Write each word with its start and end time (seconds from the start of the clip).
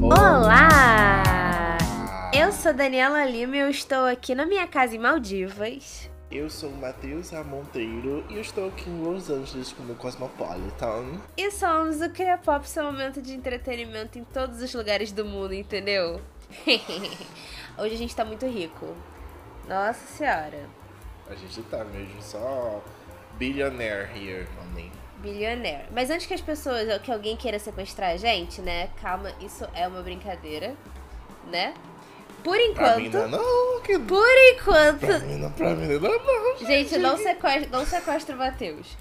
Olá! 0.00 1.22
Eu 2.34 2.50
sou 2.50 2.74
Daniela 2.74 3.24
Lima 3.24 3.56
e 3.56 3.60
eu 3.60 3.70
estou 3.70 4.04
aqui 4.06 4.34
na 4.34 4.44
minha 4.44 4.66
casa 4.66 4.96
em 4.96 4.98
Maldivas. 4.98 6.10
Eu 6.32 6.48
sou 6.48 6.70
o 6.70 6.76
Matheus 6.76 7.30
Monteiro 7.46 8.24
e 8.30 8.36
eu 8.36 8.40
estou 8.40 8.68
aqui 8.68 8.88
em 8.88 9.02
Los 9.02 9.28
Angeles 9.28 9.72
como 9.72 9.94
Cosmopolitan. 9.94 11.20
E 11.36 11.50
somos 11.50 12.00
o 12.00 12.08
Cria 12.08 12.38
Pop, 12.38 12.66
seu 12.66 12.84
momento 12.84 13.20
de 13.20 13.34
entretenimento 13.34 14.18
em 14.18 14.24
todos 14.24 14.62
os 14.62 14.74
lugares 14.74 15.12
do 15.12 15.26
mundo, 15.26 15.52
entendeu? 15.52 16.22
Hoje 17.78 17.94
a 17.94 17.98
gente 17.98 18.14
tá 18.14 18.24
muito 18.24 18.46
rico. 18.46 18.94
Nossa 19.68 20.06
senhora. 20.06 20.68
A 21.28 21.34
gente 21.34 21.62
tá 21.62 21.84
mesmo 21.84 22.20
só 22.20 22.82
billionaire 23.38 24.08
here, 24.14 24.46
homem. 24.60 24.92
Billionaire. 25.18 25.86
Mas 25.92 26.10
antes 26.10 26.26
que 26.26 26.34
as 26.34 26.40
pessoas, 26.40 27.00
que 27.02 27.10
alguém 27.10 27.36
queira 27.36 27.58
sequestrar 27.58 28.10
a 28.10 28.16
gente, 28.16 28.60
né? 28.60 28.90
Calma, 29.00 29.32
isso 29.40 29.66
é 29.74 29.86
uma 29.86 30.02
brincadeira, 30.02 30.76
né? 31.50 31.74
Por 32.42 32.58
enquanto. 32.58 32.76
Pra 32.76 32.96
mim 32.96 33.08
não, 33.08 33.24
é 33.24 33.28
não 33.28 33.82
que... 33.82 33.98
Por 33.98 34.36
enquanto. 34.52 35.06
Pra 35.06 35.18
mim 35.20 35.36
não, 35.36 35.52
pra 35.52 35.74
mim 35.74 35.86
não, 35.86 36.14
é 36.14 36.18
não. 36.18 36.58
Gente, 36.66 36.98
não 36.98 37.16
sequestra, 37.16 37.68
não 37.70 37.86
sequestra 37.86 38.34
o 38.34 38.38
Matheus. 38.38 38.96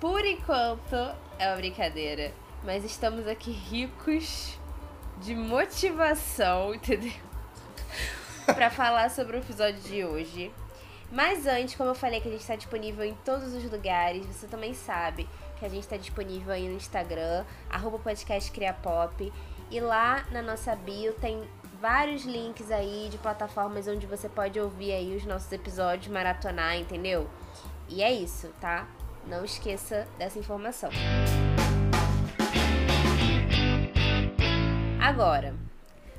Por 0.00 0.24
enquanto 0.24 0.96
é 1.38 1.46
uma 1.46 1.56
brincadeira. 1.56 2.32
Mas 2.64 2.84
estamos 2.84 3.26
aqui 3.26 3.50
ricos 3.52 4.59
de 5.20 5.34
motivação, 5.34 6.74
entendeu? 6.74 7.12
pra 8.54 8.70
falar 8.70 9.10
sobre 9.10 9.36
o 9.36 9.40
episódio 9.40 9.80
de 9.80 10.04
hoje. 10.04 10.52
Mas 11.12 11.46
antes, 11.46 11.74
como 11.74 11.90
eu 11.90 11.94
falei 11.94 12.20
que 12.20 12.28
a 12.28 12.30
gente 12.30 12.40
está 12.40 12.56
disponível 12.56 13.04
em 13.04 13.14
todos 13.24 13.52
os 13.52 13.64
lugares, 13.70 14.24
você 14.26 14.46
também 14.46 14.74
sabe 14.74 15.28
que 15.58 15.64
a 15.64 15.68
gente 15.68 15.82
está 15.82 15.96
disponível 15.96 16.52
aí 16.52 16.68
no 16.68 16.76
Instagram, 16.76 17.44
arroba 17.68 17.98
podcast 17.98 18.50
Criapop. 18.50 19.32
E 19.70 19.80
lá 19.80 20.24
na 20.30 20.42
nossa 20.42 20.74
bio 20.74 21.12
tem 21.14 21.42
vários 21.80 22.24
links 22.24 22.70
aí 22.70 23.08
de 23.10 23.18
plataformas 23.18 23.88
onde 23.88 24.06
você 24.06 24.28
pode 24.28 24.58
ouvir 24.60 24.92
aí 24.92 25.16
os 25.16 25.24
nossos 25.24 25.50
episódios, 25.52 26.08
maratonar, 26.08 26.76
entendeu? 26.76 27.28
E 27.88 28.02
é 28.02 28.12
isso, 28.12 28.48
tá? 28.60 28.86
Não 29.26 29.44
esqueça 29.44 30.06
dessa 30.18 30.38
informação. 30.38 30.90
Agora, 35.10 35.56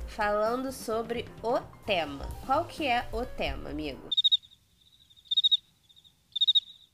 falando 0.06 0.70
sobre 0.70 1.24
o 1.42 1.58
tema. 1.86 2.28
Qual 2.44 2.66
que 2.66 2.86
é 2.86 3.06
o 3.10 3.24
tema, 3.24 3.70
amigo? 3.70 4.10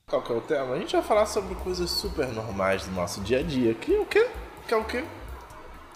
Qual 0.06 0.22
que 0.22 0.32
é 0.32 0.36
o 0.36 0.40
tema? 0.40 0.74
A 0.76 0.78
gente 0.78 0.92
vai 0.92 1.02
falar 1.02 1.26
sobre 1.26 1.56
coisas 1.56 1.90
super 1.90 2.28
normais 2.28 2.86
do 2.86 2.92
nosso 2.92 3.20
dia 3.22 3.40
a 3.40 3.42
dia. 3.42 3.74
Que 3.74 3.96
é 3.96 3.98
o 3.98 4.06
quê? 4.06 4.30
Que 4.68 4.74
é 4.74 4.76
o 4.76 4.84
quê? 4.84 5.04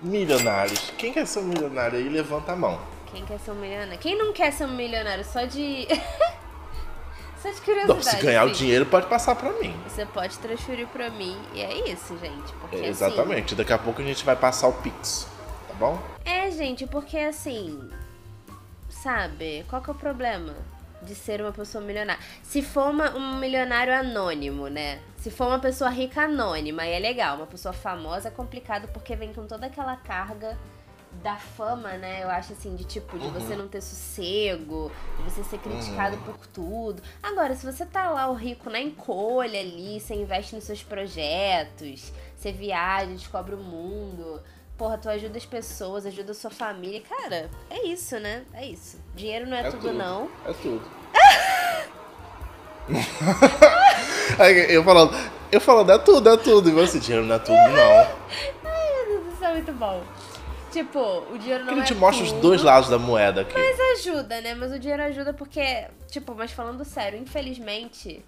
Milionários. 0.01 0.91
Quem 0.99 1.13
quer 1.13 1.25
ser 1.25 1.39
um 1.39 1.45
milionário 1.45 1.97
aí, 1.97 2.09
levanta 2.09 2.51
a 2.51 2.57
mão. 2.57 2.81
Quem 3.13 3.25
quer 3.25 3.39
ser 3.39 3.53
um 3.53 3.61
milionário? 3.61 3.99
Quem 4.01 4.19
não 4.19 4.33
quer 4.33 4.53
ser 4.53 4.65
um 4.65 4.75
milionário? 4.75 5.25
Só 5.25 5.45
de. 5.45 5.87
Só 7.41 7.49
de 7.49 7.61
curiosidade. 7.61 7.95
Não, 7.95 8.03
se 8.03 8.17
ganhar 8.17 8.45
o 8.45 8.51
dinheiro, 8.51 8.87
pode 8.87 9.07
passar 9.07 9.37
pra 9.37 9.53
mim. 9.53 9.73
Você 9.87 10.05
pode 10.05 10.37
transferir 10.41 10.89
pra 10.89 11.11
mim. 11.11 11.41
E 11.55 11.61
é 11.61 11.89
isso, 11.89 12.19
gente. 12.19 12.53
Porque, 12.55 12.75
é, 12.75 12.89
exatamente. 12.89 13.47
Assim... 13.47 13.55
Daqui 13.55 13.73
a 13.73 13.79
pouco 13.79 14.03
a 14.03 14.05
gente 14.05 14.25
vai 14.25 14.35
passar 14.35 14.67
o 14.67 14.73
Pix. 14.73 15.31
Bom? 15.83 15.99
É, 16.25 16.49
gente, 16.53 16.87
porque 16.87 17.19
assim. 17.19 17.91
Sabe? 18.89 19.67
Qual 19.69 19.83
que 19.83 19.91
é 19.91 19.93
o 19.93 19.97
problema? 19.97 20.55
de 21.03 21.17
ser 21.17 21.41
uma 21.41 21.51
pessoa 21.51 21.83
milionária. 21.83 22.23
Se 22.45 22.63
for 22.63 22.91
uma, 22.91 23.11
um 23.17 23.35
milionário 23.41 23.93
anônimo, 23.93 24.69
né? 24.69 25.01
Se 25.17 25.33
for 25.33 25.49
uma 25.49 25.59
pessoa 25.59 25.91
rica 25.91 26.23
anônima, 26.23 26.83
aí 26.83 26.93
é 26.93 27.01
legal. 27.01 27.35
Uma 27.39 27.47
pessoa 27.49 27.73
famosa 27.73 28.29
é 28.29 28.31
complicado 28.31 28.87
porque 28.93 29.17
vem 29.17 29.33
com 29.33 29.45
toda 29.45 29.67
aquela 29.67 29.97
carga 29.97 30.57
da 31.25 31.35
fama, 31.35 31.95
né? 31.95 32.23
Eu 32.23 32.31
acho 32.31 32.53
assim, 32.53 32.77
de 32.77 32.85
tipo, 32.85 33.19
de 33.19 33.27
uhum. 33.27 33.33
você 33.33 33.57
não 33.57 33.67
ter 33.67 33.81
sossego, 33.81 34.93
de 35.17 35.25
você 35.25 35.43
ser 35.43 35.59
criticado 35.59 36.15
uhum. 36.19 36.23
por 36.23 36.47
tudo. 36.47 37.03
Agora, 37.21 37.57
se 37.57 37.67
você 37.67 37.85
tá 37.85 38.09
lá, 38.09 38.31
o 38.31 38.35
rico 38.35 38.71
na 38.71 38.79
encolha 38.79 39.59
ali, 39.59 39.99
você 39.99 40.15
investe 40.15 40.55
nos 40.55 40.63
seus 40.63 40.85
projetos, 40.85 42.13
você 42.37 42.53
viaja, 42.53 43.07
descobre 43.11 43.57
o 43.57 43.59
mundo 43.59 44.41
porra, 44.77 44.99
tu 44.99 45.09
ajuda 45.09 45.39
as 45.39 45.47
pessoas, 45.47 46.07
ajuda 46.07 46.33
a 46.33 46.35
sua 46.35 46.51
família. 46.51 47.03
Cara, 47.03 47.51
é 47.71 47.87
isso, 47.87 48.19
né? 48.19 48.45
É 48.53 48.67
isso. 48.67 48.99
Dinheiro 49.15 49.47
não 49.47 49.57
é, 49.57 49.61
é 49.61 49.71
tudo, 49.71 49.81
tudo, 49.81 49.95
não. 49.95 50.31
É 50.47 50.53
tudo. 50.53 50.83
eu 54.69 54.83
falando, 54.83 55.17
eu 55.51 55.61
falando, 55.61 55.91
é 55.91 55.99
tudo, 55.99 56.29
é 56.29 56.37
tudo. 56.37 56.69
E 56.69 56.73
você, 56.73 56.99
dinheiro 56.99 57.25
não 57.25 57.37
é 57.37 57.39
tudo, 57.39 57.57
não. 57.57 57.93
Ai, 58.65 59.07
meu 59.07 59.21
Deus, 59.21 59.35
isso 59.35 59.45
é 59.45 59.53
muito 59.53 59.73
bom. 59.73 60.03
Tipo, 60.71 61.25
o 61.31 61.39
dinheiro 61.39 61.65
não 61.65 61.75
que 61.75 61.79
é. 61.79 61.83
A 61.83 61.87
gente 61.87 61.99
mostra 61.99 62.25
tudo, 62.27 62.37
os 62.37 62.43
dois 62.43 62.63
lados 62.63 62.89
da 62.89 62.99
moeda 62.99 63.43
aqui. 63.43 63.53
Mas 63.55 63.79
ajuda, 64.01 64.41
né? 64.41 64.55
Mas 64.55 64.73
o 64.73 64.79
dinheiro 64.79 65.03
ajuda 65.03 65.35
porque, 65.35 65.87
tipo, 66.11 66.35
mas 66.35 66.51
falando 66.51 66.85
sério, 66.85 67.19
infelizmente, 67.19 68.25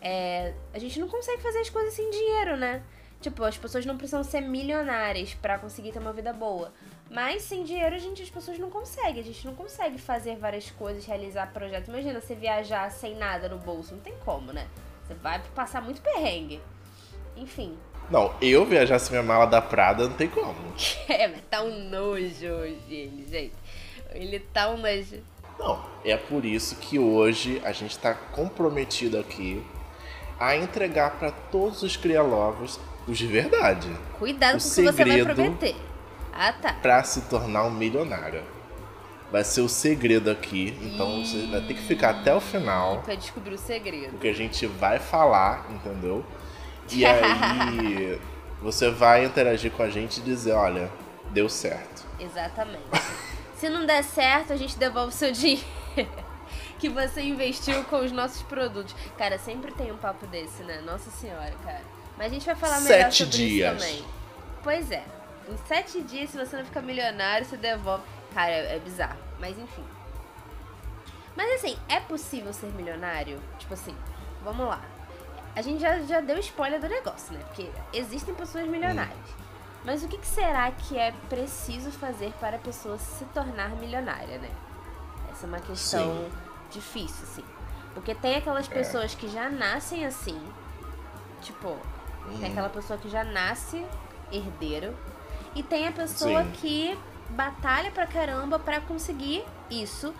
é, 0.00 0.54
a 0.72 0.78
gente 0.78 1.00
não 1.00 1.08
consegue 1.08 1.42
fazer 1.42 1.58
as 1.58 1.68
coisas 1.68 1.92
sem 1.92 2.08
dinheiro, 2.10 2.56
né? 2.56 2.82
Tipo, 3.20 3.42
as 3.42 3.58
pessoas 3.58 3.84
não 3.84 3.96
precisam 3.96 4.22
ser 4.22 4.40
milionárias 4.40 5.34
para 5.34 5.58
conseguir 5.58 5.92
ter 5.92 5.98
uma 5.98 6.12
vida 6.12 6.32
boa. 6.32 6.72
Mas 7.10 7.42
sem 7.42 7.64
dinheiro, 7.64 7.94
a 7.94 7.98
gente, 7.98 8.22
as 8.22 8.30
pessoas 8.30 8.58
não 8.58 8.70
conseguem. 8.70 9.20
A 9.20 9.24
gente 9.24 9.44
não 9.44 9.54
consegue 9.54 9.98
fazer 9.98 10.36
várias 10.36 10.70
coisas, 10.70 11.04
realizar 11.04 11.52
projetos. 11.52 11.88
Imagina 11.88 12.20
você 12.20 12.34
viajar 12.34 12.90
sem 12.90 13.16
nada 13.16 13.48
no 13.48 13.58
bolso. 13.58 13.94
Não 13.94 14.00
tem 14.00 14.14
como, 14.24 14.52
né? 14.52 14.68
Você 15.06 15.14
vai 15.14 15.42
passar 15.54 15.82
muito 15.82 16.00
perrengue. 16.00 16.60
Enfim. 17.36 17.76
Não, 18.10 18.34
eu 18.40 18.64
viajar 18.64 18.98
sem 18.98 19.10
minha 19.12 19.22
mala 19.22 19.46
da 19.46 19.60
Prada 19.60 20.08
não 20.08 20.14
tem 20.14 20.28
como. 20.28 20.54
é, 21.08 21.26
mas 21.28 21.40
tá 21.50 21.62
um 21.62 21.88
nojo 21.88 22.46
hoje 22.46 22.78
ele, 22.88 23.26
gente. 23.28 23.54
Ele 24.12 24.38
tá 24.38 24.68
um 24.68 24.76
nojo. 24.76 25.22
Não, 25.58 25.84
é 26.04 26.16
por 26.16 26.44
isso 26.44 26.76
que 26.76 26.98
hoje 26.98 27.60
a 27.64 27.72
gente 27.72 27.98
tá 27.98 28.14
comprometido 28.14 29.18
aqui 29.18 29.64
a 30.38 30.54
entregar 30.56 31.18
para 31.18 31.32
todos 31.32 31.82
os 31.82 31.96
crialovos 31.96 32.78
os 33.08 33.18
de 33.18 33.26
verdade. 33.26 33.88
Cuidado 34.18 34.58
o 34.58 34.60
com 34.60 34.66
o 34.66 34.74
que 34.74 34.82
você 34.82 35.04
vai 35.04 35.22
prometer. 35.22 35.76
Ah, 36.32 36.52
tá. 36.52 36.74
Pra 36.74 37.02
se 37.02 37.22
tornar 37.22 37.64
um 37.64 37.70
milionário. 37.70 38.42
Vai 39.32 39.44
ser 39.44 39.60
o 39.60 39.68
segredo 39.68 40.30
aqui, 40.30 40.78
então 40.80 41.18
e... 41.18 41.26
você 41.26 41.46
vai 41.46 41.60
ter 41.62 41.74
que 41.74 41.82
ficar 41.82 42.10
até 42.10 42.34
o 42.34 42.40
final. 42.40 43.02
Pra 43.02 43.14
descobrir 43.14 43.54
o 43.54 43.58
segredo. 43.58 44.10
Porque 44.10 44.28
a 44.28 44.34
gente 44.34 44.66
vai 44.66 44.98
falar, 44.98 45.66
entendeu? 45.70 46.24
E 46.90 47.04
aí 47.04 48.20
você 48.62 48.90
vai 48.90 49.24
interagir 49.24 49.70
com 49.72 49.82
a 49.82 49.90
gente 49.90 50.18
e 50.18 50.22
dizer, 50.22 50.52
olha, 50.52 50.90
deu 51.30 51.48
certo. 51.48 52.06
Exatamente. 52.18 52.84
se 53.56 53.68
não 53.68 53.84
der 53.84 54.02
certo, 54.02 54.52
a 54.52 54.56
gente 54.56 54.78
devolve 54.78 55.08
o 55.08 55.16
seu 55.16 55.32
dinheiro 55.32 55.64
que 56.78 56.88
você 56.88 57.20
investiu 57.20 57.84
com 57.84 57.96
os 57.96 58.12
nossos 58.12 58.42
produtos. 58.42 58.94
Cara, 59.18 59.38
sempre 59.38 59.72
tem 59.72 59.92
um 59.92 59.96
papo 59.96 60.26
desse, 60.26 60.62
né? 60.62 60.80
Nossa 60.80 61.10
senhora, 61.10 61.52
cara. 61.64 61.97
Mas 62.18 62.26
a 62.26 62.34
gente 62.34 62.44
vai 62.44 62.56
falar 62.56 62.80
melhor 62.80 63.02
sete 63.04 63.24
sobre 63.24 63.36
dias. 63.36 63.76
isso 63.76 63.86
também. 63.86 64.04
Pois 64.62 64.90
é. 64.90 65.04
Em 65.48 65.56
sete 65.68 66.02
dias, 66.02 66.30
se 66.30 66.36
você 66.36 66.56
não 66.56 66.64
ficar 66.64 66.82
milionário, 66.82 67.46
você 67.46 67.56
devolve. 67.56 68.02
Cara, 68.34 68.50
é, 68.50 68.76
é 68.76 68.78
bizarro. 68.80 69.18
Mas 69.38 69.56
enfim. 69.56 69.84
Mas 71.36 71.54
assim, 71.54 71.78
é 71.88 72.00
possível 72.00 72.52
ser 72.52 72.66
milionário? 72.72 73.40
Tipo 73.58 73.74
assim, 73.74 73.96
vamos 74.42 74.66
lá. 74.66 74.82
A 75.54 75.62
gente 75.62 75.80
já, 75.80 76.00
já 76.00 76.20
deu 76.20 76.36
spoiler 76.38 76.80
do 76.80 76.88
negócio, 76.88 77.32
né? 77.32 77.40
Porque 77.46 77.70
existem 77.92 78.34
pessoas 78.34 78.66
milionárias. 78.66 79.16
Hum. 79.16 79.44
Mas 79.84 80.02
o 80.02 80.08
que, 80.08 80.18
que, 80.18 80.26
será 80.26 80.70
que 80.72 80.98
é 80.98 81.12
preciso 81.28 81.90
fazer 81.92 82.32
para 82.40 82.56
a 82.56 82.58
pessoa 82.58 82.98
se 82.98 83.24
tornar 83.26 83.70
milionária, 83.70 84.38
né? 84.38 84.50
Essa 85.30 85.46
é 85.46 85.48
uma 85.48 85.60
questão 85.60 86.16
Sim. 86.16 86.30
difícil, 86.72 87.22
assim. 87.22 87.44
Porque 87.94 88.14
tem 88.14 88.36
aquelas 88.36 88.68
é. 88.70 88.74
pessoas 88.74 89.14
é. 89.14 89.16
que 89.16 89.28
já 89.28 89.48
nascem 89.48 90.04
assim, 90.04 90.40
tipo, 91.40 91.78
Hum. 92.30 92.38
Tem 92.38 92.50
aquela 92.50 92.68
pessoa 92.68 92.98
que 92.98 93.08
já 93.08 93.24
nasce 93.24 93.84
herdeiro. 94.30 94.94
E 95.54 95.62
tem 95.62 95.88
a 95.88 95.92
pessoa 95.92 96.44
Sim. 96.44 96.50
que 96.52 96.98
batalha 97.30 97.90
pra 97.90 98.06
caramba 98.06 98.58
pra 98.58 98.80
conseguir 98.80 99.44
isso. 99.70 100.14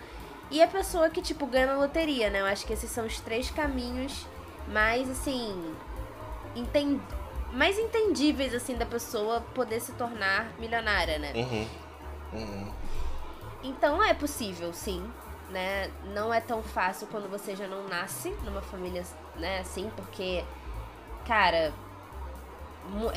E 0.51 0.61
a 0.61 0.67
pessoa 0.67 1.09
que, 1.09 1.21
tipo, 1.21 1.45
ganha 1.45 1.67
na 1.67 1.77
loteria, 1.77 2.29
né? 2.29 2.41
Eu 2.41 2.45
acho 2.45 2.65
que 2.65 2.73
esses 2.73 2.89
são 2.89 3.05
os 3.05 3.19
três 3.19 3.51
caminhos 3.51 4.25
mais, 4.67 5.09
assim. 5.09 5.75
Entend... 6.55 6.99
Mais 7.53 7.77
entendíveis, 7.77 8.53
assim, 8.53 8.75
da 8.75 8.85
pessoa 8.85 9.41
poder 9.53 9.79
se 9.79 9.91
tornar 9.93 10.51
milionária, 10.59 11.17
né? 11.19 11.33
Uhum. 11.35 11.67
Uhum. 12.33 12.71
Então 13.63 14.03
é 14.03 14.13
possível, 14.13 14.73
sim. 14.73 15.03
Né? 15.49 15.89
Não 16.13 16.31
é 16.31 16.39
tão 16.39 16.61
fácil 16.61 17.07
quando 17.07 17.27
você 17.27 17.55
já 17.55 17.67
não 17.67 17.87
nasce 17.87 18.29
numa 18.43 18.61
família, 18.61 19.03
né, 19.35 19.61
assim, 19.61 19.89
porque, 19.95 20.45
cara, 21.25 21.73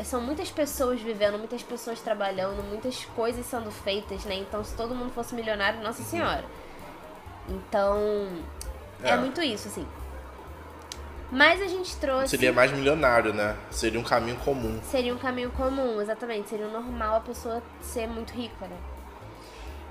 são 0.04 0.20
muitas 0.20 0.50
pessoas 0.50 1.00
vivendo, 1.00 1.38
muitas 1.38 1.62
pessoas 1.62 2.00
trabalhando, 2.00 2.62
muitas 2.62 3.04
coisas 3.16 3.44
sendo 3.46 3.70
feitas, 3.70 4.24
né? 4.24 4.34
Então, 4.34 4.62
se 4.64 4.74
todo 4.76 4.94
mundo 4.94 5.12
fosse 5.12 5.34
milionário, 5.34 5.82
nossa 5.82 6.02
senhora. 6.02 6.44
Então, 7.48 8.28
é, 9.02 9.10
é 9.10 9.16
muito 9.16 9.42
isso, 9.42 9.68
assim. 9.68 9.86
Mas 11.30 11.62
a 11.62 11.66
gente 11.66 11.96
trouxe. 11.96 12.28
Seria 12.28 12.52
mais 12.52 12.70
milionário, 12.70 13.32
né? 13.32 13.56
Seria 13.70 13.98
um 13.98 14.02
caminho 14.02 14.36
comum. 14.36 14.78
Seria 14.82 15.14
um 15.14 15.18
caminho 15.18 15.50
comum, 15.50 16.00
exatamente. 16.00 16.50
Seria 16.50 16.68
normal 16.68 17.16
a 17.16 17.20
pessoa 17.20 17.62
ser 17.80 18.06
muito 18.06 18.34
rica, 18.34 18.66
né? 18.66 18.76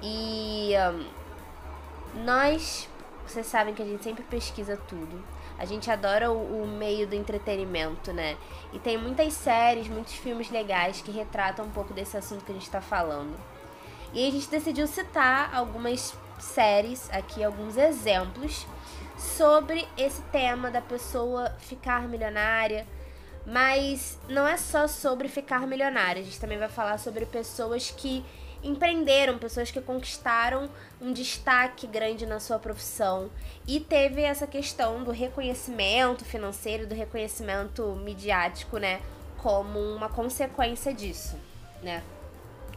E 0.04 0.74
um, 0.94 2.24
nós, 2.24 2.88
vocês 3.26 3.48
sabem 3.48 3.74
que 3.74 3.82
a 3.82 3.86
gente 3.86 4.04
sempre 4.04 4.24
pesquisa 4.24 4.78
tudo. 4.88 5.24
A 5.62 5.66
gente 5.66 5.92
adora 5.92 6.32
o, 6.32 6.64
o, 6.64 6.68
meio 6.68 7.06
do 7.06 7.14
entretenimento, 7.14 8.12
né? 8.12 8.36
E 8.74 8.80
tem 8.80 8.98
muitas 8.98 9.32
séries, 9.36 9.88
muitos 9.88 10.14
filmes 10.14 10.50
legais 10.50 11.02
que 11.02 11.12
retratam 11.12 11.66
um 11.66 11.70
pouco 11.70 11.94
desse 11.94 12.18
assunto 12.18 12.44
que 12.44 12.52
a 12.52 12.56
gente 12.56 12.64
está 12.64 12.82
falando. 12.82 13.40
E 14.12 14.28
a 14.28 14.32
gente 14.32 14.50
decidiu 14.50 14.88
citar 14.88 15.54
algumas 15.54 16.16
séries 16.40 17.08
aqui, 17.12 17.44
alguns 17.44 17.78
exemplos 17.78 18.66
sobre 19.16 19.88
esse 19.96 20.24
tema 20.32 20.72
da 20.72 20.82
pessoa 20.82 21.56
ficar 21.60 22.08
milionária. 22.08 22.88
Mas 23.46 24.18
não 24.28 24.48
é 24.48 24.58
só 24.58 24.88
sobre 24.88 25.28
ficar 25.28 25.68
milionária, 25.68 26.24
a 26.24 26.26
gente 26.26 26.40
também 26.40 26.58
vai 26.58 26.70
falar 26.70 26.98
sobre 26.98 27.24
pessoas 27.28 27.92
que 27.92 28.26
empreenderam, 28.64 29.38
pessoas 29.38 29.72
que 29.72 29.82
conquistaram 29.82 30.70
um 31.00 31.12
destaque 31.12 31.88
grande 31.88 32.26
na 32.26 32.40
sua 32.40 32.60
profissão 32.60 33.30
e 33.68 33.80
teve 33.80 34.22
essa 34.22 34.46
questão 34.46 35.04
do 35.04 35.12
reconhecimento 35.12 36.24
financeiro, 36.24 36.88
do 36.88 36.96
reconhecimento 36.96 37.84
midiático, 38.04 38.78
né, 38.78 39.02
como 39.38 39.80
uma 39.80 40.10
consequência 40.10 40.94
disso, 40.94 41.36
né? 41.82 42.04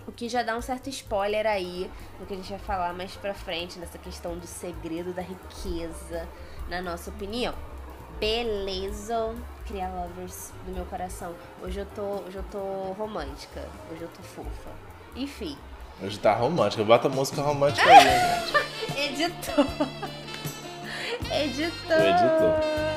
O 0.06 0.12
que 0.12 0.28
já 0.28 0.42
dá 0.42 0.56
um 0.56 0.60
certo 0.60 0.88
spoiler 0.90 1.46
aí 1.46 1.90
no 2.20 2.26
que 2.26 2.34
a 2.34 2.36
gente 2.36 2.50
vai 2.50 2.58
falar 2.58 2.92
mais 2.92 3.16
pra 3.16 3.32
frente, 3.32 3.78
nessa 3.78 3.96
questão 3.96 4.36
do 4.38 4.46
segredo 4.46 5.14
da 5.14 5.22
riqueza, 5.22 6.28
na 6.68 6.82
nossa 6.82 7.08
opinião. 7.10 7.54
Beleza, 8.20 9.34
cria 9.66 9.88
lovers 9.88 10.52
do 10.66 10.72
meu 10.72 10.84
coração. 10.84 11.34
Hoje 11.62 11.80
eu 11.80 11.86
tô, 11.86 12.02
hoje 12.26 12.36
eu 12.36 12.44
tô 12.44 12.58
romântica, 12.92 13.66
hoje 13.90 14.02
eu 14.02 14.08
tô 14.08 14.22
fofa. 14.22 14.70
Enfim. 15.16 15.56
Hoje 16.02 16.18
tá 16.18 16.34
romântica, 16.34 16.82
bota 16.84 17.08
música 17.08 17.40
romântica 17.40 17.88
aí, 17.88 18.04
gente. 18.90 19.22
editor. 19.22 19.64
editor. 21.30 21.98
O 21.98 22.02
editor. 22.02 22.54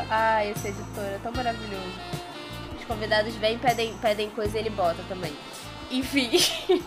Ah, 0.10 0.44
esse 0.46 0.70
editor 0.70 1.04
é 1.04 1.20
tão 1.22 1.32
maravilhoso. 1.32 1.94
Os 2.78 2.86
convidados 2.86 3.36
vêm, 3.36 3.58
pedem, 3.58 3.96
pedem 3.98 4.30
coisa 4.32 4.58
e 4.58 4.62
ele 4.62 4.70
bota 4.72 5.04
também. 5.08 5.34
Enfim. 5.92 6.32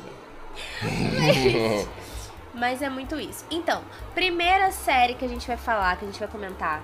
Mas 2.52 2.82
é 2.82 2.90
muito 2.90 3.18
isso. 3.18 3.44
Então, 3.50 3.82
primeira 4.14 4.72
série 4.72 5.14
que 5.14 5.24
a 5.24 5.28
gente 5.28 5.46
vai 5.46 5.56
falar, 5.56 5.96
que 5.96 6.04
a 6.04 6.08
gente 6.08 6.18
vai 6.18 6.28
comentar, 6.28 6.82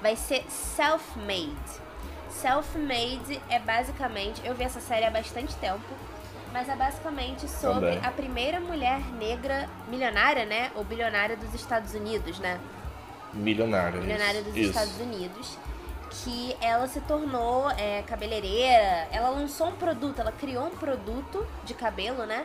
vai 0.00 0.14
ser 0.14 0.44
Self-Made. 0.48 1.82
Self-Made 2.30 3.40
é 3.50 3.58
basicamente. 3.58 4.40
Eu 4.44 4.54
vi 4.54 4.62
essa 4.62 4.80
série 4.80 5.04
há 5.04 5.10
bastante 5.10 5.54
tempo. 5.56 5.82
Mas 6.52 6.68
é 6.68 6.76
basicamente 6.76 7.48
sobre 7.48 7.92
Também. 7.92 8.00
a 8.04 8.10
primeira 8.10 8.60
mulher 8.60 9.00
negra 9.12 9.68
milionária, 9.88 10.44
né? 10.44 10.70
Ou 10.74 10.84
bilionária 10.84 11.36
dos 11.36 11.54
Estados 11.54 11.94
Unidos, 11.94 12.38
né? 12.38 12.60
Milionária. 13.32 14.00
Milionária 14.00 14.42
dos 14.42 14.54
isso. 14.54 14.68
Estados 14.68 15.00
Unidos. 15.00 15.58
Que 16.10 16.54
ela 16.60 16.86
se 16.86 17.00
tornou 17.00 17.70
é, 17.70 18.02
cabeleireira. 18.02 19.08
Ela 19.10 19.30
lançou 19.30 19.68
um 19.68 19.76
produto, 19.76 20.20
ela 20.20 20.32
criou 20.32 20.66
um 20.66 20.76
produto 20.76 21.46
de 21.64 21.72
cabelo, 21.72 22.26
né? 22.26 22.44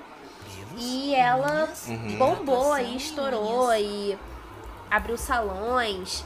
E 0.77 1.13
ela 1.13 1.67
uhum. 1.87 2.17
bombou 2.17 2.71
aí, 2.71 2.95
estourou 2.95 3.73
e 3.73 4.17
abriu 4.89 5.17
salões. 5.17 6.23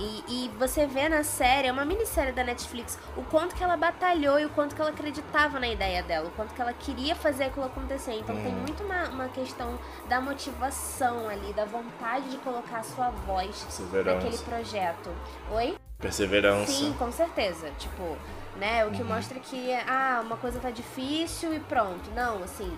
E, 0.00 0.24
e, 0.26 0.48
você 0.58 0.86
vê 0.86 1.10
na 1.10 1.22
série, 1.22 1.68
é 1.68 1.72
uma 1.72 1.84
minissérie 1.84 2.32
da 2.32 2.42
Netflix, 2.42 2.98
o 3.18 3.22
quanto 3.24 3.54
que 3.54 3.62
ela 3.62 3.76
batalhou 3.76 4.40
e 4.40 4.46
o 4.46 4.48
quanto 4.48 4.74
que 4.74 4.80
ela 4.80 4.90
acreditava 4.90 5.60
na 5.60 5.68
ideia 5.68 6.02
dela, 6.02 6.28
o 6.28 6.30
quanto 6.30 6.54
que 6.54 6.62
ela 6.62 6.72
queria 6.72 7.14
fazer 7.14 7.44
aquilo 7.44 7.66
acontecer. 7.66 8.14
Então 8.14 8.34
tem 8.34 8.46
uhum. 8.46 8.60
muito 8.60 8.82
uma, 8.82 9.08
uma 9.10 9.28
questão 9.28 9.78
da 10.08 10.18
motivação 10.18 11.28
ali, 11.28 11.52
da 11.52 11.66
vontade 11.66 12.30
de 12.30 12.38
colocar 12.38 12.78
a 12.78 12.82
sua 12.82 13.10
voz 13.10 13.82
naquele 13.92 14.38
projeto. 14.38 15.10
Oi? 15.52 15.76
Perseverança. 15.98 16.72
Sim, 16.72 16.94
com 16.98 17.12
certeza. 17.12 17.70
Tipo, 17.78 18.16
né? 18.56 18.86
O 18.86 18.90
que 18.90 19.02
uhum. 19.02 19.08
mostra 19.08 19.38
que, 19.38 19.74
ah, 19.86 20.22
uma 20.24 20.38
coisa 20.38 20.58
tá 20.60 20.70
difícil 20.70 21.52
e 21.52 21.60
pronto. 21.60 22.10
Não, 22.14 22.42
assim, 22.42 22.74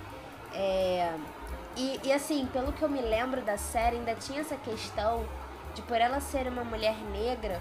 é, 0.53 1.15
e, 1.77 2.01
e 2.03 2.13
assim, 2.13 2.47
pelo 2.53 2.73
que 2.73 2.83
eu 2.83 2.89
me 2.89 3.01
lembro 3.01 3.41
da 3.43 3.57
série, 3.57 3.97
ainda 3.97 4.15
tinha 4.17 4.41
essa 4.41 4.57
questão 4.57 5.25
de 5.75 5.83
por 5.83 5.97
ela 5.97 6.21
ser 6.21 6.47
uma 6.47 6.65
mulher 6.65 6.97
negra 7.13 7.61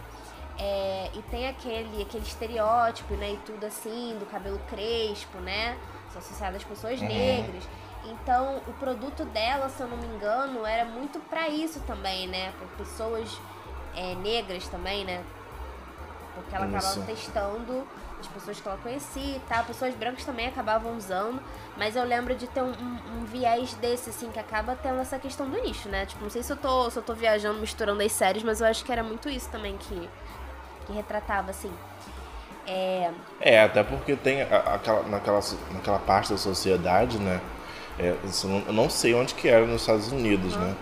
é, 0.59 1.09
e 1.13 1.21
tem 1.23 1.47
aquele, 1.47 2.01
aquele 2.01 2.23
estereótipo, 2.23 3.13
né, 3.15 3.33
e 3.33 3.37
tudo 3.37 3.65
assim, 3.65 4.15
do 4.19 4.25
cabelo 4.25 4.59
crespo, 4.69 5.37
né, 5.39 5.77
associado 6.15 6.57
às 6.57 6.63
pessoas 6.63 6.99
uhum. 7.01 7.07
negras. 7.07 7.63
Então, 8.05 8.57
o 8.67 8.73
produto 8.73 9.23
dela, 9.25 9.69
se 9.69 9.81
eu 9.81 9.87
não 9.87 9.97
me 9.97 10.07
engano, 10.07 10.65
era 10.65 10.85
muito 10.85 11.19
para 11.19 11.47
isso 11.47 11.79
também, 11.81 12.27
né, 12.27 12.51
por 12.59 12.67
pessoas 12.85 13.39
é, 13.95 14.15
negras 14.15 14.67
também, 14.67 15.05
né, 15.05 15.23
porque 16.35 16.55
ela 16.55 16.67
isso. 16.67 16.75
acabava 16.77 17.05
testando 17.05 17.87
as 18.19 18.27
pessoas 18.27 18.59
que 18.59 18.67
ela 18.67 18.77
conhecia 18.77 19.37
e 19.37 19.41
tal. 19.47 19.63
Pessoas 19.65 19.93
brancas 19.95 20.23
também 20.23 20.47
acabavam 20.47 20.95
usando, 20.95 21.41
mas 21.77 21.95
eu 21.95 22.03
lembro 22.03 22.35
de 22.35 22.47
ter 22.47 22.61
um, 22.61 22.71
um, 22.71 23.21
um, 23.21 23.25
viés 23.25 23.73
desse, 23.75 24.09
assim, 24.09 24.29
que 24.29 24.39
acaba 24.39 24.75
tendo 24.75 24.99
essa 24.99 25.17
questão 25.17 25.49
do 25.49 25.61
nicho, 25.61 25.89
né? 25.89 26.05
Tipo, 26.05 26.23
não 26.23 26.29
sei 26.29 26.43
se 26.43 26.51
eu 26.51 26.57
tô, 26.57 26.89
se 26.89 26.97
eu 26.97 27.03
tô 27.03 27.13
viajando, 27.13 27.59
misturando 27.59 28.01
as 28.03 28.11
séries, 28.11 28.43
mas 28.43 28.61
eu 28.61 28.67
acho 28.67 28.83
que 28.83 28.91
era 28.91 29.03
muito 29.03 29.29
isso 29.29 29.49
também 29.49 29.77
que, 29.77 30.09
que 30.85 30.93
retratava, 30.93 31.51
assim. 31.51 31.71
É... 32.67 33.09
é, 33.39 33.63
até 33.63 33.83
porque 33.83 34.15
tem 34.15 34.41
aquela, 34.41 35.03
naquela, 35.03 35.39
naquela 35.71 35.99
parte 35.99 36.31
da 36.31 36.37
sociedade, 36.37 37.17
né? 37.17 37.41
É, 37.97 38.15
eu 38.67 38.73
não 38.73 38.89
sei 38.89 39.13
onde 39.13 39.33
que 39.33 39.47
era 39.47 39.65
nos 39.65 39.81
Estados 39.81 40.11
Unidos, 40.11 40.55
uhum. 40.55 40.61
né? 40.61 40.75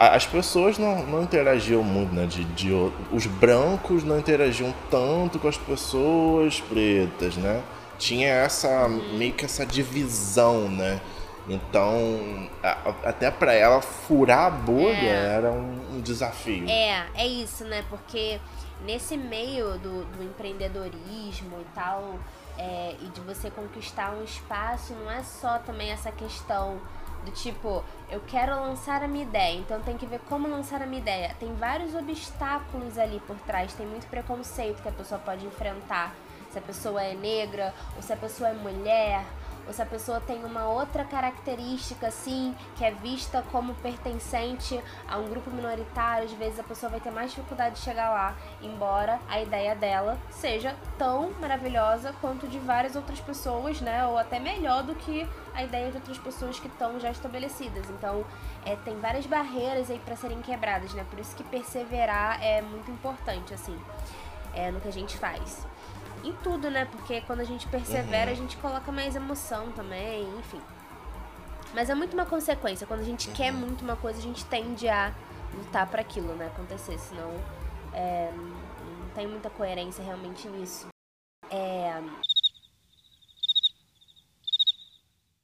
as 0.00 0.26
pessoas 0.26 0.78
não, 0.78 1.04
não 1.04 1.22
interagiam 1.22 1.82
muito, 1.82 2.14
né? 2.14 2.24
De, 2.24 2.42
de, 2.42 2.70
os 3.12 3.26
brancos 3.26 4.02
não 4.02 4.18
interagiam 4.18 4.74
tanto 4.90 5.38
com 5.38 5.46
as 5.46 5.58
pessoas 5.58 6.58
pretas, 6.58 7.36
né? 7.36 7.62
Tinha 8.00 8.28
essa 8.28 8.88
meio 8.88 9.34
que 9.34 9.44
essa 9.44 9.66
divisão, 9.66 10.70
né? 10.70 11.00
Então, 11.46 12.48
a, 12.62 13.10
até 13.10 13.30
para 13.30 13.52
ela 13.52 13.82
furar 13.82 14.46
a 14.46 14.50
bolha 14.50 14.96
é. 14.96 15.34
era 15.36 15.52
um, 15.52 15.96
um, 15.96 16.00
desafio. 16.00 16.68
É, 16.68 17.06
é 17.14 17.26
isso, 17.26 17.64
né? 17.64 17.84
Porque 17.90 18.40
nesse 18.86 19.16
meio 19.16 19.78
do, 19.78 20.04
do 20.06 20.22
empreendedorismo 20.24 21.60
e 21.60 21.66
tal, 21.74 22.18
é, 22.56 22.94
e 23.02 23.06
de 23.08 23.20
você 23.20 23.50
conquistar 23.50 24.12
um 24.12 24.24
espaço, 24.24 24.94
não 24.94 25.10
é 25.10 25.22
só 25.22 25.58
também 25.58 25.90
essa 25.90 26.10
questão 26.10 26.80
do 27.24 27.30
tipo, 27.32 27.84
eu 28.10 28.20
quero 28.26 28.54
lançar 28.54 29.02
a 29.02 29.08
minha 29.08 29.24
ideia, 29.24 29.58
então 29.58 29.80
tem 29.82 29.96
que 29.98 30.06
ver 30.06 30.20
como 30.20 30.48
lançar 30.48 30.80
a 30.80 30.86
minha 30.86 31.02
ideia. 31.02 31.36
Tem 31.38 31.54
vários 31.54 31.94
obstáculos 31.94 32.96
ali 32.96 33.20
por 33.26 33.36
trás, 33.40 33.74
tem 33.74 33.86
muito 33.86 34.06
preconceito 34.06 34.80
que 34.82 34.88
a 34.88 34.92
pessoa 34.92 35.20
pode 35.20 35.44
enfrentar. 35.44 36.14
Se 36.50 36.58
a 36.58 36.62
pessoa 36.62 37.02
é 37.02 37.14
negra, 37.14 37.72
ou 37.96 38.02
se 38.02 38.12
a 38.12 38.16
pessoa 38.16 38.50
é 38.50 38.52
mulher, 38.52 39.24
ou 39.66 39.72
se 39.72 39.80
a 39.80 39.86
pessoa 39.86 40.20
tem 40.20 40.44
uma 40.44 40.66
outra 40.66 41.04
característica 41.04 42.08
assim, 42.08 42.56
que 42.76 42.84
é 42.84 42.90
vista 42.90 43.44
como 43.52 43.72
pertencente 43.74 44.82
a 45.06 45.16
um 45.16 45.28
grupo 45.28 45.48
minoritário, 45.48 46.24
às 46.24 46.32
vezes 46.32 46.58
a 46.58 46.64
pessoa 46.64 46.90
vai 46.90 46.98
ter 46.98 47.12
mais 47.12 47.30
dificuldade 47.30 47.76
de 47.76 47.82
chegar 47.82 48.10
lá, 48.10 48.34
embora 48.60 49.20
a 49.28 49.40
ideia 49.40 49.76
dela 49.76 50.18
seja 50.28 50.74
tão 50.98 51.30
maravilhosa 51.40 52.12
quanto 52.20 52.48
de 52.48 52.58
várias 52.58 52.96
outras 52.96 53.20
pessoas, 53.20 53.80
né? 53.80 54.04
Ou 54.06 54.18
até 54.18 54.40
melhor 54.40 54.82
do 54.82 54.96
que 54.96 55.28
a 55.54 55.62
ideia 55.62 55.88
de 55.90 55.98
outras 55.98 56.18
pessoas 56.18 56.58
que 56.58 56.66
estão 56.66 56.98
já 56.98 57.12
estabelecidas. 57.12 57.88
Então, 57.90 58.24
é, 58.64 58.74
tem 58.74 58.98
várias 58.98 59.26
barreiras 59.26 59.88
aí 59.88 60.00
para 60.00 60.16
serem 60.16 60.42
quebradas, 60.42 60.92
né? 60.94 61.06
Por 61.08 61.20
isso 61.20 61.36
que 61.36 61.44
perseverar 61.44 62.42
é 62.42 62.60
muito 62.60 62.90
importante, 62.90 63.54
assim, 63.54 63.78
é, 64.52 64.72
no 64.72 64.80
que 64.80 64.88
a 64.88 64.92
gente 64.92 65.16
faz 65.16 65.64
em 66.24 66.32
tudo, 66.42 66.70
né? 66.70 66.84
Porque 66.84 67.20
quando 67.22 67.40
a 67.40 67.44
gente 67.44 67.66
persevera, 67.68 68.26
uhum. 68.26 68.36
a 68.36 68.36
gente 68.36 68.56
coloca 68.56 68.90
mais 68.92 69.16
emoção 69.16 69.70
também, 69.72 70.22
enfim. 70.38 70.60
Mas 71.74 71.88
é 71.88 71.94
muito 71.94 72.14
uma 72.14 72.26
consequência. 72.26 72.86
Quando 72.86 73.00
a 73.00 73.04
gente 73.04 73.28
uhum. 73.28 73.34
quer 73.34 73.52
muito 73.52 73.82
uma 73.82 73.96
coisa, 73.96 74.18
a 74.18 74.22
gente 74.22 74.44
tende 74.46 74.88
a 74.88 75.14
lutar 75.54 75.86
para 75.88 76.00
aquilo, 76.00 76.34
né? 76.34 76.46
Acontecer. 76.46 76.98
Senão 76.98 77.32
é, 77.92 78.30
não 78.32 79.08
tem 79.14 79.26
muita 79.26 79.50
coerência 79.50 80.02
realmente 80.02 80.48
nisso. 80.48 80.88
É. 81.50 82.02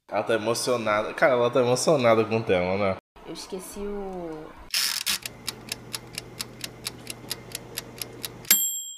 Ela 0.08 0.22
tá 0.22 0.34
emocionada. 0.34 1.12
Cara, 1.14 1.32
ela 1.32 1.50
tá 1.50 1.60
emocionada 1.60 2.24
com 2.24 2.38
o 2.38 2.42
tema, 2.42 2.76
né? 2.76 2.96
Eu 3.26 3.32
esqueci 3.32 3.80
o. 3.80 4.46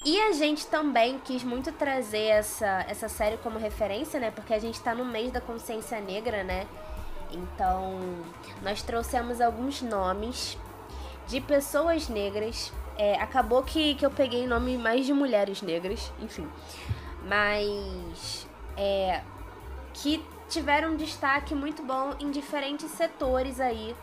E 0.09 0.19
a 0.21 0.31
gente 0.31 0.65
também 0.65 1.19
quis 1.19 1.43
muito 1.43 1.71
trazer 1.71 2.29
essa, 2.29 2.83
essa 2.87 3.07
série 3.07 3.37
como 3.37 3.59
referência, 3.59 4.19
né? 4.19 4.31
Porque 4.31 4.55
a 4.55 4.57
gente 4.57 4.81
tá 4.81 4.95
no 4.95 5.05
mês 5.05 5.31
da 5.31 5.39
consciência 5.39 6.01
negra, 6.01 6.43
né? 6.43 6.65
Então, 7.31 7.99
nós 8.63 8.81
trouxemos 8.81 9.39
alguns 9.39 9.83
nomes 9.83 10.57
de 11.27 11.39
pessoas 11.39 12.09
negras. 12.09 12.73
É, 12.97 13.21
acabou 13.21 13.61
que, 13.61 13.93
que 13.93 14.03
eu 14.03 14.09
peguei 14.09 14.47
nome 14.47 14.79
mais 14.79 15.05
de 15.05 15.13
mulheres 15.13 15.61
negras, 15.61 16.11
enfim. 16.19 16.49
Mas 17.27 18.47
é, 18.75 19.21
que 19.93 20.25
tiveram 20.49 20.93
um 20.93 20.95
destaque 20.95 21.53
muito 21.53 21.83
bom 21.83 22.15
em 22.19 22.31
diferentes 22.31 22.89
setores 22.89 23.59
aí 23.59 23.95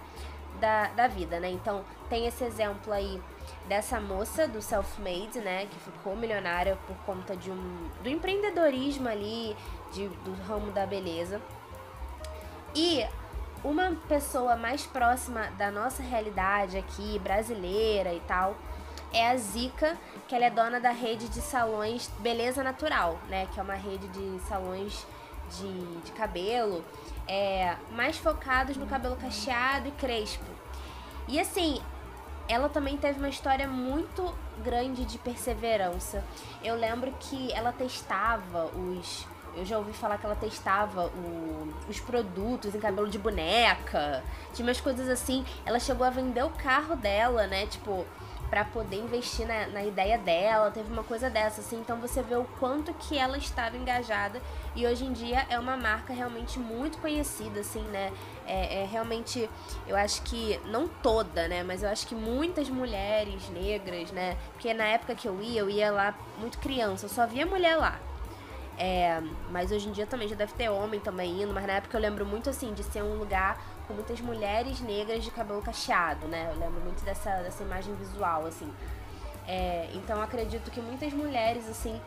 da, 0.60 0.86
da 0.86 1.08
vida, 1.08 1.40
né? 1.40 1.50
Então, 1.50 1.84
tem 2.08 2.28
esse 2.28 2.44
exemplo 2.44 2.92
aí 2.92 3.20
dessa 3.68 4.00
moça 4.00 4.46
do 4.46 4.62
self-made, 4.62 5.40
né, 5.40 5.66
que 5.66 5.78
ficou 5.80 6.16
milionária 6.16 6.78
por 6.86 6.96
conta 7.04 7.36
de 7.36 7.50
um 7.50 7.90
do 8.02 8.08
empreendedorismo 8.08 9.08
ali, 9.08 9.56
de, 9.92 10.08
do 10.08 10.32
ramo 10.46 10.70
da 10.70 10.86
beleza. 10.86 11.40
E 12.74 13.04
uma 13.64 13.96
pessoa 14.08 14.56
mais 14.56 14.86
próxima 14.86 15.48
da 15.58 15.70
nossa 15.70 16.02
realidade 16.02 16.76
aqui, 16.76 17.18
brasileira 17.18 18.12
e 18.12 18.20
tal, 18.20 18.56
é 19.12 19.30
a 19.30 19.36
Zica, 19.36 19.96
que 20.28 20.34
ela 20.34 20.44
é 20.44 20.50
dona 20.50 20.78
da 20.78 20.90
rede 20.90 21.28
de 21.28 21.40
salões 21.40 22.10
Beleza 22.18 22.62
Natural, 22.62 23.18
né, 23.28 23.46
que 23.52 23.58
é 23.58 23.62
uma 23.62 23.74
rede 23.74 24.06
de 24.08 24.40
salões 24.46 25.06
de, 25.50 25.96
de 26.02 26.12
cabelo, 26.12 26.84
é, 27.26 27.76
mais 27.92 28.18
focados 28.18 28.76
no 28.76 28.86
cabelo 28.86 29.16
cacheado 29.16 29.88
e 29.88 29.92
crespo. 29.92 30.44
E 31.28 31.40
assim, 31.40 31.80
ela 32.48 32.68
também 32.68 32.96
teve 32.96 33.18
uma 33.18 33.28
história 33.28 33.66
muito 33.68 34.34
grande 34.62 35.04
de 35.04 35.18
perseverança. 35.18 36.24
Eu 36.62 36.74
lembro 36.76 37.12
que 37.20 37.52
ela 37.52 37.72
testava 37.72 38.66
os. 38.66 39.26
Eu 39.54 39.64
já 39.64 39.78
ouvi 39.78 39.92
falar 39.92 40.18
que 40.18 40.26
ela 40.26 40.36
testava 40.36 41.06
o, 41.06 41.72
os 41.88 41.98
produtos 41.98 42.74
em 42.74 42.78
cabelo 42.78 43.08
de 43.08 43.18
boneca, 43.18 44.22
tinha 44.52 44.66
umas 44.66 44.80
coisas 44.80 45.08
assim. 45.08 45.44
Ela 45.64 45.80
chegou 45.80 46.06
a 46.06 46.10
vender 46.10 46.44
o 46.44 46.50
carro 46.50 46.94
dela, 46.94 47.46
né? 47.46 47.66
Tipo, 47.66 48.06
para 48.48 48.64
poder 48.64 48.96
investir 48.96 49.46
na, 49.46 49.66
na, 49.66 49.84
ideia 49.84 50.16
dela, 50.18 50.70
teve 50.70 50.92
uma 50.92 51.02
coisa 51.02 51.28
dessa, 51.28 51.60
assim, 51.60 51.78
então 51.80 51.98
você 51.98 52.22
vê 52.22 52.36
o 52.36 52.44
quanto 52.58 52.94
que 52.94 53.18
ela 53.18 53.36
estava 53.36 53.76
engajada 53.76 54.40
e 54.74 54.86
hoje 54.86 55.04
em 55.04 55.12
dia 55.12 55.46
é 55.48 55.58
uma 55.58 55.76
marca 55.76 56.12
realmente 56.12 56.58
muito 56.58 56.98
conhecida, 56.98 57.60
assim, 57.60 57.82
né? 57.82 58.12
É, 58.46 58.82
é 58.82 58.86
realmente, 58.86 59.50
eu 59.86 59.96
acho 59.96 60.22
que, 60.22 60.60
não 60.66 60.86
toda, 60.86 61.48
né? 61.48 61.62
Mas 61.62 61.82
eu 61.82 61.88
acho 61.88 62.06
que 62.06 62.14
muitas 62.14 62.68
mulheres 62.68 63.48
negras, 63.50 64.12
né? 64.12 64.36
Porque 64.52 64.72
na 64.72 64.84
época 64.84 65.14
que 65.14 65.26
eu 65.26 65.40
ia, 65.42 65.60
eu 65.60 65.70
ia 65.70 65.90
lá 65.90 66.14
muito 66.38 66.58
criança, 66.58 67.06
eu 67.06 67.10
só 67.10 67.26
via 67.26 67.44
mulher 67.44 67.76
lá. 67.76 67.98
É, 68.78 69.22
mas 69.50 69.72
hoje 69.72 69.88
em 69.88 69.92
dia 69.92 70.06
também 70.06 70.28
já 70.28 70.36
deve 70.36 70.52
ter 70.52 70.68
homem 70.68 71.00
também 71.00 71.42
indo, 71.42 71.52
mas 71.52 71.66
na 71.66 71.74
época 71.74 71.96
eu 71.96 72.00
lembro 72.00 72.26
muito 72.26 72.50
assim 72.50 72.74
de 72.74 72.82
ser 72.84 73.02
um 73.02 73.16
lugar 73.18 73.58
com 73.86 73.94
muitas 73.94 74.20
mulheres 74.20 74.80
negras 74.80 75.22
de 75.24 75.30
cabelo 75.30 75.62
cacheado, 75.62 76.26
né? 76.26 76.50
Eu 76.52 76.58
lembro 76.58 76.80
muito 76.80 77.04
dessa, 77.04 77.30
dessa 77.42 77.62
imagem 77.62 77.94
visual, 77.94 78.46
assim. 78.46 78.72
É, 79.46 79.88
então 79.94 80.20
acredito 80.20 80.70
que 80.70 80.80
muitas 80.80 81.12
mulheres, 81.12 81.68
assim, 81.68 82.00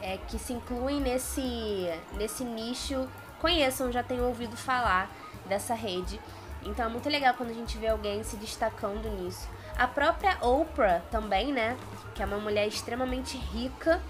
é, 0.00 0.18
que 0.28 0.38
se 0.38 0.52
incluem 0.52 1.00
nesse, 1.00 1.88
nesse 2.12 2.44
nicho 2.44 3.08
conheçam, 3.38 3.92
já 3.92 4.02
tenham 4.02 4.26
ouvido 4.26 4.56
falar 4.56 5.10
dessa 5.46 5.74
rede. 5.74 6.20
Então 6.64 6.86
é 6.86 6.88
muito 6.88 7.08
legal 7.08 7.34
quando 7.34 7.50
a 7.50 7.54
gente 7.54 7.78
vê 7.78 7.88
alguém 7.88 8.22
se 8.22 8.36
destacando 8.36 9.08
nisso. 9.08 9.48
A 9.76 9.86
própria 9.86 10.38
Oprah 10.40 11.02
também, 11.10 11.52
né? 11.52 11.76
Que 12.14 12.22
é 12.22 12.26
uma 12.26 12.38
mulher 12.38 12.66
extremamente 12.66 13.36
rica, 13.36 14.00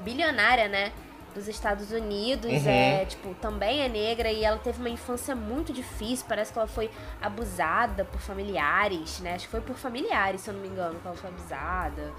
bilionária, 0.00 0.68
né? 0.68 0.92
Dos 1.34 1.48
Estados 1.48 1.90
Unidos, 1.90 2.50
uhum. 2.50 2.70
é, 2.70 3.04
tipo, 3.04 3.34
também 3.34 3.82
é 3.82 3.88
negra 3.88 4.30
e 4.30 4.44
ela 4.44 4.58
teve 4.58 4.78
uma 4.78 4.88
infância 4.88 5.34
muito 5.34 5.72
difícil, 5.72 6.24
parece 6.28 6.52
que 6.52 6.58
ela 6.58 6.68
foi 6.68 6.90
abusada 7.20 8.04
por 8.04 8.20
familiares, 8.20 9.20
né? 9.20 9.34
Acho 9.34 9.46
que 9.46 9.50
foi 9.50 9.60
por 9.60 9.76
familiares, 9.76 10.42
se 10.42 10.50
eu 10.50 10.54
não 10.54 10.60
me 10.60 10.68
engano, 10.68 10.98
que 11.00 11.06
ela 11.06 11.16
foi 11.16 11.30
abusada. 11.30 12.12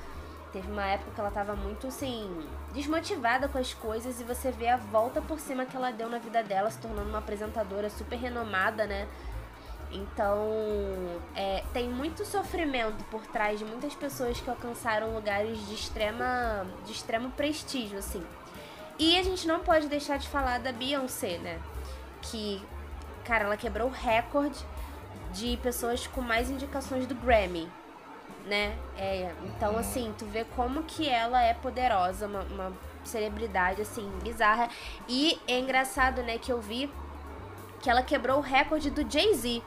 Teve 0.51 0.71
uma 0.71 0.85
época 0.85 1.11
que 1.13 1.19
ela 1.19 1.31
tava 1.31 1.55
muito, 1.55 1.87
assim, 1.87 2.47
desmotivada 2.73 3.47
com 3.47 3.57
as 3.57 3.73
coisas 3.73 4.21
e 4.21 4.23
você 4.23 4.51
vê 4.51 4.69
a 4.69 4.77
volta 4.77 5.21
por 5.21 5.39
cima 5.39 5.65
que 5.65 5.75
ela 5.75 5.91
deu 5.91 6.09
na 6.09 6.17
vida 6.17 6.41
dela, 6.43 6.69
se 6.69 6.77
tornando 6.79 7.09
uma 7.09 7.19
apresentadora 7.19 7.89
super 7.89 8.17
renomada, 8.17 8.85
né? 8.85 9.07
Então, 9.91 10.49
é, 11.35 11.63
tem 11.73 11.89
muito 11.89 12.25
sofrimento 12.25 13.03
por 13.05 13.21
trás 13.27 13.59
de 13.59 13.65
muitas 13.65 13.95
pessoas 13.95 14.39
que 14.39 14.49
alcançaram 14.49 15.13
lugares 15.13 15.57
de 15.67 15.73
extrema, 15.73 16.65
de 16.85 16.91
extremo 16.91 17.31
prestígio, 17.31 17.99
assim. 17.99 18.23
E 18.97 19.17
a 19.19 19.23
gente 19.23 19.47
não 19.47 19.59
pode 19.59 19.87
deixar 19.87 20.17
de 20.17 20.27
falar 20.27 20.59
da 20.59 20.71
Beyoncé, 20.71 21.37
né? 21.37 21.59
Que, 22.21 22.61
cara, 23.25 23.45
ela 23.45 23.57
quebrou 23.57 23.89
o 23.89 23.91
recorde 23.91 24.63
de 25.33 25.57
pessoas 25.57 26.07
com 26.07 26.21
mais 26.21 26.49
indicações 26.49 27.05
do 27.05 27.13
Grammy, 27.13 27.69
né? 28.45 28.77
É, 28.97 29.33
então, 29.43 29.77
assim, 29.77 30.13
tu 30.17 30.25
vê 30.25 30.45
como 30.55 30.83
que 30.83 31.09
ela 31.09 31.41
é 31.41 31.53
poderosa, 31.53 32.25
uma, 32.25 32.41
uma 32.43 32.73
celebridade, 33.03 33.81
assim, 33.81 34.09
bizarra. 34.23 34.69
E 35.09 35.39
é 35.47 35.59
engraçado, 35.59 36.23
né, 36.23 36.37
que 36.37 36.51
eu 36.51 36.61
vi 36.61 36.89
que 37.81 37.89
ela 37.89 38.01
quebrou 38.01 38.37
o 38.37 38.41
recorde 38.41 38.89
do 38.89 39.09
Jay-Z. 39.09 39.61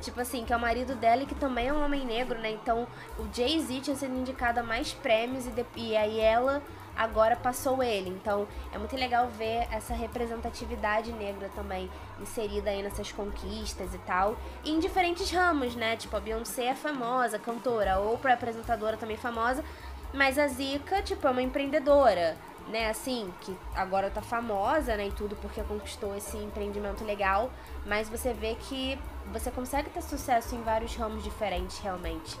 Tipo 0.00 0.20
assim, 0.20 0.44
que 0.44 0.52
é 0.52 0.56
o 0.56 0.60
marido 0.60 0.94
dela 0.96 1.22
e 1.22 1.26
que 1.26 1.34
também 1.34 1.68
é 1.68 1.72
um 1.72 1.82
homem 1.82 2.04
negro, 2.04 2.38
né? 2.38 2.50
Então, 2.50 2.86
o 3.18 3.26
Jay-Z 3.32 3.80
tinha 3.80 3.96
sido 3.96 4.14
indicado 4.14 4.60
a 4.60 4.62
mais 4.62 4.92
prêmios 4.92 5.46
e, 5.46 5.50
de, 5.50 5.64
e 5.76 5.96
aí 5.96 6.20
ela 6.20 6.62
agora 6.96 7.36
passou 7.36 7.82
ele. 7.82 8.10
Então 8.10 8.46
é 8.72 8.78
muito 8.78 8.96
legal 8.96 9.28
ver 9.28 9.66
essa 9.70 9.94
representatividade 9.94 11.12
negra 11.12 11.50
também 11.54 11.90
inserida 12.20 12.70
aí 12.70 12.82
nessas 12.82 13.12
conquistas 13.12 13.94
e 13.94 13.98
tal. 13.98 14.36
E 14.64 14.70
em 14.70 14.78
diferentes 14.78 15.30
ramos, 15.30 15.74
né? 15.74 15.96
Tipo, 15.96 16.16
a 16.16 16.20
Beyoncé 16.20 16.66
é 16.66 16.74
famosa, 16.74 17.38
cantora, 17.38 17.98
ou 17.98 18.18
para 18.18 18.34
apresentadora 18.34 18.96
também 18.96 19.16
famosa, 19.16 19.64
mas 20.12 20.38
a 20.38 20.46
Zika, 20.46 21.02
tipo, 21.02 21.26
é 21.26 21.30
uma 21.30 21.42
empreendedora, 21.42 22.36
né? 22.68 22.88
Assim, 22.88 23.32
que 23.40 23.56
agora 23.74 24.10
tá 24.10 24.22
famosa, 24.22 24.96
né? 24.96 25.08
E 25.08 25.12
tudo 25.12 25.34
porque 25.36 25.62
conquistou 25.62 26.16
esse 26.16 26.36
empreendimento 26.36 27.04
legal. 27.04 27.50
Mas 27.84 28.08
você 28.08 28.32
vê 28.32 28.54
que 28.54 28.98
você 29.32 29.50
consegue 29.50 29.90
ter 29.90 30.02
sucesso 30.02 30.54
em 30.54 30.62
vários 30.62 30.94
ramos 30.94 31.22
diferentes, 31.22 31.78
realmente. 31.78 32.38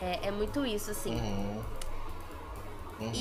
É, 0.00 0.28
é 0.28 0.30
muito 0.30 0.64
isso, 0.64 0.90
assim. 0.90 1.14
Uhum. 1.14 1.77
Uhum. 3.00 3.12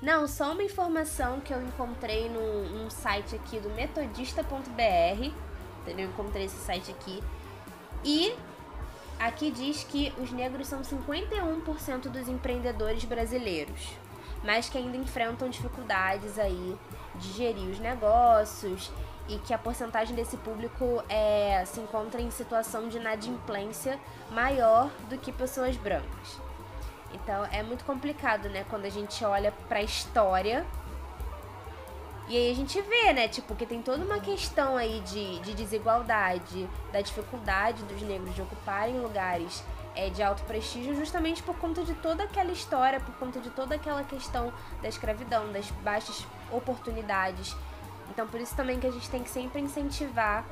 Não, 0.00 0.28
só 0.28 0.52
uma 0.52 0.62
informação 0.62 1.40
que 1.40 1.52
eu 1.52 1.62
encontrei 1.62 2.28
num, 2.28 2.68
num 2.68 2.90
site 2.90 3.34
aqui 3.34 3.58
do 3.58 3.70
metodista.br. 3.70 5.32
Eu 5.86 6.00
encontrei 6.00 6.44
esse 6.44 6.58
site 6.58 6.90
aqui. 6.90 7.22
E 8.04 8.34
aqui 9.18 9.50
diz 9.50 9.84
que 9.84 10.12
os 10.18 10.30
negros 10.30 10.68
são 10.68 10.82
51% 10.82 12.08
dos 12.08 12.28
empreendedores 12.28 13.04
brasileiros, 13.04 13.88
mas 14.44 14.68
que 14.68 14.76
ainda 14.76 14.96
enfrentam 14.96 15.48
dificuldades 15.48 16.38
aí 16.38 16.76
de 17.14 17.32
gerir 17.32 17.70
os 17.70 17.78
negócios 17.78 18.92
e 19.28 19.38
que 19.38 19.54
a 19.54 19.58
porcentagem 19.58 20.14
desse 20.14 20.36
público 20.36 21.02
é, 21.08 21.64
se 21.64 21.80
encontra 21.80 22.20
em 22.20 22.30
situação 22.30 22.88
de 22.88 22.98
inadimplência 22.98 23.98
maior 24.30 24.90
do 25.08 25.16
que 25.18 25.32
pessoas 25.32 25.76
brancas. 25.76 26.45
Então 27.12 27.44
é 27.46 27.62
muito 27.62 27.84
complicado, 27.84 28.48
né, 28.48 28.64
quando 28.68 28.84
a 28.84 28.90
gente 28.90 29.24
olha 29.24 29.52
pra 29.68 29.82
história. 29.82 30.66
E 32.28 32.36
aí 32.36 32.50
a 32.50 32.54
gente 32.54 32.80
vê, 32.80 33.12
né, 33.12 33.28
tipo, 33.28 33.54
que 33.54 33.64
tem 33.64 33.80
toda 33.80 34.04
uma 34.04 34.18
questão 34.18 34.76
aí 34.76 35.00
de, 35.00 35.38
de 35.40 35.54
desigualdade, 35.54 36.68
da 36.92 37.00
dificuldade 37.00 37.84
dos 37.84 38.02
negros 38.02 38.34
de 38.34 38.42
ocuparem 38.42 38.98
lugares 38.98 39.62
é, 39.94 40.10
de 40.10 40.22
alto 40.22 40.42
prestígio 40.42 40.94
justamente 40.94 41.42
por 41.42 41.56
conta 41.56 41.82
de 41.82 41.94
toda 41.94 42.24
aquela 42.24 42.52
história, 42.52 43.00
por 43.00 43.14
conta 43.14 43.40
de 43.40 43.48
toda 43.50 43.76
aquela 43.76 44.04
questão 44.04 44.52
da 44.82 44.88
escravidão, 44.88 45.50
das 45.52 45.70
baixas 45.70 46.26
oportunidades. 46.52 47.56
Então 48.10 48.28
por 48.28 48.40
isso 48.40 48.54
também 48.54 48.78
que 48.78 48.86
a 48.86 48.90
gente 48.90 49.08
tem 49.08 49.22
que 49.22 49.30
sempre 49.30 49.60
incentivar 49.60 50.44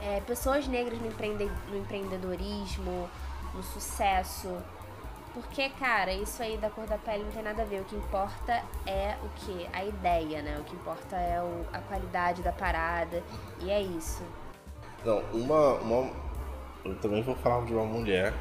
é, 0.00 0.20
pessoas 0.20 0.66
negras 0.66 0.98
no, 0.98 1.06
empreende 1.06 1.50
no 1.68 1.76
empreendedorismo, 1.76 3.08
no 3.54 3.62
sucesso, 3.62 4.56
porque, 5.32 5.68
cara, 5.70 6.12
isso 6.12 6.42
aí 6.42 6.56
da 6.56 6.68
cor 6.70 6.86
da 6.86 6.98
pele 6.98 7.24
não 7.24 7.30
tem 7.30 7.42
nada 7.42 7.62
a 7.62 7.64
ver. 7.64 7.80
O 7.80 7.84
que 7.84 7.96
importa 7.96 8.62
é 8.86 9.16
o 9.22 9.28
que? 9.36 9.66
A 9.72 9.84
ideia, 9.84 10.42
né? 10.42 10.58
O 10.58 10.64
que 10.64 10.74
importa 10.74 11.16
é 11.16 11.40
o, 11.40 11.66
a 11.72 11.78
qualidade 11.78 12.42
da 12.42 12.52
parada. 12.52 13.22
E 13.60 13.70
é 13.70 13.80
isso. 13.80 14.22
Não, 15.04 15.22
uma, 15.32 15.74
uma. 15.74 16.10
Eu 16.84 16.94
também 16.96 17.22
vou 17.22 17.36
falar 17.36 17.64
de 17.64 17.72
uma 17.72 17.84
mulher 17.84 18.34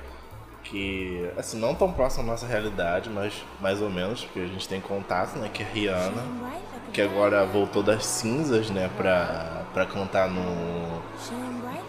que, 0.64 1.30
assim, 1.38 1.60
não 1.60 1.74
tão 1.76 1.92
próximo 1.92 2.24
à 2.24 2.26
nossa 2.28 2.46
realidade, 2.46 3.10
mas 3.10 3.44
mais 3.60 3.82
ou 3.82 3.90
menos, 3.90 4.24
porque 4.24 4.40
a 4.40 4.48
gente 4.48 4.68
tem 4.68 4.82
contato, 4.82 5.38
né? 5.38 5.50
Que 5.54 5.64
é 5.64 5.66
Rihanna, 5.66 6.24
que 6.92 7.02
agora 7.02 7.46
voltou 7.46 7.84
das 7.84 8.06
cinzas, 8.06 8.70
né? 8.70 8.90
Pra, 8.98 9.64
pra 9.74 9.86
cantar 9.86 10.30
no. 10.30 11.02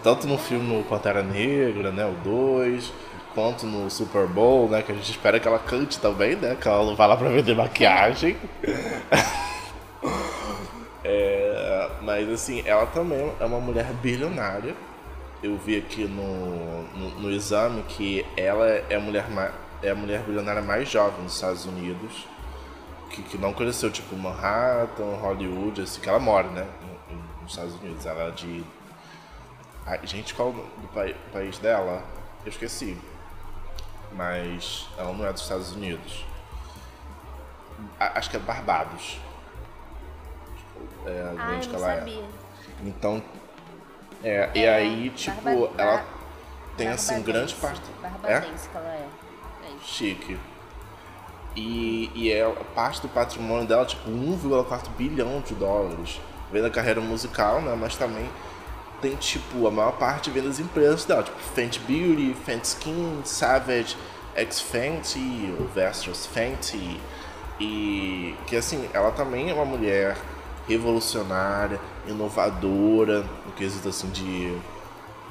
Tanto 0.02 0.26
no 0.26 0.38
filme 0.38 0.82
Pantera 0.84 1.22
Negra, 1.22 1.90
né? 1.90 2.06
O 2.06 2.12
2, 2.24 2.92
quanto 3.34 3.66
no 3.66 3.90
Super 3.90 4.26
Bowl, 4.26 4.68
né? 4.68 4.82
Que 4.82 4.92
a 4.92 4.94
gente 4.94 5.10
espera 5.10 5.40
que 5.40 5.48
ela 5.48 5.58
cante 5.58 5.98
também, 5.98 6.36
né? 6.36 6.56
Que 6.60 6.68
ela 6.68 6.84
não 6.84 6.96
vai 6.96 7.08
lá 7.08 7.16
pra 7.16 7.28
vender 7.28 7.54
maquiagem. 7.54 8.36
é, 11.04 11.90
mas 12.02 12.28
assim, 12.28 12.62
ela 12.66 12.86
também 12.86 13.32
é 13.40 13.44
uma 13.44 13.60
mulher 13.60 13.86
bilionária 14.02 14.74
eu 15.42 15.56
vi 15.56 15.78
aqui 15.78 16.04
no, 16.04 16.82
no, 16.98 17.20
no, 17.20 17.30
exame 17.30 17.82
que 17.84 18.26
ela 18.36 18.66
é 18.66 18.94
a 18.94 19.00
mulher 19.00 19.24
é 19.82 19.90
a 19.90 19.94
mulher 19.94 20.22
bilionária 20.22 20.60
mais 20.60 20.88
jovem 20.88 21.24
dos 21.24 21.34
Estados 21.34 21.64
Unidos, 21.64 22.26
que, 23.08 23.22
que 23.22 23.38
não 23.38 23.52
cresceu 23.52 23.90
tipo 23.90 24.14
Manhattan, 24.14 25.16
Hollywood, 25.20 25.80
assim, 25.80 26.00
que 26.00 26.08
ela 26.08 26.18
mora, 26.18 26.48
né, 26.48 26.66
nos 27.40 27.52
Estados 27.52 27.74
Unidos. 27.76 28.04
Ela 28.04 28.24
é 28.24 28.30
de. 28.32 28.62
Ai, 29.86 30.00
gente, 30.04 30.34
qual 30.34 30.52
do 30.52 30.88
pai, 30.92 31.16
país 31.32 31.58
dela? 31.58 32.04
Eu 32.44 32.50
esqueci. 32.50 32.96
Mas 34.12 34.88
ela 34.98 35.12
não 35.12 35.26
é 35.26 35.32
dos 35.32 35.42
Estados 35.42 35.72
Unidos. 35.72 36.24
Acho 37.98 38.30
que 38.30 38.36
é 38.36 38.40
Barbados. 38.40 39.18
É, 41.06 41.34
ah, 41.38 41.52
onde 41.54 41.68
que 41.68 41.74
ela 41.74 41.92
é. 41.92 41.98
sabia. 41.98 42.22
é. 42.22 42.28
Então 42.84 43.22
é, 44.22 44.50
e 44.54 44.64
é, 44.64 44.74
aí, 44.74 45.10
tipo, 45.10 45.40
barba, 45.42 45.70
ela 45.78 46.04
tem 46.76 46.88
assim 46.88 47.22
grande 47.22 47.54
parte. 47.54 47.80
Barbadense 48.02 48.66
é? 48.66 48.70
que 48.70 48.76
ela 48.76 48.92
é. 48.92 49.08
é 49.64 49.70
Chique. 49.82 50.38
E, 51.56 52.10
e 52.14 52.30
é 52.30 52.46
parte 52.74 53.00
do 53.00 53.08
patrimônio 53.08 53.66
dela, 53.66 53.84
tipo, 53.84 54.08
1,4 54.10 54.88
bilhão 54.96 55.40
de 55.40 55.54
dólares. 55.54 56.20
Vem 56.52 56.62
da 56.62 56.70
carreira 56.70 57.00
musical, 57.00 57.62
né? 57.62 57.74
Mas 57.78 57.96
também 57.96 58.28
tem, 59.00 59.16
tipo, 59.16 59.66
a 59.66 59.70
maior 59.70 59.92
parte 59.92 60.30
vem 60.30 60.42
das 60.42 60.58
empresas 60.58 61.04
dela, 61.04 61.22
tipo, 61.22 61.38
Fenty 61.54 61.80
Beauty, 61.80 62.34
Fenty 62.44 62.66
Skin, 62.66 63.20
Savage, 63.24 63.96
X 64.34 64.60
Fenty, 64.60 65.54
Versus 65.74 66.26
Fenty. 66.26 67.00
E 67.58 68.34
que 68.46 68.56
assim, 68.56 68.88
ela 68.92 69.10
também 69.10 69.50
é 69.50 69.54
uma 69.54 69.64
mulher 69.64 70.16
revolucionária, 70.66 71.80
inovadora, 72.06 73.22
no 73.44 73.52
quesito 73.52 73.88
assim 73.88 74.08
de, 74.10 74.56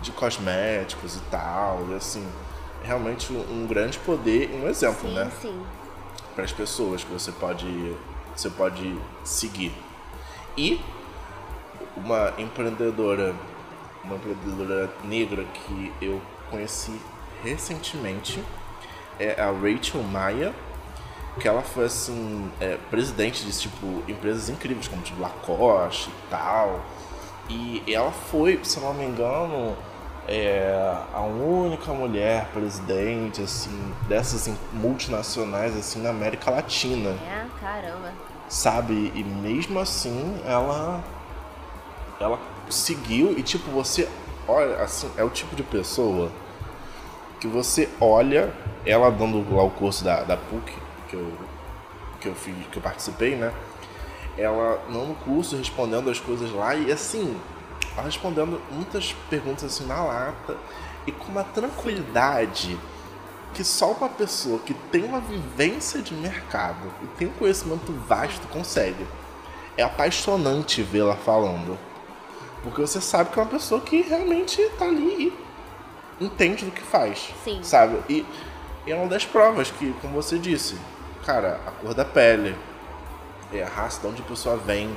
de 0.01 0.11
cosméticos 0.11 1.15
e 1.15 1.21
tal, 1.31 1.87
e 1.89 1.95
assim, 1.95 2.25
realmente 2.83 3.31
um 3.33 3.65
grande 3.67 3.97
poder 3.99 4.51
e 4.53 4.63
um 4.63 4.67
exemplo, 4.67 5.09
sim, 5.09 5.15
né? 5.15 5.31
Sim. 5.41 5.63
Para 6.35 6.43
as 6.43 6.51
pessoas 6.51 7.03
que 7.03 7.11
você 7.11 7.31
pode, 7.31 7.95
você 8.35 8.49
pode 8.49 8.95
seguir. 9.23 9.73
E 10.57 10.79
uma 11.95 12.33
empreendedora, 12.37 13.33
uma 14.03 14.15
empreendedora 14.15 14.91
negra 15.03 15.43
que 15.45 15.93
eu 16.01 16.21
conheci 16.49 16.99
recentemente 17.43 18.43
é 19.19 19.39
a 19.39 19.51
Rachel 19.51 20.03
Maia 20.03 20.53
que 21.39 21.47
ela 21.47 21.61
foi 21.61 21.85
assim, 21.85 22.51
é, 22.59 22.77
presidente 22.89 23.45
de 23.45 23.57
tipo 23.57 24.03
empresas 24.07 24.49
incríveis 24.49 24.87
como 24.87 25.01
tipo 25.01 25.21
Lacoste 25.21 26.09
e 26.09 26.29
tal. 26.29 26.81
E 27.49 27.83
ela 27.91 28.11
foi, 28.11 28.59
se 28.63 28.79
não 28.79 28.93
me 28.93 29.05
engano, 29.05 29.75
é, 30.27 30.95
a 31.13 31.21
única 31.21 31.91
mulher 31.93 32.47
presidente 32.53 33.41
assim 33.41 33.93
dessas 34.07 34.51
multinacionais 34.73 35.75
assim 35.75 36.01
na 36.01 36.09
América 36.09 36.51
Latina. 36.51 37.09
É, 37.09 37.45
caramba. 37.59 38.13
Sabe? 38.47 39.11
E 39.15 39.23
mesmo 39.23 39.79
assim, 39.79 40.39
ela 40.45 41.03
ela 42.19 42.37
seguiu 42.69 43.37
e 43.37 43.43
tipo 43.43 43.69
você 43.71 44.07
olha 44.47 44.81
assim, 44.81 45.09
é 45.17 45.23
o 45.23 45.29
tipo 45.29 45.55
de 45.55 45.63
pessoa 45.63 46.31
que 47.39 47.47
você 47.47 47.89
olha 47.99 48.53
ela 48.85 49.09
dando 49.09 49.55
lá 49.55 49.63
o 49.63 49.69
curso 49.69 50.03
da, 50.03 50.23
da 50.23 50.37
PUC 50.37 50.73
que 51.07 51.15
eu, 51.15 51.31
que 52.19 52.27
eu 52.27 52.35
fiz, 52.35 52.55
que 52.71 52.77
eu 52.77 52.81
participei, 52.81 53.35
né? 53.35 53.53
Ela 54.37 54.81
no 54.89 55.15
curso 55.15 55.55
respondendo 55.55 56.09
as 56.09 56.19
coisas 56.19 56.51
lá 56.51 56.75
e 56.75 56.91
assim, 56.91 57.35
ela 57.95 58.05
respondendo 58.05 58.61
muitas 58.71 59.13
perguntas 59.29 59.65
assim 59.65 59.85
na 59.85 60.01
lata 60.03 60.57
e 61.05 61.11
com 61.11 61.31
uma 61.31 61.43
tranquilidade 61.43 62.77
que 63.53 63.63
só 63.63 63.91
uma 63.91 64.09
pessoa 64.09 64.59
que 64.59 64.73
tem 64.73 65.03
uma 65.03 65.19
vivência 65.19 66.01
de 66.01 66.13
mercado 66.13 66.91
e 67.03 67.07
tem 67.17 67.27
um 67.27 67.33
conhecimento 67.33 67.91
vasto 68.07 68.47
consegue. 68.47 69.05
É 69.75 69.83
apaixonante 69.83 70.83
vê-la 70.83 71.15
falando. 71.15 71.77
Porque 72.63 72.81
você 72.81 72.99
sabe 72.99 73.31
que 73.31 73.39
é 73.39 73.41
uma 73.41 73.49
pessoa 73.49 73.79
que 73.81 74.01
realmente 74.01 74.61
tá 74.77 74.85
ali 74.85 75.33
e 76.19 76.25
entende 76.25 76.65
do 76.65 76.71
que 76.71 76.81
faz. 76.81 77.33
Sim. 77.43 77.63
Sabe? 77.63 78.01
E, 78.09 78.25
e 78.85 78.91
é 78.91 78.95
uma 78.95 79.07
das 79.07 79.25
provas 79.25 79.71
que, 79.71 79.93
como 80.01 80.13
você 80.13 80.37
disse, 80.37 80.77
cara, 81.25 81.59
a 81.65 81.71
cor 81.71 81.93
da 81.93 82.05
pele, 82.05 82.55
é, 83.53 83.63
a 83.63 83.67
raça 83.67 84.01
de 84.01 84.07
onde 84.07 84.21
a 84.21 84.25
pessoa 84.25 84.57
vem, 84.57 84.95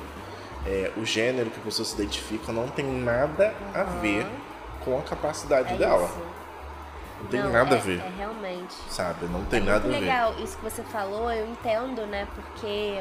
é, 0.67 0.93
o 0.97 1.05
gênero 1.05 1.51
que 1.51 1.61
a 1.61 1.63
pessoa 1.63 1.87
se 1.87 1.95
identifica 1.95 2.53
não 2.53 2.69
tem 2.69 2.85
nada 2.85 3.55
uhum. 3.61 3.81
a 3.81 3.85
ver 3.85 4.27
com 4.85 4.99
a 4.99 5.03
capacidade 5.03 5.75
é 5.75 5.77
dela. 5.77 6.05
Isso. 6.07 6.33
Não 7.23 7.29
tem 7.29 7.41
não, 7.41 7.53
nada 7.53 7.77
é, 7.77 7.79
a 7.79 7.81
ver. 7.81 8.01
É 8.01 8.13
realmente. 8.19 8.75
Sabe? 8.89 9.27
Não 9.27 9.45
tem 9.45 9.61
é 9.61 9.65
nada 9.65 9.87
a 9.87 9.91
ver. 9.91 10.01
legal 10.01 10.35
isso 10.41 10.57
que 10.57 10.65
você 10.65 10.83
falou, 10.83 11.31
eu 11.31 11.47
entendo, 11.47 12.05
né? 12.07 12.27
Porque 12.35 13.01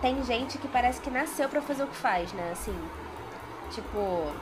tem 0.00 0.22
gente 0.22 0.56
que 0.58 0.68
parece 0.68 1.00
que 1.00 1.10
nasceu 1.10 1.48
para 1.48 1.60
fazer 1.60 1.82
o 1.82 1.88
que 1.88 1.96
faz, 1.96 2.32
né? 2.32 2.50
Assim, 2.52 2.74
tipo, 3.70 4.32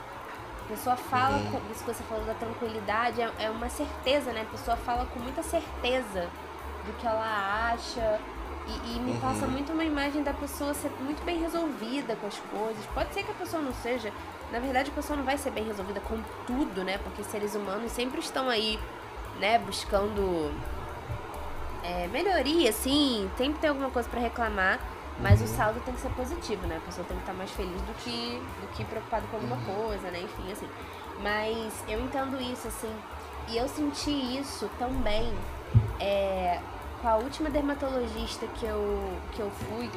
a 0.65 0.69
pessoa 0.69 0.97
fala, 0.97 1.37
uhum. 1.37 1.53
com, 1.53 1.73
isso 1.73 1.85
que 1.85 1.93
você 1.93 2.03
falou 2.05 2.25
da 2.25 2.35
tranquilidade, 2.35 3.21
é, 3.21 3.31
é 3.39 3.51
uma 3.51 3.69
certeza, 3.69 4.33
né? 4.33 4.43
A 4.43 4.51
pessoa 4.51 4.77
fala 4.77 5.07
com 5.07 5.21
muita 5.21 5.43
certeza 5.43 6.29
do 6.85 6.93
que 6.99 7.07
ela 7.07 7.71
acha. 7.73 8.21
E, 8.67 8.97
e 8.97 9.01
me 9.01 9.13
uhum. 9.13 9.21
passa 9.21 9.47
muito 9.47 9.73
uma 9.73 9.85
imagem 9.85 10.25
da 10.25 10.33
pessoa 10.33 10.75
ser 10.75 10.91
muito 11.01 11.25
bem 11.25 11.41
resolvida 11.41 12.17
com 12.17 12.27
as 12.27 12.39
coisas. 12.39 12.85
Pode 12.87 13.15
ser 13.15 13.23
que 13.23 13.31
a 13.31 13.35
pessoa 13.35 13.63
não 13.63 13.73
seja. 13.75 14.13
Na 14.51 14.59
verdade, 14.59 14.91
a 14.91 14.95
pessoa 14.95 15.17
não 15.17 15.25
vai 15.25 15.39
ser 15.39 15.51
bem 15.51 15.65
resolvida 15.65 16.01
com 16.01 16.21
tudo, 16.47 16.83
né? 16.83 16.99
Porque 16.99 17.23
seres 17.23 17.55
humanos 17.55 17.93
sempre 17.93 18.19
estão 18.19 18.49
aí, 18.49 18.79
né, 19.39 19.59
buscando 19.59 20.53
é, 21.83 22.09
melhoria, 22.09 22.71
assim. 22.71 23.31
Sempre 23.37 23.61
tem 23.61 23.71
alguma 23.71 23.91
coisa 23.91 24.09
para 24.09 24.21
reclamar. 24.21 24.81
Mas 25.21 25.41
o 25.41 25.47
saldo 25.47 25.81
tem 25.81 25.95
que 25.95 26.01
ser 26.01 26.11
positivo, 26.11 26.67
né? 26.67 26.77
A 26.77 26.81
pessoa 26.81 27.07
tem 27.07 27.17
que 27.17 27.23
estar 27.23 27.33
mais 27.33 27.51
feliz 27.53 27.81
do 27.83 27.95
que, 27.95 28.43
do 28.61 28.69
que 28.75 28.85
preocupado 28.85 29.27
com 29.29 29.37
alguma 29.37 29.57
uhum. 29.57 29.87
coisa, 29.87 30.11
né? 30.11 30.21
Enfim, 30.21 30.53
assim. 30.53 30.69
Mas 31.23 31.73
eu 31.89 32.01
entendo 32.01 32.41
isso, 32.41 32.69
assim. 32.69 32.95
E 33.49 33.57
eu 33.57 33.67
senti 33.69 34.11
isso 34.11 34.69
também 34.79 35.33
é, 35.99 36.61
com 37.01 37.09
a 37.09 37.17
última 37.17 37.49
dermatologista 37.49 38.47
que 38.49 38.67
eu, 38.67 39.19
que 39.33 39.41
eu 39.41 39.51
fui, 39.51 39.91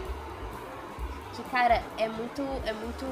que, 1.33 1.43
cara, 1.49 1.81
é 1.97 2.07
muito. 2.07 2.41
É 2.65 2.73
muito. 2.73 3.05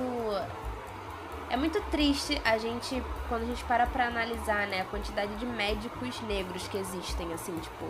É 1.49 1.55
muito 1.55 1.81
triste 1.89 2.41
a 2.43 2.57
gente, 2.57 3.01
quando 3.29 3.43
a 3.43 3.45
gente 3.45 3.63
para 3.63 3.87
pra 3.87 4.07
analisar, 4.07 4.67
né, 4.67 4.81
a 4.81 4.85
quantidade 4.85 5.33
de 5.35 5.45
médicos 5.45 6.19
negros 6.23 6.67
que 6.67 6.77
existem, 6.77 7.31
assim, 7.31 7.57
tipo, 7.59 7.85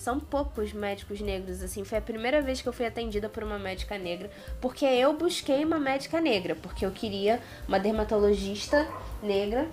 são 0.00 0.18
poucos 0.18 0.72
médicos 0.72 1.20
negros, 1.20 1.62
assim. 1.62 1.84
Foi 1.84 1.98
a 1.98 2.00
primeira 2.00 2.40
vez 2.40 2.62
que 2.62 2.68
eu 2.68 2.72
fui 2.72 2.86
atendida 2.86 3.28
por 3.28 3.44
uma 3.44 3.58
médica 3.58 3.98
negra, 3.98 4.30
porque 4.58 4.86
eu 4.86 5.12
busquei 5.12 5.62
uma 5.62 5.78
médica 5.78 6.22
negra, 6.22 6.54
porque 6.54 6.86
eu 6.86 6.90
queria 6.90 7.38
uma 7.68 7.78
dermatologista 7.78 8.88
negra, 9.22 9.68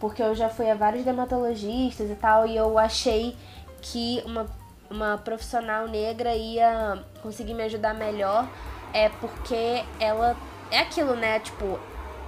porque 0.00 0.20
eu 0.20 0.34
já 0.34 0.48
fui 0.48 0.68
a 0.68 0.74
vários 0.74 1.04
dermatologistas 1.04 2.10
e 2.10 2.14
tal, 2.16 2.44
e 2.44 2.56
eu 2.56 2.76
achei 2.76 3.36
que 3.80 4.20
uma 4.26 4.50
uma 4.90 5.16
profissional 5.16 5.88
negra 5.88 6.34
ia 6.34 7.02
conseguir 7.22 7.54
me 7.54 7.62
ajudar 7.62 7.94
melhor, 7.94 8.46
é 8.92 9.08
porque 9.08 9.82
ela 9.98 10.36
é 10.70 10.80
aquilo, 10.80 11.16
né? 11.16 11.40
Tipo, 11.40 11.80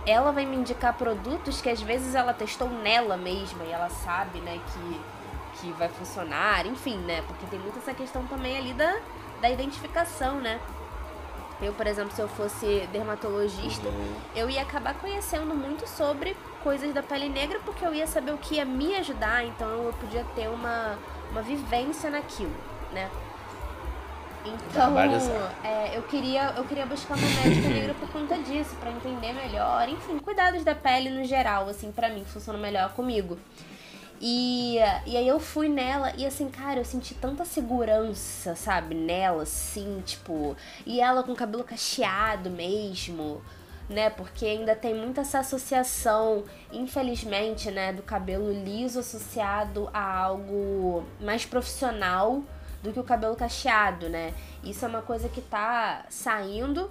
ela 0.06 0.32
vai 0.32 0.46
me 0.46 0.56
indicar 0.56 0.96
produtos 0.96 1.60
que 1.60 1.68
às 1.68 1.82
vezes 1.82 2.14
ela 2.14 2.32
testou 2.32 2.70
nela 2.70 3.18
mesma 3.18 3.64
e 3.64 3.70
ela 3.70 3.90
sabe, 3.90 4.38
né, 4.40 4.58
que, 4.72 5.00
que 5.64 5.72
vai 5.72 5.88
funcionar, 5.88 6.66
enfim, 6.66 6.96
né? 6.98 7.22
Porque 7.26 7.46
tem 7.46 7.58
muita 7.58 7.78
essa 7.78 7.94
questão 7.94 8.26
também 8.26 8.56
ali 8.58 8.72
da, 8.74 8.96
da 9.40 9.50
identificação, 9.50 10.40
né? 10.40 10.60
Eu, 11.62 11.72
por 11.72 11.86
exemplo, 11.86 12.14
se 12.14 12.20
eu 12.20 12.28
fosse 12.28 12.86
dermatologista, 12.92 13.88
uhum. 13.88 14.14
eu 14.34 14.50
ia 14.50 14.62
acabar 14.62 14.94
conhecendo 14.94 15.54
muito 15.54 15.88
sobre 15.88 16.36
coisas 16.62 16.92
da 16.92 17.02
pele 17.02 17.28
negra 17.28 17.60
porque 17.64 17.84
eu 17.84 17.94
ia 17.94 18.06
saber 18.06 18.32
o 18.32 18.38
que 18.38 18.56
ia 18.56 18.64
me 18.64 18.94
ajudar, 18.96 19.44
então 19.46 19.68
eu 19.68 19.92
podia 19.94 20.24
ter 20.34 20.48
uma 20.48 20.98
uma 21.30 21.42
vivência 21.42 22.10
naquilo, 22.10 22.54
né? 22.92 23.10
Então, 24.46 24.98
é, 25.64 25.96
eu, 25.96 26.02
queria, 26.02 26.52
eu 26.56 26.64
queria 26.64 26.84
buscar 26.84 27.16
uma 27.16 27.26
médica 27.26 27.66
negra 27.72 27.94
por 27.94 28.08
conta 28.10 28.36
disso, 28.38 28.76
para 28.76 28.90
entender 28.90 29.32
melhor. 29.32 29.88
Enfim, 29.88 30.18
cuidados 30.18 30.62
da 30.62 30.74
pele 30.74 31.08
no 31.08 31.24
geral, 31.24 31.66
assim, 31.66 31.90
para 31.90 32.10
mim, 32.10 32.24
funciona 32.26 32.58
melhor 32.58 32.92
comigo. 32.92 33.38
E, 34.20 34.76
e 35.06 35.16
aí 35.16 35.28
eu 35.28 35.40
fui 35.40 35.68
nela 35.68 36.12
e 36.16 36.24
assim, 36.24 36.48
cara, 36.48 36.80
eu 36.80 36.84
senti 36.84 37.14
tanta 37.14 37.44
segurança, 37.44 38.54
sabe, 38.54 38.94
nela, 38.94 39.42
assim, 39.42 40.02
tipo. 40.04 40.56
E 40.86 41.00
ela 41.00 41.22
com 41.22 41.34
cabelo 41.34 41.64
cacheado 41.64 42.48
mesmo, 42.50 43.42
né? 43.88 44.10
Porque 44.10 44.46
ainda 44.46 44.74
tem 44.74 44.94
muita 44.94 45.22
essa 45.22 45.40
associação, 45.40 46.44
infelizmente, 46.72 47.70
né, 47.70 47.92
do 47.92 48.02
cabelo 48.02 48.50
liso 48.52 49.00
associado 49.00 49.90
a 49.92 50.18
algo 50.24 51.04
mais 51.20 51.44
profissional 51.44 52.42
do 52.82 52.92
que 52.92 53.00
o 53.00 53.04
cabelo 53.04 53.34
cacheado, 53.34 54.08
né? 54.08 54.34
Isso 54.62 54.84
é 54.84 54.88
uma 54.88 55.02
coisa 55.02 55.28
que 55.28 55.40
tá 55.40 56.04
saindo, 56.08 56.90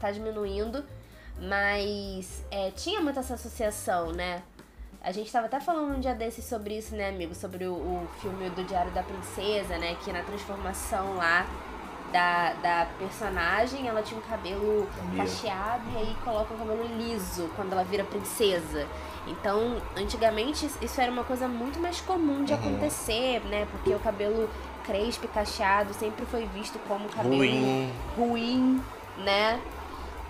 tá 0.00 0.10
diminuindo, 0.10 0.84
mas 1.40 2.44
é, 2.50 2.70
tinha 2.70 3.00
muita 3.00 3.20
essa 3.20 3.34
associação, 3.34 4.12
né? 4.12 4.42
A 5.06 5.12
gente 5.12 5.30
tava 5.30 5.46
até 5.46 5.60
falando 5.60 5.96
um 5.96 6.00
dia 6.00 6.16
desses 6.16 6.44
sobre 6.44 6.78
isso, 6.78 6.96
né, 6.96 7.10
amigo? 7.10 7.32
Sobre 7.32 7.64
o, 7.64 7.74
o 7.74 8.08
filme 8.20 8.50
do 8.50 8.64
Diário 8.64 8.90
da 8.90 9.04
Princesa, 9.04 9.78
né? 9.78 9.96
Que 10.04 10.12
na 10.12 10.20
transformação 10.24 11.14
lá 11.14 11.46
da, 12.12 12.54
da 12.54 12.88
personagem, 12.98 13.86
ela 13.86 14.02
tinha 14.02 14.18
um 14.18 14.22
cabelo 14.24 14.88
cacheado 15.16 15.84
e 15.94 15.98
aí 15.98 16.16
coloca 16.24 16.52
um 16.54 16.58
cabelo 16.58 16.84
liso 16.98 17.48
quando 17.54 17.72
ela 17.72 17.84
vira 17.84 18.02
princesa. 18.02 18.84
Então, 19.28 19.80
antigamente 19.96 20.68
isso 20.82 21.00
era 21.00 21.12
uma 21.12 21.22
coisa 21.22 21.46
muito 21.46 21.78
mais 21.78 22.00
comum 22.00 22.42
de 22.42 22.52
uhum. 22.52 22.58
acontecer, 22.58 23.40
né? 23.44 23.64
Porque 23.70 23.94
o 23.94 24.00
cabelo 24.00 24.50
crespo 24.84 25.24
e 25.26 25.28
cacheado 25.28 25.94
sempre 25.94 26.26
foi 26.26 26.46
visto 26.46 26.80
como 26.88 27.08
cabelo 27.10 27.36
ruim, 27.36 27.92
ruim 28.16 28.82
né? 29.18 29.60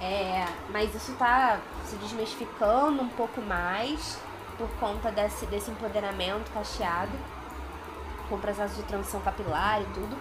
É, 0.03 0.45
mas 0.69 0.95
isso 0.95 1.15
tá 1.15 1.61
se 1.87 1.97
desmistificando 1.97 3.01
um 3.01 3.09
pouco 3.09 3.41
mais 3.41 4.19
por 4.59 4.69
conta 4.81 5.11
desse, 5.11 5.47
desse 5.47 5.71
empoderamento 5.71 6.51
cacheado, 6.53 7.13
com 8.29 8.39
processo 8.39 8.75
de 8.77 8.83
transição 8.85 9.21
capilar 9.21 9.81
e 9.83 9.85
tudo. 9.87 10.17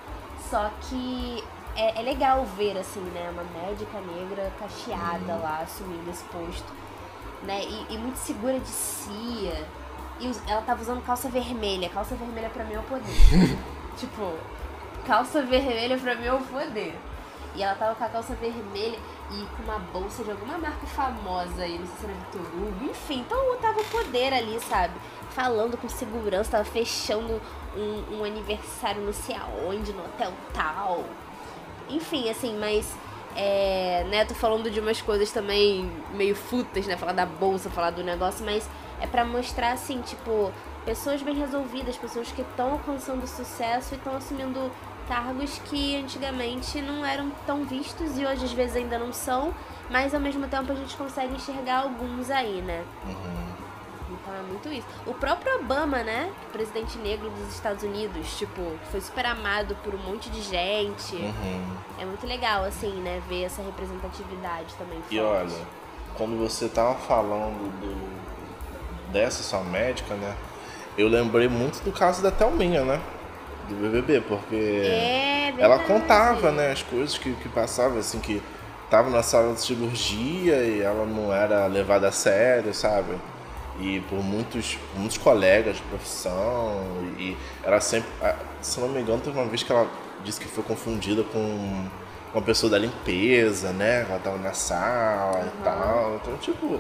Só 0.49 0.69
que 0.81 1.43
é, 1.75 1.99
é 1.99 2.01
legal 2.01 2.45
ver, 2.57 2.77
assim, 2.77 3.01
né, 3.01 3.29
uma 3.31 3.43
médica 3.43 3.99
negra 3.99 4.51
cacheada 4.59 5.33
uhum. 5.33 5.41
lá, 5.41 5.59
assumindo 5.63 6.09
esse 6.09 6.23
posto, 6.25 6.71
né, 7.43 7.61
e, 7.63 7.93
e 7.93 7.97
muito 7.97 8.17
segura 8.17 8.59
de 8.59 8.67
si. 8.67 9.51
E 10.19 10.31
ela 10.47 10.61
tava 10.61 10.81
usando 10.81 11.05
calça 11.05 11.27
vermelha. 11.27 11.89
Calça 11.89 12.15
vermelha 12.15 12.49
pra 12.49 12.63
mim 12.63 12.73
é 12.73 12.79
o 12.79 12.83
poder. 12.83 13.03
tipo, 13.97 14.33
calça 15.05 15.41
vermelha 15.41 15.97
pra 15.97 16.15
mim 16.15 16.25
é 16.25 16.33
o 16.33 16.39
poder. 16.39 16.97
E 17.55 17.63
ela 17.63 17.75
tava 17.75 17.95
com 17.95 18.03
a 18.03 18.09
calça 18.09 18.33
vermelha 18.35 18.99
e 19.31 19.45
com 19.55 19.63
uma 19.63 19.79
bolsa 19.79 20.23
de 20.23 20.31
alguma 20.31 20.57
marca 20.57 20.85
famosa 20.87 21.63
aí, 21.63 21.79
não 21.79 21.87
sei 21.87 21.95
se 21.95 22.05
era 22.05 22.13
Vitor 22.13 22.41
Hugo, 22.41 22.85
enfim, 22.91 23.19
então 23.21 23.57
tava 23.57 23.79
o 23.79 23.85
poder 23.85 24.33
ali, 24.33 24.59
sabe? 24.59 24.93
Falando 25.29 25.77
com 25.77 25.87
segurança, 25.87 26.51
tava 26.51 26.65
fechando 26.65 27.41
um, 27.75 28.17
um 28.17 28.23
aniversário 28.23 29.01
não 29.01 29.13
sei 29.13 29.35
aonde, 29.35 29.93
no 29.93 30.03
hotel 30.03 30.33
tal. 30.53 31.05
Enfim, 31.89 32.29
assim, 32.29 32.57
mas 32.57 32.93
é, 33.35 34.05
né, 34.09 34.25
tô 34.25 34.33
falando 34.33 34.69
de 34.71 34.79
umas 34.79 35.01
coisas 35.01 35.31
também 35.31 35.91
meio 36.13 36.35
futas, 36.35 36.87
né? 36.87 36.95
Falar 36.97 37.11
da 37.13 37.25
bolsa, 37.25 37.69
falar 37.69 37.91
do 37.91 38.03
negócio, 38.03 38.45
mas 38.45 38.69
é 39.01 39.07
para 39.07 39.25
mostrar 39.25 39.73
assim, 39.73 40.01
tipo, 40.01 40.51
pessoas 40.85 41.21
bem 41.21 41.35
resolvidas, 41.35 41.97
pessoas 41.97 42.31
que 42.31 42.41
estão 42.41 42.73
alcançando 42.73 43.27
sucesso 43.27 43.93
e 43.93 43.97
estão 43.97 44.15
assumindo 44.15 44.71
cargos 45.07 45.59
que 45.65 45.95
antigamente 45.95 46.81
não 46.81 47.05
eram 47.05 47.31
tão 47.45 47.63
vistos 47.63 48.17
e 48.17 48.25
hoje 48.25 48.45
às 48.45 48.53
vezes 48.53 48.75
ainda 48.75 48.97
não 48.97 49.13
são, 49.13 49.53
mas 49.89 50.13
ao 50.13 50.19
mesmo 50.19 50.47
tempo 50.47 50.71
a 50.71 50.75
gente 50.75 50.95
consegue 50.95 51.35
enxergar 51.35 51.83
alguns 51.83 52.29
aí, 52.29 52.61
né? 52.61 52.83
Uhum. 53.05 53.45
Então 54.11 54.33
é 54.33 54.41
muito 54.41 54.69
isso. 54.69 54.87
O 55.05 55.13
próprio 55.13 55.59
Obama, 55.59 56.03
né? 56.03 56.31
Presidente 56.51 56.97
negro 56.97 57.29
dos 57.29 57.53
Estados 57.53 57.83
Unidos, 57.83 58.37
tipo, 58.37 58.61
foi 58.91 59.01
super 59.01 59.25
amado 59.25 59.75
por 59.83 59.93
um 59.93 59.97
monte 59.97 60.29
de 60.29 60.41
gente. 60.41 61.15
Uhum. 61.15 61.77
É 61.99 62.05
muito 62.05 62.25
legal, 62.25 62.63
assim, 62.63 62.93
né? 63.01 63.21
Ver 63.27 63.43
essa 63.43 63.61
representatividade 63.61 64.73
também. 64.75 64.99
E 65.09 65.19
olha, 65.19 65.55
quando 66.15 66.37
você 66.37 66.67
tava 66.67 66.95
falando 66.95 67.69
do, 67.79 69.11
dessa 69.11 69.43
sua 69.43 69.61
médica, 69.61 70.15
né? 70.15 70.35
Eu 70.97 71.09
lembrei 71.09 71.47
muito 71.47 71.83
do 71.83 71.91
caso 71.91 72.23
da 72.23 72.31
Thelminha, 72.31 72.85
né? 72.85 73.01
Do 73.67 73.75
BBB, 73.75 74.21
porque 74.21 74.55
é, 74.55 75.53
ela 75.57 75.79
contava, 75.79 76.51
né, 76.51 76.71
as 76.71 76.83
coisas 76.83 77.17
que, 77.17 77.33
que 77.33 77.49
passavam, 77.49 77.99
assim, 77.99 78.19
que 78.19 78.41
tava 78.89 79.09
na 79.09 79.23
sala 79.23 79.53
de 79.53 79.61
cirurgia 79.61 80.57
e 80.63 80.81
ela 80.81 81.05
não 81.05 81.33
era 81.33 81.65
levada 81.67 82.07
a 82.07 82.11
sério, 82.11 82.73
sabe? 82.73 83.15
E 83.79 83.99
por 84.09 84.23
muitos, 84.23 84.77
muitos 84.95 85.17
colegas 85.17 85.77
de 85.77 85.81
profissão, 85.83 86.81
e 87.17 87.35
ela 87.63 87.81
sempre, 87.81 88.09
se 88.61 88.79
não 88.79 88.87
me 88.87 89.01
engano, 89.01 89.19
teve 89.19 89.37
uma 89.37 89.47
vez 89.47 89.63
que 89.63 89.71
ela 89.71 89.87
disse 90.23 90.39
que 90.39 90.47
foi 90.47 90.63
confundida 90.63 91.23
com 91.23 91.85
uma 92.33 92.41
pessoa 92.41 92.69
da 92.69 92.77
limpeza, 92.77 93.71
né? 93.71 94.05
Ela 94.09 94.19
tava 94.19 94.37
na 94.37 94.53
sala 94.53 95.39
uhum. 95.39 95.45
e 95.45 95.63
tal. 95.63 96.19
Então, 96.21 96.37
tipo, 96.37 96.79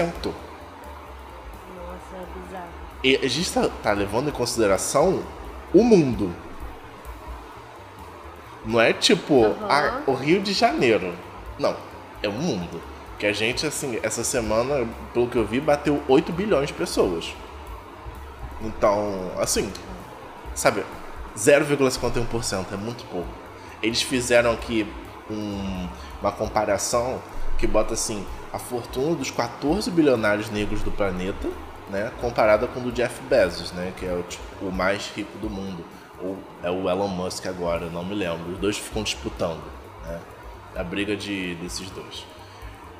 é 2.15 2.25
bizarro. 2.39 2.69
E 3.03 3.17
a 3.17 3.27
gente 3.27 3.51
tá, 3.51 3.69
tá 3.81 3.91
levando 3.91 4.29
em 4.29 4.33
consideração 4.33 5.21
o 5.73 5.83
mundo. 5.83 6.33
Não 8.65 8.79
é 8.79 8.93
tipo 8.93 9.33
uhum. 9.33 9.65
a, 9.67 10.03
o 10.05 10.13
Rio 10.13 10.39
de 10.41 10.53
Janeiro. 10.53 11.13
Não, 11.57 11.75
é 12.21 12.29
o 12.29 12.33
mundo. 12.33 12.79
Que 13.21 13.27
a 13.27 13.33
gente, 13.33 13.67
assim, 13.67 13.99
essa 14.01 14.23
semana, 14.23 14.83
pelo 15.13 15.27
que 15.27 15.35
eu 15.35 15.45
vi, 15.45 15.59
bateu 15.59 16.01
8 16.07 16.31
bilhões 16.31 16.69
de 16.69 16.73
pessoas. 16.73 17.35
Então, 18.59 19.29
assim, 19.37 19.71
sabe, 20.55 20.83
0,51% 21.37 22.65
é 22.73 22.75
muito 22.75 23.05
pouco. 23.11 23.29
Eles 23.79 24.01
fizeram 24.01 24.51
aqui 24.51 24.91
um, 25.29 25.87
uma 26.19 26.31
comparação 26.31 27.21
que 27.59 27.67
bota 27.67 27.93
assim 27.93 28.25
a 28.51 28.57
fortuna 28.57 29.13
dos 29.13 29.29
14 29.29 29.91
bilionários 29.91 30.49
negros 30.49 30.81
do 30.81 30.89
planeta, 30.89 31.47
né, 31.91 32.11
comparada 32.19 32.65
com 32.65 32.81
do 32.81 32.91
Jeff 32.91 33.21
Bezos, 33.29 33.71
né, 33.71 33.93
que 33.97 34.03
é 34.07 34.13
o, 34.13 34.23
tipo, 34.23 34.65
o 34.65 34.71
mais 34.71 35.11
rico 35.15 35.37
do 35.37 35.47
mundo, 35.47 35.85
ou 36.19 36.39
é 36.63 36.71
o 36.71 36.89
Elon 36.89 37.07
Musk 37.07 37.45
agora, 37.45 37.87
não 37.87 38.03
me 38.03 38.15
lembro. 38.15 38.51
Os 38.53 38.57
dois 38.57 38.79
ficam 38.79 39.03
disputando, 39.03 39.61
né, 40.07 40.19
a 40.75 40.83
briga 40.83 41.15
de 41.15 41.53
desses 41.61 41.87
dois. 41.91 42.30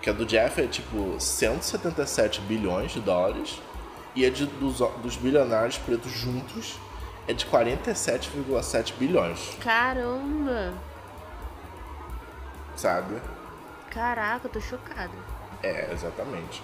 Que 0.02 0.10
a 0.10 0.14
do 0.14 0.26
Jeff 0.26 0.60
é 0.60 0.68
tipo 0.68 1.20
177 1.20 2.42
bilhões 2.42 2.92
de 2.92 3.00
dólares 3.00 3.62
e 4.16 4.26
a 4.26 4.30
de, 4.30 4.46
dos, 4.46 4.80
dos 5.02 5.16
bilionários 5.16 5.78
pretos 5.78 6.12
juntos 6.12 6.80
é 7.28 7.34
de 7.34 7.46
47,7 7.46 8.94
bilhões. 8.98 9.56
Caramba! 9.62 10.74
Sabe? 12.76 13.22
Caraca, 13.92 14.48
eu 14.48 14.52
tô 14.52 14.60
chocado. 14.60 15.14
É, 15.62 15.92
exatamente. 15.94 16.64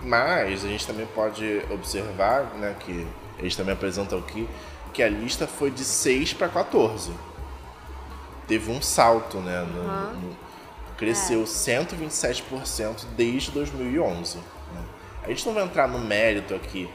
Mas 0.00 0.64
a 0.64 0.68
gente 0.68 0.86
também 0.86 1.06
pode 1.06 1.62
observar, 1.70 2.44
né, 2.54 2.74
que 2.80 3.06
eles 3.38 3.54
também 3.54 3.74
apresentam 3.74 4.18
aqui, 4.18 4.48
que 4.92 5.02
a 5.02 5.08
lista 5.08 5.46
foi 5.46 5.70
de 5.70 5.84
6 5.84 6.32
para 6.34 6.48
14. 6.48 7.12
Teve 8.46 8.70
um 8.70 8.80
salto, 8.80 9.38
né? 9.38 9.60
No, 9.60 9.80
uhum. 9.80 10.12
no, 10.20 10.36
cresceu 10.98 11.42
é. 11.42 11.44
127% 11.44 13.06
desde 13.16 13.50
2011. 13.52 14.36
Né? 14.36 14.44
A 15.22 15.28
gente 15.28 15.46
não 15.46 15.54
vai 15.54 15.64
entrar 15.64 15.88
no 15.88 15.98
mérito 15.98 16.54
aqui 16.54 16.90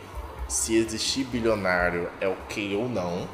se 0.47 0.75
existir 0.75 1.23
bilionário 1.23 2.09
é 2.21 2.27
ok 2.27 2.75
ou 2.75 2.87
não, 2.87 3.27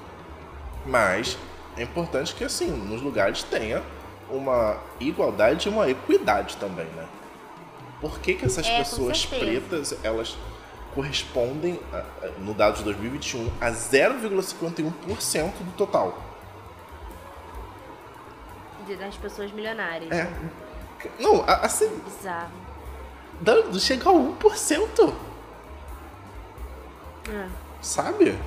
mas 0.86 1.38
é 1.76 1.84
importante 1.84 2.34
que 2.34 2.44
assim 2.44 2.68
nos 2.68 3.02
lugares 3.02 3.44
tenha 3.44 3.84
uma 4.30 4.78
igualdade 5.00 5.68
e 5.68 5.72
uma 5.72 5.90
equidade 5.90 6.56
também, 6.58 6.86
né? 6.86 7.06
Por 8.00 8.20
que, 8.20 8.36
que 8.36 8.46
essas 8.46 8.66
é, 8.66 8.78
pessoas 8.78 9.26
pretas 9.26 9.94
elas 10.04 10.38
correspondem, 10.94 11.80
no 12.40 12.54
dado 12.54 12.78
de 12.78 12.84
2021, 12.84 13.50
a 13.60 13.72
0,51% 13.72 15.52
do 15.60 15.72
total. 15.78 16.29
Das 18.98 19.16
pessoas 19.16 19.52
milionárias. 19.52 20.12
É. 20.12 20.28
Não, 21.20 21.44
assim. 21.48 21.88
Bizarro. 22.00 22.52
Dando, 23.42 23.80
chega 23.80 24.10
a 24.10 24.14
1%. 24.14 25.14
É. 27.30 27.48
Sabe? 27.82 28.38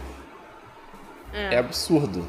É. 1.33 1.55
É 1.55 1.59
absurdo. 1.59 2.27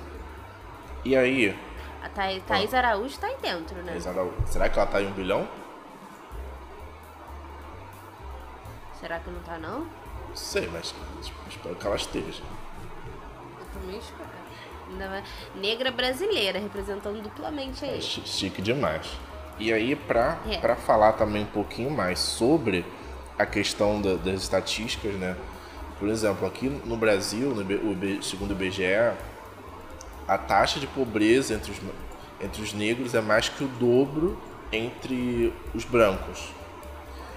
E 1.03 1.15
aí? 1.15 1.57
A 2.01 2.09
Thaís, 2.09 2.43
Thaís 2.43 2.73
Araújo 2.73 3.17
tá 3.19 3.27
aí 3.27 3.37
dentro, 3.41 3.75
né? 3.77 3.91
Thaís 3.91 4.07
Araújo. 4.07 4.35
Será 4.45 4.69
que 4.69 4.79
ela 4.79 4.87
tá 4.87 5.01
em 5.01 5.07
um 5.07 5.11
bilhão? 5.11 5.47
Será 8.99 9.19
que 9.19 9.29
não 9.29 9.41
tá, 9.41 9.57
não? 9.57 9.81
Não 10.29 10.35
sei, 10.35 10.69
mas 10.71 10.95
espero 11.49 11.75
que 11.75 11.85
ela 11.85 11.95
esteja. 11.95 12.43
Eu 13.59 13.65
também 13.73 13.97
espero. 13.99 14.32
Negra 15.55 15.91
brasileira, 15.91 16.59
representando 16.59 17.21
duplamente 17.21 17.83
aí. 17.85 17.97
É 17.97 18.01
chi- 18.01 18.21
chique 18.25 18.61
demais. 18.61 19.07
E 19.59 19.71
aí, 19.71 19.95
pra, 19.95 20.37
É. 20.49 20.57
pra 20.57 20.75
falar 20.75 21.13
também 21.13 21.43
um 21.43 21.47
pouquinho 21.47 21.91
mais 21.91 22.19
sobre 22.19 22.85
a 23.37 23.45
questão 23.45 24.01
da- 24.01 24.15
das 24.15 24.41
estatísticas, 24.43 25.13
né? 25.15 25.35
Por 25.99 26.09
exemplo, 26.09 26.45
aqui 26.47 26.67
no 26.69 26.97
Brasil, 26.97 27.49
no 27.53 27.61
IB 27.61 28.19
segundo 28.21 28.51
o 28.51 28.53
IBGE, 28.53 29.13
a 30.27 30.37
taxa 30.37 30.79
de 30.79 30.87
pobreza 30.87 31.53
entre 31.53 31.71
os, 31.71 31.77
entre 32.41 32.61
os 32.61 32.73
negros 32.73 33.13
é 33.15 33.21
mais 33.21 33.47
que 33.49 33.63
o 33.63 33.67
dobro 33.67 34.37
entre 34.71 35.53
os 35.73 35.85
brancos. 35.85 36.49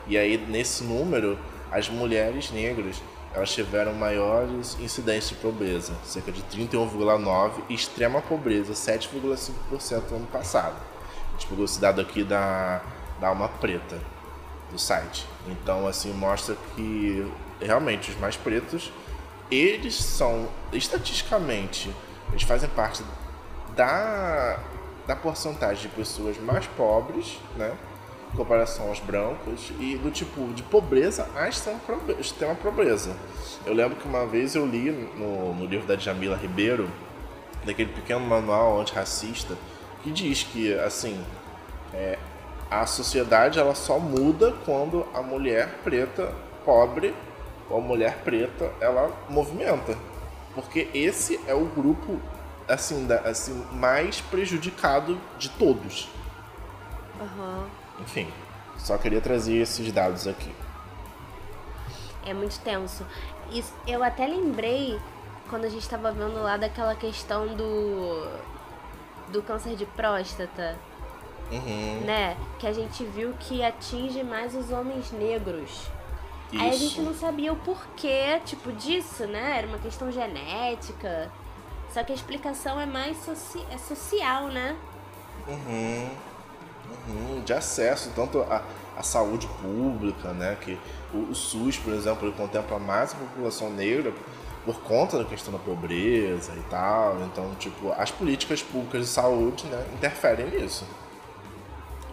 E 0.06 0.16
aí, 0.16 0.36
nesse 0.38 0.84
número, 0.84 1.38
as 1.70 1.88
mulheres 1.88 2.50
negras 2.50 3.02
elas 3.36 3.52
tiveram 3.52 3.92
maiores 3.92 4.78
incidências 4.80 5.28
de 5.28 5.34
pobreza, 5.34 5.92
cerca 6.04 6.32
de 6.32 6.42
31,9% 6.44 7.64
e 7.68 7.74
extrema 7.74 8.22
pobreza, 8.22 8.72
7,5% 8.72 10.10
no 10.10 10.16
ano 10.16 10.26
passado. 10.28 10.74
A 11.28 11.32
gente 11.32 11.46
pegou 11.46 11.66
esse 11.66 11.78
dado 11.78 12.00
aqui 12.00 12.24
da, 12.24 12.80
da 13.20 13.28
Alma 13.28 13.46
Preta, 13.60 14.00
do 14.72 14.78
site. 14.78 15.26
Então, 15.46 15.86
assim, 15.86 16.14
mostra 16.14 16.56
que 16.74 17.30
realmente 17.60 18.10
os 18.10 18.18
mais 18.18 18.38
pretos, 18.38 18.90
eles 19.50 19.96
são, 19.96 20.48
estatisticamente, 20.72 21.94
eles 22.30 22.42
fazem 22.42 22.70
parte 22.70 23.04
da, 23.76 24.58
da 25.06 25.14
porcentagem 25.14 25.82
de 25.82 25.88
pessoas 25.94 26.38
mais 26.38 26.66
pobres, 26.68 27.38
né? 27.54 27.76
Em 28.36 28.44
comparação 28.44 28.88
aos 28.88 29.00
brancos 29.00 29.72
e 29.80 29.96
do 29.96 30.10
tipo 30.10 30.52
de 30.52 30.62
pobreza 30.62 31.26
a 31.34 31.48
extrema 31.48 31.78
pobre- 31.78 32.16
extrema 32.20 32.54
pobreza. 32.54 33.16
Eu 33.64 33.72
lembro 33.72 33.96
que 33.96 34.06
uma 34.06 34.26
vez 34.26 34.54
eu 34.54 34.66
li 34.66 34.90
no, 34.90 35.54
no 35.54 35.64
livro 35.64 35.86
da 35.86 35.96
Jamila 35.96 36.36
Ribeiro, 36.36 36.86
daquele 37.64 37.90
pequeno 37.90 38.20
manual 38.20 38.78
antirracista, 38.78 39.56
que 40.02 40.10
diz 40.10 40.42
que, 40.42 40.74
assim, 40.80 41.18
é, 41.94 42.18
a 42.70 42.84
sociedade 42.84 43.58
ela 43.58 43.74
só 43.74 43.98
muda 43.98 44.52
quando 44.66 45.06
a 45.14 45.22
mulher 45.22 45.78
preta 45.82 46.30
pobre 46.62 47.14
ou 47.70 47.78
a 47.78 47.80
mulher 47.80 48.18
preta 48.22 48.70
ela 48.82 49.10
movimenta. 49.30 49.96
Porque 50.54 50.88
esse 50.92 51.40
é 51.46 51.54
o 51.54 51.64
grupo 51.64 52.20
assim, 52.68 53.06
da, 53.06 53.16
assim 53.20 53.64
mais 53.72 54.20
prejudicado 54.20 55.18
de 55.38 55.48
todos. 55.48 56.10
Aham. 57.18 57.64
Enfim, 58.00 58.32
só 58.78 58.96
queria 58.98 59.20
trazer 59.20 59.56
esses 59.56 59.90
dados 59.92 60.26
aqui. 60.26 60.52
É 62.24 62.34
muito 62.34 62.58
tenso. 62.60 63.06
Isso, 63.50 63.72
eu 63.86 64.02
até 64.02 64.26
lembrei 64.26 64.98
quando 65.48 65.64
a 65.64 65.68
gente 65.68 65.88
tava 65.88 66.10
vendo 66.12 66.42
lá 66.42 66.56
daquela 66.56 66.94
questão 66.94 67.46
do. 67.54 68.28
do 69.28 69.42
câncer 69.42 69.76
de 69.76 69.86
próstata, 69.86 70.76
Uhum, 71.50 72.00
né? 72.04 72.36
Que 72.58 72.66
a 72.66 72.72
gente 72.72 73.04
viu 73.04 73.32
que 73.38 73.62
atinge 73.62 74.22
mais 74.24 74.54
os 74.54 74.70
homens 74.70 75.12
negros. 75.12 75.88
Aí 76.52 76.70
a 76.70 76.72
gente 76.72 76.92
isso. 76.92 77.02
não 77.02 77.14
sabia 77.14 77.52
o 77.52 77.56
porquê, 77.56 78.40
tipo, 78.44 78.72
disso, 78.72 79.26
né? 79.26 79.58
Era 79.58 79.66
uma 79.66 79.78
questão 79.78 80.10
genética. 80.10 81.30
Só 81.92 82.02
que 82.02 82.12
a 82.12 82.14
explicação 82.14 82.80
é 82.80 82.86
mais 82.86 83.16
soci... 83.18 83.64
é 83.70 83.78
social, 83.78 84.48
né? 84.48 84.76
Uhum, 85.46 86.10
uhum, 87.08 87.42
de 87.44 87.52
acesso 87.52 88.10
tanto 88.14 88.40
à, 88.42 88.62
à 88.96 89.02
saúde 89.02 89.46
pública, 89.62 90.32
né? 90.32 90.56
Que 90.60 90.78
o, 91.12 91.30
o 91.30 91.34
SUS, 91.34 91.78
por 91.78 91.92
exemplo, 91.92 92.26
ele 92.28 92.36
contempla 92.36 92.78
mais 92.78 93.12
a 93.12 93.16
população 93.16 93.70
negra 93.70 94.12
por 94.64 94.80
conta 94.80 95.18
da 95.18 95.24
questão 95.24 95.52
da 95.52 95.58
pobreza 95.60 96.52
e 96.56 96.62
tal. 96.70 97.20
Então, 97.22 97.54
tipo, 97.56 97.92
as 97.92 98.10
políticas 98.10 98.62
públicas 98.62 99.02
de 99.02 99.06
saúde, 99.08 99.64
né, 99.66 99.86
interferem 99.94 100.46
nisso. 100.50 100.84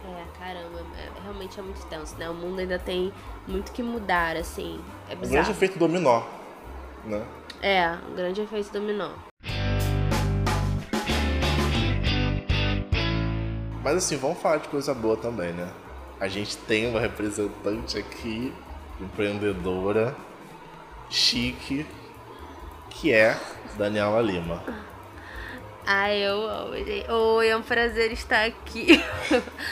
É, 0.05 0.37
caramba, 0.37 0.79
é- 0.97 1.21
realmente 1.23 1.59
é 1.59 1.63
muito 1.63 1.83
tenso, 1.87 2.15
né? 2.17 2.29
O 2.29 2.33
mundo 2.33 2.59
ainda 2.59 2.77
tem 2.77 3.11
muito 3.47 3.71
que 3.71 3.81
mudar, 3.81 4.35
assim. 4.37 4.79
É 5.09 5.13
Um 5.13 5.17
grande 5.17 5.27
bizarro. 5.29 5.51
efeito 5.51 5.79
dominó, 5.79 6.21
né? 7.05 7.25
É, 7.61 7.89
um 8.11 8.15
grande 8.15 8.41
efeito 8.41 8.71
dominó. 8.71 9.09
Mas 13.83 13.97
assim, 13.97 14.15
vamos 14.15 14.39
falar 14.39 14.57
de 14.57 14.69
coisa 14.69 14.93
boa 14.93 15.17
também, 15.17 15.51
né? 15.51 15.69
A 16.17 16.29
gente 16.29 16.55
tem 16.55 16.89
uma 16.89 17.01
representante 17.01 17.97
aqui, 17.97 18.53
empreendedora, 18.99 20.15
chique, 21.09 21.85
que 22.89 23.11
é 23.11 23.37
Daniela 23.77 24.21
Lima. 24.21 24.63
Ai, 25.85 26.17
eu 26.25 26.49
amo, 26.49 26.77
gente. 26.77 27.11
Oi, 27.11 27.47
é 27.49 27.57
um 27.57 27.61
prazer 27.61 28.13
estar 28.13 28.45
aqui. 28.45 29.03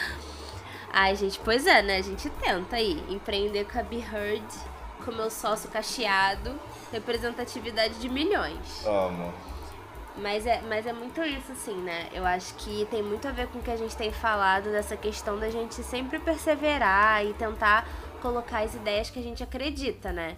Ai, 0.92 1.16
gente, 1.16 1.40
pois 1.40 1.66
é, 1.66 1.82
né? 1.82 1.96
A 1.96 2.02
gente 2.02 2.30
tenta 2.30 2.76
aí 2.76 3.02
empreender 3.08 3.64
com 3.64 3.80
a 3.80 3.84
Be 3.84 4.04
Heard, 4.04 4.44
com 5.06 5.12
meu 5.14 5.32
sócio 5.32 5.70
cacheado, 5.70 6.60
representatividade 6.92 7.94
de 7.94 8.10
milhões. 8.10 8.86
Amo. 8.86 9.34
Mas 10.18 10.46
é, 10.46 10.62
mas 10.62 10.86
é 10.86 10.94
muito 10.94 11.22
isso, 11.24 11.52
assim, 11.54 11.76
né? 11.76 12.10
Eu 12.14 12.26
acho 12.26 12.54
que 12.56 12.86
tem 12.92 13.02
muito 13.02 13.28
a 13.28 13.32
ver 13.32 13.48
com 13.48 13.60
o 13.60 13.62
que 13.62 13.72
a 13.72 13.78
gente 13.78 13.96
tem 13.96 14.12
falado 14.12 14.70
dessa 14.70 14.98
questão 14.98 15.40
da 15.40 15.50
gente 15.50 15.76
sempre 15.84 16.20
perseverar 16.20 17.26
e 17.26 17.34
tentar 17.34 17.88
colocar 18.22 18.60
as 18.60 18.76
ideias 18.76 19.10
que 19.10 19.20
a 19.20 19.24
gente 19.24 19.42
acredita, 19.42 20.12
né? 20.12 20.36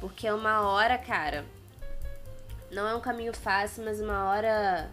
Porque 0.00 0.30
uma 0.30 0.62
hora, 0.62 0.96
cara, 0.96 1.44
não 2.70 2.88
é 2.88 2.94
um 2.94 3.00
caminho 3.00 3.34
fácil, 3.34 3.84
mas 3.84 4.00
uma 4.00 4.30
hora 4.30 4.90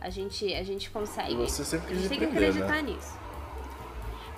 a 0.00 0.10
gente, 0.10 0.54
a 0.54 0.62
gente 0.62 0.90
consegue. 0.90 1.34
Você 1.34 1.64
sempre 1.64 1.92
a 1.92 1.96
gente 1.96 2.08
tem 2.08 2.18
que 2.18 2.24
acreditar 2.24 2.82
né? 2.82 2.82
nisso. 2.82 3.27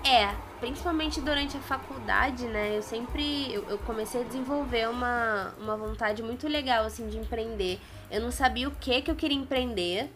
É, 0.05 0.35
principalmente 0.59 1.21
durante 1.21 1.57
a 1.57 1.61
faculdade, 1.61 2.47
né? 2.47 2.77
Eu 2.77 2.83
sempre 2.83 3.53
eu, 3.53 3.69
eu 3.69 3.79
comecei 3.79 4.23
a 4.23 4.25
desenvolver 4.25 4.89
uma, 4.89 5.55
uma 5.61 5.77
vontade 5.77 6.23
muito 6.23 6.49
legal 6.49 6.85
assim 6.85 7.09
de 7.09 7.19
empreender. 7.19 7.79
Eu 8.11 8.21
não 8.21 8.31
sabia 8.31 8.69
o 8.69 8.73
que 8.73 9.03
que 9.03 9.11
eu 9.11 9.15
queria 9.15 9.37
empreender, 9.37 10.11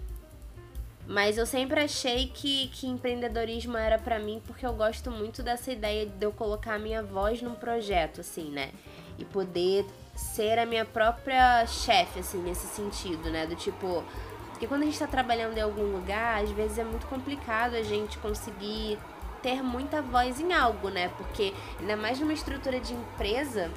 mas 1.06 1.36
eu 1.36 1.44
sempre 1.44 1.80
achei 1.80 2.28
que, 2.28 2.68
que 2.68 2.86
empreendedorismo 2.86 3.76
era 3.76 3.98
pra 3.98 4.18
mim 4.18 4.40
porque 4.46 4.64
eu 4.64 4.72
gosto 4.72 5.10
muito 5.10 5.42
dessa 5.42 5.70
ideia 5.70 6.06
de 6.06 6.24
eu 6.24 6.32
colocar 6.32 6.74
a 6.74 6.78
minha 6.78 7.02
voz 7.02 7.42
num 7.42 7.54
projeto, 7.54 8.20
assim, 8.20 8.50
né? 8.50 8.70
E 9.18 9.24
poder 9.24 9.84
ser 10.14 10.58
a 10.58 10.64
minha 10.64 10.84
própria 10.84 11.66
chefe, 11.66 12.20
assim, 12.20 12.38
nesse 12.38 12.66
sentido, 12.68 13.30
né? 13.30 13.46
Do 13.46 13.54
tipo. 13.54 14.02
Porque 14.50 14.66
quando 14.66 14.82
a 14.82 14.84
gente 14.86 14.98
tá 14.98 15.06
trabalhando 15.06 15.58
em 15.58 15.60
algum 15.60 15.92
lugar, 15.92 16.42
às 16.42 16.50
vezes 16.50 16.78
é 16.78 16.84
muito 16.84 17.06
complicado 17.06 17.74
a 17.74 17.82
gente 17.82 18.16
conseguir 18.18 18.98
ter 19.44 19.62
muita 19.62 20.00
voz 20.00 20.40
em 20.40 20.54
algo, 20.54 20.88
né? 20.88 21.10
Porque 21.18 21.52
ainda 21.78 21.96
mais 21.98 22.18
numa 22.18 22.32
estrutura 22.32 22.80
de 22.80 22.94
empresa 22.94 23.70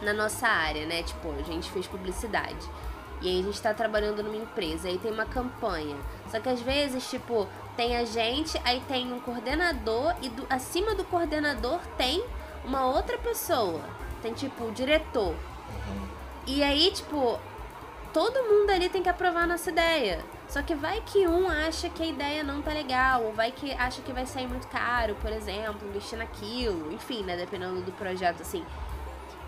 na 0.00 0.12
nossa 0.12 0.46
área, 0.46 0.86
né? 0.86 1.02
Tipo, 1.02 1.32
a 1.36 1.42
gente 1.42 1.68
fez 1.72 1.88
publicidade. 1.88 2.64
E 3.20 3.28
aí 3.28 3.40
a 3.40 3.42
gente 3.42 3.60
tá 3.60 3.74
trabalhando 3.74 4.22
numa 4.22 4.36
empresa, 4.36 4.86
aí 4.88 4.96
tem 4.96 5.10
uma 5.12 5.26
campanha. 5.26 5.96
Só 6.30 6.38
que 6.38 6.48
às 6.48 6.60
vezes, 6.62 7.10
tipo, 7.10 7.48
tem 7.76 7.96
a 7.96 8.04
gente, 8.04 8.58
aí 8.64 8.80
tem 8.86 9.12
um 9.12 9.18
coordenador 9.18 10.14
e 10.22 10.28
do- 10.28 10.46
acima 10.48 10.94
do 10.94 11.04
coordenador 11.04 11.80
tem 11.98 12.24
uma 12.64 12.86
outra 12.86 13.18
pessoa. 13.18 13.80
Tem 14.22 14.32
tipo 14.32 14.64
o 14.64 14.70
diretor. 14.72 15.34
E 16.46 16.62
aí, 16.62 16.92
tipo, 16.92 17.38
todo 18.12 18.42
mundo 18.44 18.70
ali 18.70 18.88
tem 18.88 19.02
que 19.02 19.08
aprovar 19.08 19.42
a 19.42 19.46
nossa 19.48 19.68
ideia. 19.70 20.24
Só 20.50 20.62
que 20.62 20.74
vai 20.74 21.00
que 21.06 21.28
um 21.28 21.48
acha 21.48 21.88
que 21.88 22.02
a 22.02 22.06
ideia 22.06 22.42
não 22.42 22.60
tá 22.60 22.72
legal, 22.72 23.22
ou 23.22 23.32
vai 23.32 23.52
que 23.52 23.72
acha 23.72 24.02
que 24.02 24.12
vai 24.12 24.26
sair 24.26 24.48
muito 24.48 24.66
caro, 24.66 25.14
por 25.20 25.30
exemplo, 25.30 25.88
investir 25.88 26.18
naquilo, 26.18 26.92
enfim, 26.92 27.22
né? 27.22 27.36
Dependendo 27.36 27.80
do 27.82 27.92
projeto, 27.92 28.42
assim. 28.42 28.64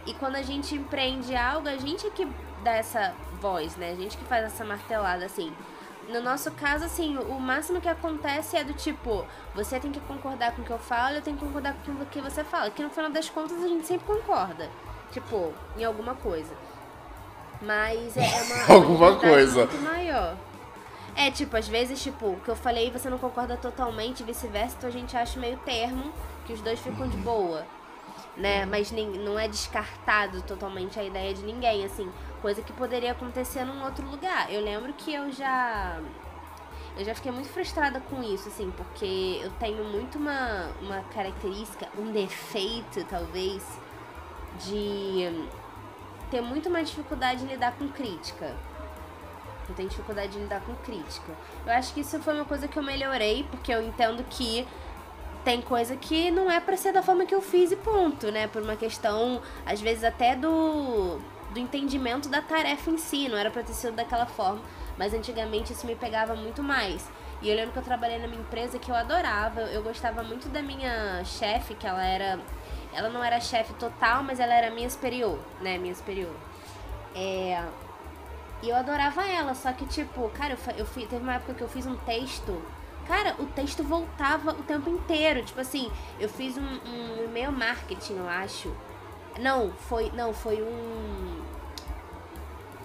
E 0.07 0.15
quando 0.15 0.37
a 0.37 0.43
gente 0.43 0.77
empreende 0.77 1.35
algo, 1.35 1.69
a 1.69 1.77
gente 1.77 2.07
é 2.07 2.11
que 2.11 2.25
dá 2.63 2.77
essa 2.77 3.13
voz, 3.41 3.75
né? 3.75 3.91
A 3.91 3.97
gente 3.97 4.17
que 4.17 4.25
faz 4.27 4.45
essa 4.45 4.65
martelada, 4.65 5.25
assim. 5.25 5.53
No 6.09 6.23
nosso 6.23 6.53
caso, 6.53 6.85
assim, 6.85 7.19
o 7.19 7.41
máximo 7.41 7.81
que 7.81 7.89
acontece 7.89 8.57
é 8.57 8.63
do 8.63 8.73
tipo, 8.73 9.27
você 9.57 9.81
tem 9.81 9.91
que 9.91 10.01
concordar 10.01 10.53
com 10.55 10.63
o 10.63 10.65
que 10.65 10.71
eu 10.71 10.79
falo, 10.79 11.17
eu 11.17 11.23
tenho 11.23 11.37
que 11.37 11.45
concordar 11.45 11.75
com 11.85 11.91
o 11.91 12.07
que 12.07 12.21
você 12.21 12.45
fala. 12.45 12.71
Que 12.71 12.81
no 12.81 12.91
final 12.91 13.11
das 13.11 13.29
contas 13.29 13.61
a 13.61 13.67
gente 13.67 13.89
sempre 13.89 14.07
concorda. 14.07 14.71
Tipo, 15.11 15.53
em 15.77 15.83
alguma 15.85 16.15
coisa. 16.15 16.55
Mas 17.61 18.17
é 18.17 18.25
é 18.25 18.43
uma. 18.43 18.63
Alguma 18.73 18.99
uma 18.99 19.11
liberdade 19.11 19.35
coisa. 19.35 19.67
Muito 19.67 19.83
maior. 19.83 20.37
É, 21.15 21.31
tipo, 21.31 21.57
às 21.57 21.69
vezes, 21.69 22.03
tipo, 22.03 22.27
o 22.27 22.41
que 22.41 22.49
eu 22.49 22.57
falei 22.57 22.91
você 22.91 23.11
não 23.11 23.19
concorda 23.19 23.57
totalmente 23.57 24.21
e 24.21 24.25
vice-versa, 24.25 24.77
então 24.79 24.89
a 24.89 24.93
gente 24.93 25.17
acha 25.17 25.39
meio 25.39 25.59
termo, 25.59 26.13
que 26.47 26.53
os 26.53 26.61
dois 26.61 26.81
ficam 26.81 27.09
de 27.09 27.17
boa. 27.19 27.67
Né? 28.37 28.65
Mas 28.65 28.91
nem, 28.91 29.11
não 29.11 29.39
é 29.39 29.47
descartado 29.47 30.41
totalmente 30.43 30.99
a 30.99 31.05
ideia 31.05 31.35
de 31.35 31.43
ninguém, 31.43 31.85
assim. 31.85 32.11
Coisa 32.41 32.63
que 32.63 32.73
poderia 32.73 33.13
acontecer 33.13 33.65
num 33.65 33.85
outro 33.85 34.07
lugar. 34.09 34.51
Eu 34.51 34.63
lembro 34.63 34.93
que 34.95 35.13
eu 35.13 35.31
já. 35.31 36.01
Eu 36.97 37.05
já 37.05 37.15
fiquei 37.15 37.33
muito 37.33 37.49
frustrada 37.49 38.01
com 38.01 38.23
isso, 38.23 38.49
assim, 38.49 38.71
porque 38.71 39.41
eu 39.43 39.51
tenho 39.53 39.85
muito 39.85 40.19
uma, 40.19 40.71
uma 40.81 41.01
característica, 41.15 41.89
um 41.99 42.13
defeito, 42.13 43.05
talvez, 43.05 43.63
de 44.61 45.49
ter 46.31 46.41
muito 46.43 46.69
mais 46.69 46.89
dificuldade 46.89 47.45
em 47.45 47.49
lidar 47.49 47.73
com 47.73 47.89
crítica. 47.89 48.55
Eu 49.73 49.77
tenho 49.77 49.89
dificuldade 49.89 50.37
em 50.39 50.43
lidar 50.43 50.61
com 50.61 50.75
crítica. 50.77 51.33
Eu 51.67 51.73
acho 51.73 51.95
que 51.95 52.01
isso 52.01 52.21
foi 52.21 52.35
uma 52.35 52.45
coisa 52.45 52.69
que 52.69 52.79
eu 52.79 52.83
melhorei, 52.83 53.45
porque 53.51 53.73
eu 53.73 53.83
entendo 53.83 54.23
que 54.29 54.69
tem 55.43 55.63
coisa 55.63 55.97
que 55.97 56.31
não 56.31 56.51
é 56.51 56.61
pra 56.61 56.77
ser 56.77 56.93
da 56.93 57.03
forma 57.03 57.25
que 57.25 57.35
eu 57.35 57.41
fiz 57.41 57.73
e 57.73 57.77
ponto, 57.77 58.31
né? 58.31 58.47
Por 58.47 58.63
uma 58.63 58.77
questão, 58.77 59.41
às 59.65 59.81
vezes 59.81 60.05
até 60.05 60.37
do, 60.37 61.19
do 61.51 61.59
entendimento 61.59 62.29
da 62.29 62.43
tarefa 62.43 62.91
em 62.91 62.99
si, 62.99 63.29
não 63.29 63.39
era 63.39 63.51
pra 63.51 63.63
ter 63.63 63.73
sido 63.73 63.95
daquela 63.95 64.27
forma. 64.27 64.61
Mas 64.99 65.15
antigamente 65.15 65.73
isso 65.73 65.87
me 65.87 65.97
pegava 65.97 66.37
muito 66.37 66.63
mais. 66.63 67.09
E 67.41 67.49
eu 67.49 67.57
lembro 67.57 67.73
que 67.73 67.79
eu 67.79 67.83
trabalhei 67.83 68.19
na 68.19 68.29
minha 68.29 68.43
empresa 68.43 68.79
que 68.79 68.91
eu 68.91 68.95
adorava, 68.95 69.63
eu 69.63 69.83
gostava 69.83 70.23
muito 70.23 70.51
da 70.51 70.61
minha 70.61 71.25
chefe, 71.25 71.75
que 71.75 71.87
ela 71.87 72.05
era. 72.05 72.39
Ela 72.93 73.09
não 73.09 73.25
era 73.25 73.41
chefe 73.41 73.73
total, 73.75 74.23
mas 74.23 74.39
ela 74.39 74.53
era 74.53 74.71
minha 74.71 74.89
superior, 74.91 75.39
né? 75.63 75.79
Minha 75.79 75.95
superior. 75.95 76.35
É, 77.15 77.65
e 78.63 78.69
eu 78.69 78.77
adorava 78.77 79.27
ela, 79.27 79.55
só 79.55 79.73
que, 79.73 79.85
tipo, 79.87 80.29
cara, 80.31 80.57
eu, 80.77 80.77
eu 80.79 80.87
teve 80.87 81.17
uma 81.17 81.35
época 81.35 81.55
que 81.55 81.63
eu 81.63 81.69
fiz 81.69 81.85
um 81.85 81.97
texto. 81.97 82.63
Cara, 83.07 83.35
o 83.41 83.47
texto 83.47 83.83
voltava 83.83 84.53
o 84.53 84.63
tempo 84.63 84.89
inteiro. 84.89 85.45
Tipo 85.45 85.61
assim, 85.61 85.91
eu 86.21 86.29
fiz 86.29 86.57
um, 86.57 86.63
um 86.63 87.25
e-mail 87.25 87.51
marketing, 87.51 88.19
eu 88.19 88.29
acho. 88.29 88.73
Não, 89.41 89.73
foi. 89.73 90.11
Não, 90.13 90.33
foi 90.33 90.63
um. 90.63 91.43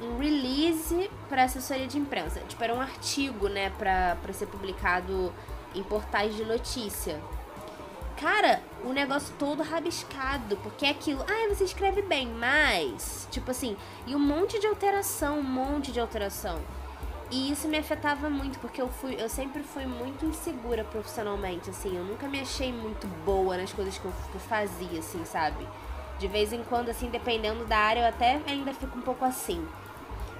Um 0.01 0.17
release 0.19 1.09
pra 1.29 1.43
assessoria 1.43 1.87
de 1.87 1.97
imprensa. 1.97 2.39
Tipo, 2.41 2.63
era 2.63 2.73
um 2.73 2.81
artigo, 2.81 3.47
né, 3.47 3.71
pra 3.71 4.15
ser 4.31 4.45
publicado 4.45 5.33
em 5.73 5.83
portais 5.83 6.35
de 6.35 6.43
notícia. 6.43 7.19
Cara, 8.19 8.63
o 8.83 8.91
negócio 8.93 9.31
todo 9.37 9.61
rabiscado, 9.61 10.57
porque 10.57 10.87
é 10.87 10.89
aquilo, 10.89 11.23
ah, 11.29 11.53
você 11.53 11.63
escreve 11.63 12.01
bem, 12.01 12.27
mas, 12.27 13.27
tipo 13.29 13.51
assim, 13.51 13.77
e 14.07 14.15
um 14.15 14.19
monte 14.19 14.59
de 14.59 14.65
alteração, 14.65 15.37
um 15.37 15.43
monte 15.43 15.91
de 15.91 15.99
alteração. 15.99 16.59
E 17.29 17.51
isso 17.51 17.67
me 17.67 17.77
afetava 17.77 18.27
muito, 18.27 18.57
porque 18.57 18.81
eu 18.81 18.89
fui, 18.89 19.15
eu 19.19 19.29
sempre 19.29 19.61
fui 19.61 19.85
muito 19.85 20.25
insegura 20.25 20.83
profissionalmente, 20.83 21.69
assim, 21.69 21.95
eu 21.95 22.03
nunca 22.03 22.27
me 22.27 22.39
achei 22.39 22.73
muito 22.73 23.05
boa 23.23 23.55
nas 23.55 23.71
coisas 23.71 23.99
que 23.99 24.05
eu, 24.05 24.11
que 24.31 24.35
eu 24.35 24.41
fazia, 24.41 24.97
assim, 24.97 25.23
sabe? 25.23 25.67
De 26.17 26.27
vez 26.27 26.51
em 26.51 26.63
quando, 26.63 26.89
assim, 26.89 27.11
dependendo 27.11 27.65
da 27.65 27.77
área, 27.77 27.99
eu 27.99 28.07
até 28.07 28.41
ainda 28.47 28.73
fico 28.73 28.97
um 28.97 29.03
pouco 29.03 29.23
assim. 29.25 29.63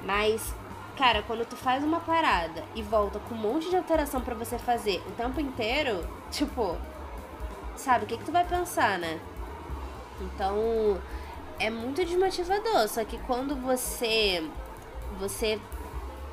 Mas, 0.02 0.52
cara, 0.98 1.22
quando 1.22 1.46
tu 1.46 1.56
faz 1.56 1.84
uma 1.84 2.00
parada 2.00 2.64
e 2.74 2.82
volta 2.82 3.20
com 3.20 3.36
um 3.36 3.38
monte 3.38 3.70
de 3.70 3.76
alteração 3.76 4.22
pra 4.22 4.34
você 4.34 4.58
fazer 4.58 5.04
o 5.08 5.12
tempo 5.12 5.40
inteiro, 5.40 6.04
tipo, 6.32 6.76
sabe, 7.78 8.06
o 8.06 8.08
que, 8.08 8.18
que 8.18 8.26
tu 8.26 8.32
vai 8.32 8.46
pensar, 8.46 8.98
né? 9.00 9.20
Então, 10.22 11.00
é 11.60 11.70
muito 11.70 12.04
desmotivador. 12.04 12.88
Só 12.88 13.04
que 13.04 13.18
quando 13.20 13.56
você 13.56 14.50
você 15.20 15.60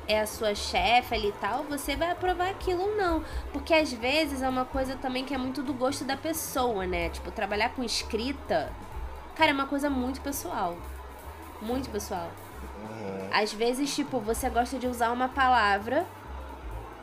é 0.07 0.19
a 0.21 0.27
sua 0.27 0.53
chefe 0.53 1.15
ali 1.15 1.29
e 1.29 1.33
tal, 1.33 1.63
você 1.63 1.95
vai 1.95 2.11
aprovar 2.11 2.49
aquilo 2.49 2.81
ou 2.81 2.95
não. 2.95 3.23
Porque 3.51 3.73
às 3.73 3.91
vezes 3.91 4.41
é 4.41 4.49
uma 4.49 4.65
coisa 4.65 4.95
também 4.95 5.25
que 5.25 5.33
é 5.33 5.37
muito 5.37 5.63
do 5.63 5.73
gosto 5.73 6.03
da 6.03 6.15
pessoa, 6.15 6.85
né? 6.85 7.09
Tipo, 7.09 7.31
trabalhar 7.31 7.69
com 7.69 7.83
escrita, 7.83 8.71
cara, 9.35 9.51
é 9.51 9.53
uma 9.53 9.67
coisa 9.67 9.89
muito 9.89 10.21
pessoal. 10.21 10.77
Muito 11.61 11.89
pessoal. 11.89 12.29
Às 13.31 13.53
vezes, 13.53 13.93
tipo, 13.95 14.19
você 14.19 14.49
gosta 14.49 14.77
de 14.77 14.87
usar 14.87 15.11
uma 15.11 15.29
palavra 15.29 16.05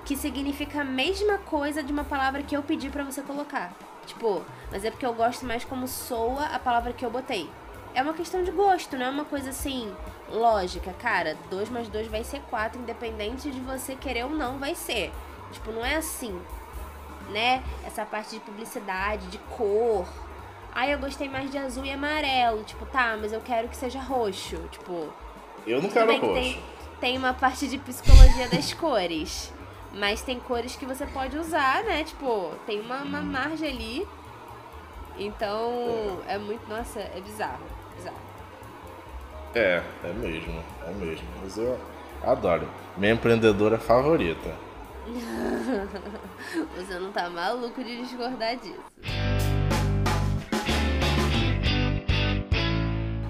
que 0.05 0.17
significa 0.17 0.81
a 0.81 0.85
mesma 0.85 1.39
coisa 1.39 1.83
de 1.83 1.93
uma 1.93 2.05
palavra 2.05 2.43
que 2.43 2.57
eu 2.57 2.63
pedi 2.63 2.91
pra 2.91 3.05
você 3.05 3.23
colocar. 3.23 3.73
Tipo, 4.07 4.43
mas 4.71 4.85
é 4.85 4.91
porque 4.91 5.07
eu 5.07 5.15
gosto 5.15 5.47
mais 5.47 5.65
como 5.65 5.87
soa 5.87 6.47
a 6.47 6.59
palavra 6.59 6.93
que 6.93 7.05
eu 7.05 7.11
botei. 7.11 7.49
É 7.95 8.03
uma 8.03 8.15
questão 8.15 8.43
de 8.43 8.51
gosto, 8.51 8.97
não 8.97 9.07
é 9.07 9.11
uma 9.11 9.25
coisa 9.25 9.51
assim, 9.51 9.95
lógica. 10.31 10.93
Cara, 10.95 11.37
2 11.51 11.69
mais 11.69 11.89
2 11.89 12.09
vai 12.09 12.25
ser 12.25 12.41
4, 12.49 12.81
independente 12.81 13.51
de 13.51 13.61
você 13.61 13.95
querer 13.95 14.25
ou 14.25 14.31
não, 14.31 14.59
vai 14.59 14.75
ser. 14.75 15.13
Tipo, 15.53 15.71
não 15.73 15.85
é 15.85 15.97
assim, 15.97 16.41
né? 17.31 17.63
Essa 17.87 18.05
parte 18.05 18.31
de 18.31 18.41
publicidade, 18.41 19.27
de 19.27 19.39
cor. 19.39 20.07
Ah, 20.75 20.89
eu 20.89 20.99
gostei 20.99 21.29
mais 21.29 21.51
de 21.51 21.59
azul 21.59 21.85
e 21.85 21.93
amarelo. 21.93 22.65
Tipo, 22.65 22.87
tá, 22.87 23.17
mas 23.21 23.33
eu 23.33 23.41
quero 23.43 23.69
que 23.69 23.77
seja 23.77 24.01
roxo. 24.01 24.57
Tipo, 24.71 25.13
Eu 25.67 25.83
não 25.83 25.91
quero 25.91 26.11
roxo. 26.13 26.33
tem, 26.33 26.63
tem 26.99 27.19
uma 27.19 27.35
parte 27.35 27.69
de 27.69 27.77
psicologia 27.77 28.49
das 28.49 28.73
cores. 28.73 29.53
Mas 29.95 30.23
tem 30.23 30.41
cores 30.41 30.75
que 30.75 30.87
você 30.87 31.07
pode 31.07 31.37
usar, 31.37 31.85
né? 31.85 32.03
Tipo, 32.05 32.53
tem 32.67 32.81
uma, 32.81 33.03
uma 33.03 33.21
margem 33.21 33.69
ali. 33.69 34.09
Então, 35.19 36.21
é 36.27 36.39
muito. 36.39 36.67
Nossa, 36.69 37.01
é 37.01 37.21
bizarro. 37.21 37.65
Bizarro. 37.97 38.17
É, 39.55 39.83
é 40.03 40.13
mesmo, 40.15 40.63
é 40.87 40.91
mesmo. 40.93 41.29
Mas 41.43 41.59
eu 41.59 41.79
adoro. 42.23 42.67
Minha 42.97 43.13
empreendedora 43.13 43.79
favorita. 43.79 44.55
Você 46.77 46.99
não 46.99 47.13
tá 47.13 47.29
maluco 47.29 47.83
de 47.83 48.03
discordar 48.03 48.57
disso. 48.57 48.81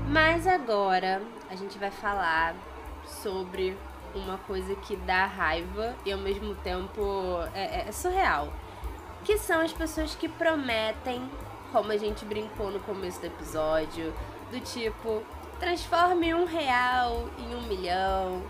Mas 0.08 0.46
agora 0.46 1.22
a 1.50 1.56
gente 1.56 1.78
vai 1.78 1.90
falar 1.90 2.54
sobre 3.04 3.76
uma 4.14 4.38
coisa 4.38 4.74
que 4.76 4.96
dá 4.96 5.26
raiva 5.26 5.94
e 6.04 6.12
ao 6.12 6.18
mesmo 6.18 6.54
tempo 6.56 7.02
é, 7.54 7.88
é 7.88 7.92
surreal. 7.92 8.52
Que 9.24 9.38
são 9.38 9.60
as 9.60 9.72
pessoas 9.72 10.14
que 10.14 10.28
prometem, 10.28 11.28
como 11.70 11.92
a 11.92 11.96
gente 11.96 12.24
brincou 12.24 12.70
no 12.70 12.80
começo 12.80 13.20
do 13.20 13.26
episódio, 13.26 14.12
do 14.50 14.60
tipo, 14.60 15.22
transforme 15.58 16.34
um 16.34 16.44
real 16.44 17.28
em 17.38 17.54
um 17.54 17.62
milhão, 17.62 18.42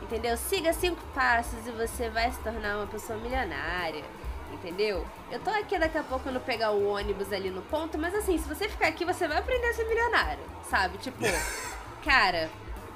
entendeu? 0.00 0.36
Siga 0.36 0.72
cinco 0.72 1.02
passos 1.14 1.66
e 1.66 1.70
você 1.72 2.08
vai 2.08 2.30
se 2.30 2.38
tornar 2.40 2.76
uma 2.76 2.86
pessoa 2.86 3.18
milionária, 3.18 4.04
entendeu? 4.52 5.04
Eu 5.30 5.40
tô 5.40 5.50
aqui 5.50 5.78
daqui 5.78 5.98
a 5.98 6.02
pouco 6.02 6.24
quando 6.24 6.40
pegar 6.40 6.70
o 6.70 6.88
ônibus 6.88 7.32
ali 7.32 7.50
no 7.50 7.62
ponto, 7.62 7.98
mas 7.98 8.14
assim, 8.14 8.38
se 8.38 8.48
você 8.48 8.68
ficar 8.68 8.88
aqui, 8.88 9.04
você 9.04 9.26
vai 9.26 9.38
aprender 9.38 9.66
a 9.66 9.74
ser 9.74 9.84
milionário, 9.84 10.42
sabe? 10.62 10.98
Tipo, 10.98 11.24
cara, 12.04 12.48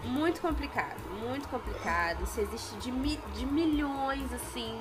muito 0.05 0.41
complicado, 0.41 1.01
muito 1.21 1.49
complicado. 1.49 2.23
Isso 2.25 2.41
existe 2.41 2.77
de, 2.77 2.93
mi 2.93 3.19
de 3.35 3.47
milhões, 3.47 4.33
assim, 4.33 4.79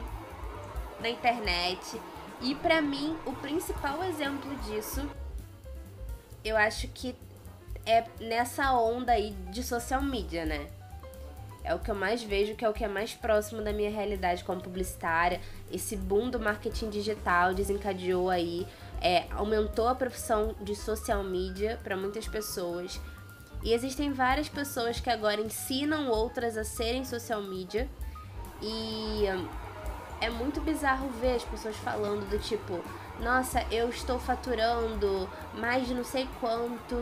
na 0.99 1.09
internet. 1.09 1.99
E 2.41 2.55
pra 2.55 2.81
mim, 2.81 3.17
o 3.25 3.33
principal 3.33 4.03
exemplo 4.03 4.53
disso, 4.61 5.07
eu 6.43 6.57
acho 6.57 6.87
que 6.89 7.15
é 7.85 8.05
nessa 8.19 8.73
onda 8.73 9.13
aí 9.13 9.31
de 9.51 9.63
social 9.63 10.01
media, 10.01 10.45
né? 10.45 10.67
É 11.63 11.73
o 11.73 11.79
que 11.79 11.89
eu 11.89 11.95
mais 11.95 12.21
vejo, 12.21 12.55
que 12.55 12.65
é 12.65 12.69
o 12.69 12.73
que 12.73 12.83
é 12.83 12.87
mais 12.89 13.13
próximo 13.13 13.61
da 13.61 13.71
minha 13.71 13.89
realidade 13.89 14.43
como 14.43 14.61
publicitária. 14.61 15.39
Esse 15.71 15.95
boom 15.95 16.29
do 16.29 16.39
marketing 16.39 16.89
digital 16.89 17.53
desencadeou 17.53 18.29
aí, 18.29 18.67
é, 19.01 19.25
aumentou 19.31 19.87
a 19.87 19.95
profissão 19.95 20.53
de 20.61 20.75
social 20.75 21.23
media 21.23 21.79
para 21.81 21.95
muitas 21.95 22.27
pessoas. 22.27 22.99
E 23.63 23.73
existem 23.73 24.11
várias 24.11 24.49
pessoas 24.49 24.99
que 24.99 25.09
agora 25.09 25.39
ensinam 25.39 26.09
outras 26.09 26.57
a 26.57 26.63
serem 26.63 27.05
social 27.05 27.41
media. 27.41 27.89
E 28.61 29.25
hum, 29.31 29.47
é 30.19 30.29
muito 30.29 30.59
bizarro 30.61 31.09
ver 31.21 31.35
as 31.35 31.43
pessoas 31.43 31.75
falando 31.77 32.29
do 32.29 32.37
tipo, 32.39 32.79
nossa, 33.21 33.65
eu 33.71 33.89
estou 33.89 34.19
faturando 34.19 35.29
mais 35.53 35.87
de 35.87 35.93
não 35.93 36.03
sei 36.03 36.27
quanto, 36.39 36.95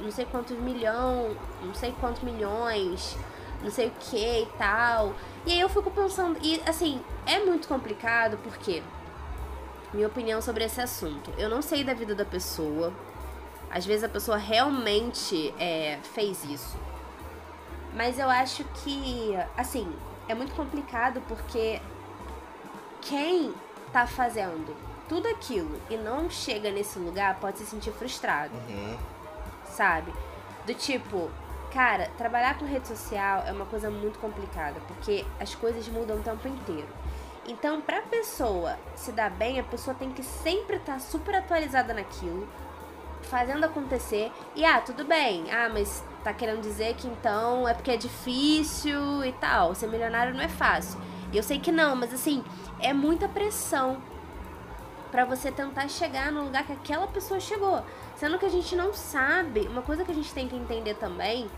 não 0.00 0.10
sei 0.10 0.24
quantos 0.24 0.58
milhão, 0.58 1.36
não 1.62 1.74
sei 1.74 1.92
quantos 2.00 2.22
milhões, 2.22 3.16
não 3.62 3.70
sei 3.70 3.88
o 3.88 3.92
que 4.00 4.42
e 4.42 4.46
tal. 4.58 5.14
E 5.46 5.52
aí 5.52 5.60
eu 5.60 5.68
fico 5.68 5.90
pensando, 5.90 6.38
e 6.42 6.62
assim, 6.66 7.00
é 7.26 7.44
muito 7.44 7.68
complicado 7.68 8.38
porque 8.42 8.82
minha 9.92 10.06
opinião 10.06 10.40
sobre 10.40 10.64
esse 10.64 10.80
assunto, 10.80 11.30
eu 11.38 11.48
não 11.48 11.62
sei 11.62 11.84
da 11.84 11.94
vida 11.94 12.14
da 12.14 12.24
pessoa. 12.24 12.92
Às 13.74 13.84
vezes 13.84 14.04
a 14.04 14.08
pessoa 14.08 14.36
realmente 14.36 15.52
é, 15.58 15.98
fez 16.14 16.44
isso. 16.44 16.76
Mas 17.92 18.20
eu 18.20 18.30
acho 18.30 18.62
que, 18.82 19.34
assim, 19.56 19.92
é 20.28 20.34
muito 20.34 20.54
complicado 20.54 21.20
porque 21.26 21.82
quem 23.00 23.52
tá 23.92 24.06
fazendo 24.06 24.76
tudo 25.08 25.26
aquilo 25.28 25.80
e 25.90 25.96
não 25.96 26.30
chega 26.30 26.70
nesse 26.70 27.00
lugar 27.00 27.38
pode 27.40 27.58
se 27.58 27.66
sentir 27.66 27.90
frustrado, 27.92 28.54
Uhum. 28.68 28.96
sabe? 29.66 30.12
Do 30.64 30.72
tipo, 30.74 31.28
cara, 31.72 32.08
trabalhar 32.16 32.56
com 32.56 32.64
rede 32.64 32.86
social 32.86 33.42
é 33.44 33.50
uma 33.52 33.66
coisa 33.66 33.90
muito 33.90 34.20
complicada, 34.20 34.80
porque 34.86 35.24
as 35.40 35.52
coisas 35.54 35.86
mudam 35.88 36.16
o 36.18 36.22
tempo 36.22 36.46
inteiro. 36.46 36.88
Então, 37.46 37.80
pra 37.80 38.00
pessoa 38.02 38.78
se 38.94 39.10
dar 39.12 39.30
bem, 39.30 39.58
a 39.60 39.64
pessoa 39.64 39.94
tem 39.94 40.10
que 40.12 40.22
sempre 40.22 40.76
estar 40.76 40.94
tá 40.94 40.98
super 40.98 41.34
atualizada 41.34 41.92
naquilo, 41.92 42.48
fazendo 43.24 43.64
acontecer. 43.64 44.30
E 44.54 44.64
ah, 44.64 44.80
tudo 44.80 45.04
bem. 45.04 45.50
Ah, 45.50 45.68
mas 45.72 46.04
tá 46.22 46.32
querendo 46.32 46.60
dizer 46.60 46.94
que 46.94 47.06
então 47.06 47.68
é 47.68 47.74
porque 47.74 47.90
é 47.90 47.96
difícil 47.96 49.24
e 49.24 49.32
tal. 49.32 49.74
Ser 49.74 49.88
milionário 49.88 50.34
não 50.34 50.42
é 50.42 50.48
fácil. 50.48 51.00
E 51.32 51.36
eu 51.36 51.42
sei 51.42 51.58
que 51.58 51.72
não, 51.72 51.96
mas 51.96 52.14
assim, 52.14 52.44
é 52.78 52.92
muita 52.92 53.28
pressão 53.28 54.00
para 55.10 55.24
você 55.24 55.50
tentar 55.50 55.88
chegar 55.88 56.32
no 56.32 56.44
lugar 56.44 56.64
que 56.64 56.72
aquela 56.72 57.06
pessoa 57.06 57.38
chegou. 57.40 57.82
Sendo 58.16 58.38
que 58.38 58.46
a 58.46 58.50
gente 58.50 58.74
não 58.74 58.92
sabe, 58.92 59.66
uma 59.68 59.82
coisa 59.82 60.04
que 60.04 60.10
a 60.10 60.14
gente 60.14 60.32
tem 60.32 60.48
que 60.48 60.56
entender 60.56 60.94
também 60.94 61.48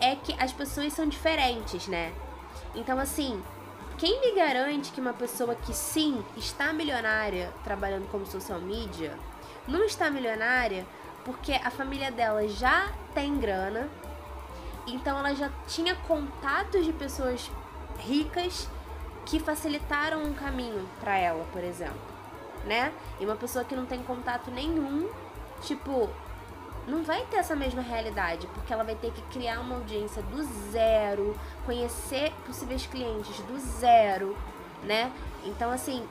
é 0.00 0.16
que 0.16 0.34
as 0.38 0.52
pessoas 0.52 0.92
são 0.92 1.08
diferentes, 1.08 1.86
né? 1.88 2.12
Então, 2.74 2.98
assim, 2.98 3.42
quem 3.98 4.20
me 4.20 4.32
garante 4.34 4.90
que 4.90 5.00
uma 5.00 5.12
pessoa 5.12 5.54
que 5.54 5.72
sim 5.72 6.24
está 6.36 6.72
milionária 6.72 7.52
trabalhando 7.62 8.08
como 8.10 8.26
social 8.26 8.60
media 8.60 9.16
não 9.66 9.84
está 9.84 10.10
milionária 10.10 10.86
porque 11.24 11.52
a 11.52 11.70
família 11.70 12.10
dela 12.10 12.46
já 12.48 12.92
tem 13.14 13.38
grana, 13.38 13.88
então 14.86 15.18
ela 15.18 15.34
já 15.34 15.50
tinha 15.66 15.94
contatos 15.94 16.84
de 16.84 16.92
pessoas 16.92 17.50
ricas 17.98 18.68
que 19.24 19.40
facilitaram 19.40 20.22
um 20.22 20.34
caminho 20.34 20.86
para 21.00 21.16
ela, 21.16 21.44
por 21.50 21.64
exemplo, 21.64 21.98
né? 22.66 22.92
E 23.18 23.24
uma 23.24 23.36
pessoa 23.36 23.64
que 23.64 23.74
não 23.74 23.86
tem 23.86 24.02
contato 24.02 24.50
nenhum, 24.50 25.08
tipo, 25.62 26.10
não 26.86 27.02
vai 27.02 27.24
ter 27.30 27.36
essa 27.36 27.56
mesma 27.56 27.80
realidade, 27.80 28.46
porque 28.48 28.72
ela 28.72 28.84
vai 28.84 28.94
ter 28.94 29.10
que 29.12 29.22
criar 29.22 29.60
uma 29.60 29.76
audiência 29.76 30.22
do 30.22 30.42
zero, 30.70 31.34
conhecer 31.64 32.32
possíveis 32.44 32.86
clientes 32.86 33.38
do 33.40 33.58
zero, 33.58 34.36
né? 34.82 35.10
Então, 35.44 35.70
assim, 35.70 36.06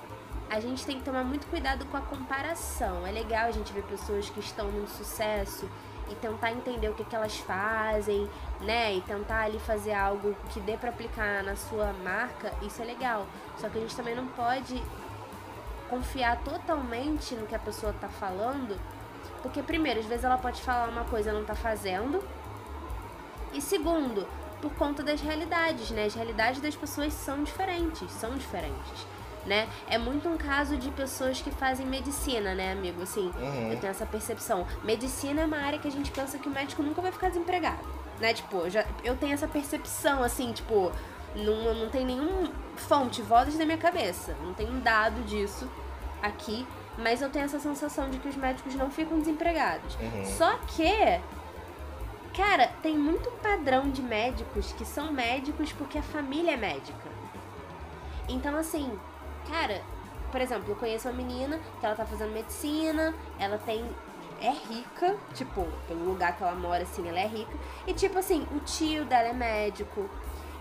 a 0.54 0.60
gente 0.60 0.86
tem 0.86 1.00
que 1.00 1.04
tomar 1.04 1.24
muito 1.24 1.48
cuidado 1.48 1.84
com 1.88 1.98
a 1.98 2.02
comparação. 2.02 3.08
É 3.08 3.12
legal 3.12 3.48
a 3.48 3.52
gente 3.52 3.74
ver 3.74 3.82
pessoas 3.86 4.30
que 4.30 4.40
estão 4.40 4.68
no 4.68 4.88
sucesso 4.88 5.68
e 6.12 6.14
tentar 6.14 6.52
entender 6.52 6.90
o 6.90 6.94
que, 6.94 7.04
que 7.04 7.16
elas 7.16 7.40
fazem, 7.40 8.30
né? 8.62 8.94
E 8.94 9.02
tentar 9.02 9.46
ali 9.46 9.58
fazer 9.58 9.94
algo 9.94 10.36
que 10.52 10.60
dê 10.60 10.78
para 10.78 10.92
aplicar 10.92 11.44
na 11.44 11.56
sua 11.56 11.92
marca, 12.04 12.54
isso 12.62 12.84
é 12.84 12.86
legal. 12.86 13.26
Só 13.58 13.68
que 13.68 13.80
a 13.80 13.82
gente 13.82 13.96
também 13.96 14.14
não 14.14 14.28
pode 14.28 14.80
confiar 15.90 16.40
totalmente 16.44 17.34
no 17.34 17.48
que 17.48 17.56
a 17.56 17.60
pessoa 17.60 17.92
tá 18.00 18.08
falando, 18.08 18.80
porque 19.42 19.64
primeiro, 19.64 20.02
às 20.02 20.06
vezes 20.06 20.24
ela 20.24 20.38
pode 20.38 20.62
falar 20.62 20.88
uma 20.88 21.06
coisa 21.06 21.32
e 21.32 21.34
não 21.34 21.44
tá 21.44 21.56
fazendo. 21.56 22.24
E 23.52 23.60
segundo, 23.60 24.28
por 24.62 24.72
conta 24.76 25.02
das 25.02 25.20
realidades, 25.20 25.90
né? 25.90 26.06
As 26.06 26.14
realidades 26.14 26.62
das 26.62 26.76
pessoas 26.76 27.12
são 27.12 27.44
diferentes, 27.44 28.12
são 28.12 28.38
diferentes 28.38 29.13
né? 29.46 29.68
É 29.88 29.98
muito 29.98 30.28
um 30.30 30.38
caso 30.38 30.78
de 30.78 30.90
pessoas 30.92 31.42
que 31.42 31.52
fazem 31.52 31.86
medicina, 31.86 32.54
né, 32.54 32.72
amigo? 32.72 33.02
Assim, 33.02 33.32
uhum. 33.38 33.72
eu 33.72 33.80
tenho 33.80 33.92
essa 33.92 34.06
percepção. 34.06 34.66
Medicina 34.84 35.42
é 35.42 35.46
uma 35.46 35.58
área 35.58 35.80
que 35.80 35.88
a 35.88 35.92
gente 35.92 36.12
pensa 36.12 36.38
que 36.38 36.48
o 36.48 36.52
médico 36.52 36.82
nunca 36.84 37.02
vai 37.02 37.12
ficar 37.12 37.30
desempregado, 37.30 37.84
né? 38.20 38.34
Tipo, 38.34 38.70
já, 38.70 38.86
eu 39.04 39.16
tenho 39.16 39.34
essa 39.34 39.48
percepção, 39.48 40.24
assim, 40.24 40.52
tipo, 40.52 40.92
não, 41.36 41.74
não 41.74 41.90
tem 41.90 42.06
nenhum 42.06 42.52
fonte, 42.76 43.22
vozes 43.22 43.58
na 43.58 43.66
minha 43.66 43.78
cabeça. 43.78 44.36
Não 44.44 44.54
tem 44.54 44.70
um 44.70 44.80
dado 44.80 45.22
disso 45.24 45.70
aqui, 46.22 46.66
mas 46.98 47.22
eu 47.22 47.30
tenho 47.30 47.46
essa 47.46 47.60
sensação 47.60 48.10
de 48.10 48.18
que 48.18 48.28
os 48.28 48.36
médicos 48.36 48.76
não 48.76 48.90
ficam 48.90 49.20
desempregados. 49.20 49.96
Uhum. 49.96 50.26
Só 50.26 50.58
que 50.68 51.22
Cara, 52.36 52.68
tem 52.82 52.98
muito 52.98 53.30
padrão 53.44 53.92
de 53.92 54.02
médicos 54.02 54.74
que 54.74 54.84
são 54.84 55.14
médicos 55.14 55.72
porque 55.72 56.00
a 56.00 56.02
família 56.02 56.54
é 56.54 56.58
médica. 56.58 57.08
Então, 58.28 58.58
assim, 58.58 58.92
Cara, 59.50 59.82
por 60.32 60.42
exemplo, 60.42 60.66
eu 60.68 60.76
conheço 60.76 61.08
uma 61.08 61.16
menina 61.16 61.60
que 61.80 61.86
ela 61.86 61.96
tá 61.96 62.06
fazendo 62.06 62.32
medicina, 62.32 63.14
ela 63.40 63.58
tem. 63.58 63.86
É 64.42 64.50
rica, 64.50 65.16
tipo, 65.34 65.66
pelo 65.88 66.04
lugar 66.04 66.36
que 66.36 66.44
ela 66.44 66.56
mora, 66.56 66.84
assim, 66.84 67.08
ela 67.08 67.20
é 67.20 67.28
rica. 67.28 67.54
E, 67.88 67.94
tipo 67.94 68.18
assim, 68.18 68.46
o 68.52 68.60
tio 68.60 69.06
dela 69.06 69.30
é 69.30 69.34
médico. 69.34 70.10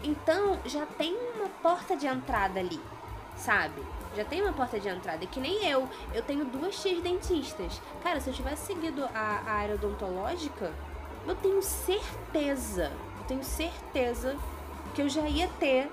Então, 0.05 0.59
já 0.65 0.87
tem 0.87 1.17
uma 1.35 1.49
porta 1.49 1.97
de 1.97 2.07
entrada 2.07 2.61
ali, 2.61 2.81
sabe? 3.35 3.83
Já 4.15 4.25
tem 4.25 4.43
uma 4.43 4.53
porta 4.53 4.79
de 4.79 4.89
entrada. 4.89 5.25
E 5.25 5.27
que 5.27 5.41
nem 5.41 5.67
eu. 5.69 5.89
Eu 6.13 6.23
tenho 6.23 6.45
duas 6.45 6.81
tias 6.81 7.03
dentistas. 7.03 7.81
Cara, 8.05 8.21
se 8.21 8.31
eu 8.31 8.35
tivesse 8.35 8.67
seguido 8.67 9.05
a, 9.15 9.43
a 9.47 9.53
área 9.53 9.75
odontológica, 9.75 10.73
eu 11.27 11.35
tenho 11.37 11.63
certeza, 11.63 12.93
eu 13.19 13.25
tenho 13.27 13.43
certeza 13.43 14.37
que 14.95 15.03
eu 15.03 15.09
já 15.09 15.23
ia 15.23 15.49
ter 15.59 15.91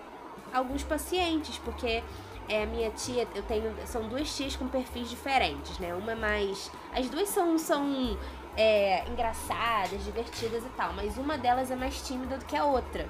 alguns 0.53 0.83
pacientes, 0.83 1.57
porque 1.59 2.03
é 2.49 2.63
a 2.63 2.65
minha 2.65 2.89
tia, 2.91 3.27
eu 3.35 3.43
tenho. 3.43 3.73
São 3.85 4.07
duas 4.07 4.35
tias 4.35 4.55
com 4.55 4.67
perfis 4.67 5.09
diferentes, 5.09 5.77
né? 5.79 5.93
Uma 5.93 6.13
é 6.13 6.15
mais. 6.15 6.71
As 6.91 7.09
duas 7.09 7.29
são, 7.29 7.57
são 7.57 8.17
é, 8.57 9.07
engraçadas, 9.07 10.03
divertidas 10.03 10.63
e 10.65 10.69
tal, 10.69 10.93
mas 10.93 11.17
uma 11.17 11.37
delas 11.37 11.71
é 11.71 11.75
mais 11.75 12.01
tímida 12.05 12.37
do 12.37 12.45
que 12.45 12.55
a 12.55 12.65
outra. 12.65 13.07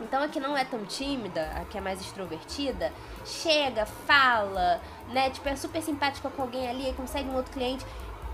Então 0.00 0.22
a 0.22 0.28
que 0.28 0.40
não 0.40 0.56
é 0.56 0.64
tão 0.64 0.84
tímida, 0.84 1.52
a 1.56 1.64
que 1.64 1.78
é 1.78 1.80
mais 1.80 2.00
extrovertida, 2.00 2.92
chega, 3.24 3.86
fala, 3.86 4.80
né? 5.08 5.30
Tipo, 5.30 5.48
é 5.48 5.56
super 5.56 5.82
simpática 5.82 6.30
com 6.30 6.42
alguém 6.42 6.68
ali, 6.68 6.92
consegue 6.94 7.28
um 7.28 7.36
outro 7.36 7.52
cliente, 7.52 7.84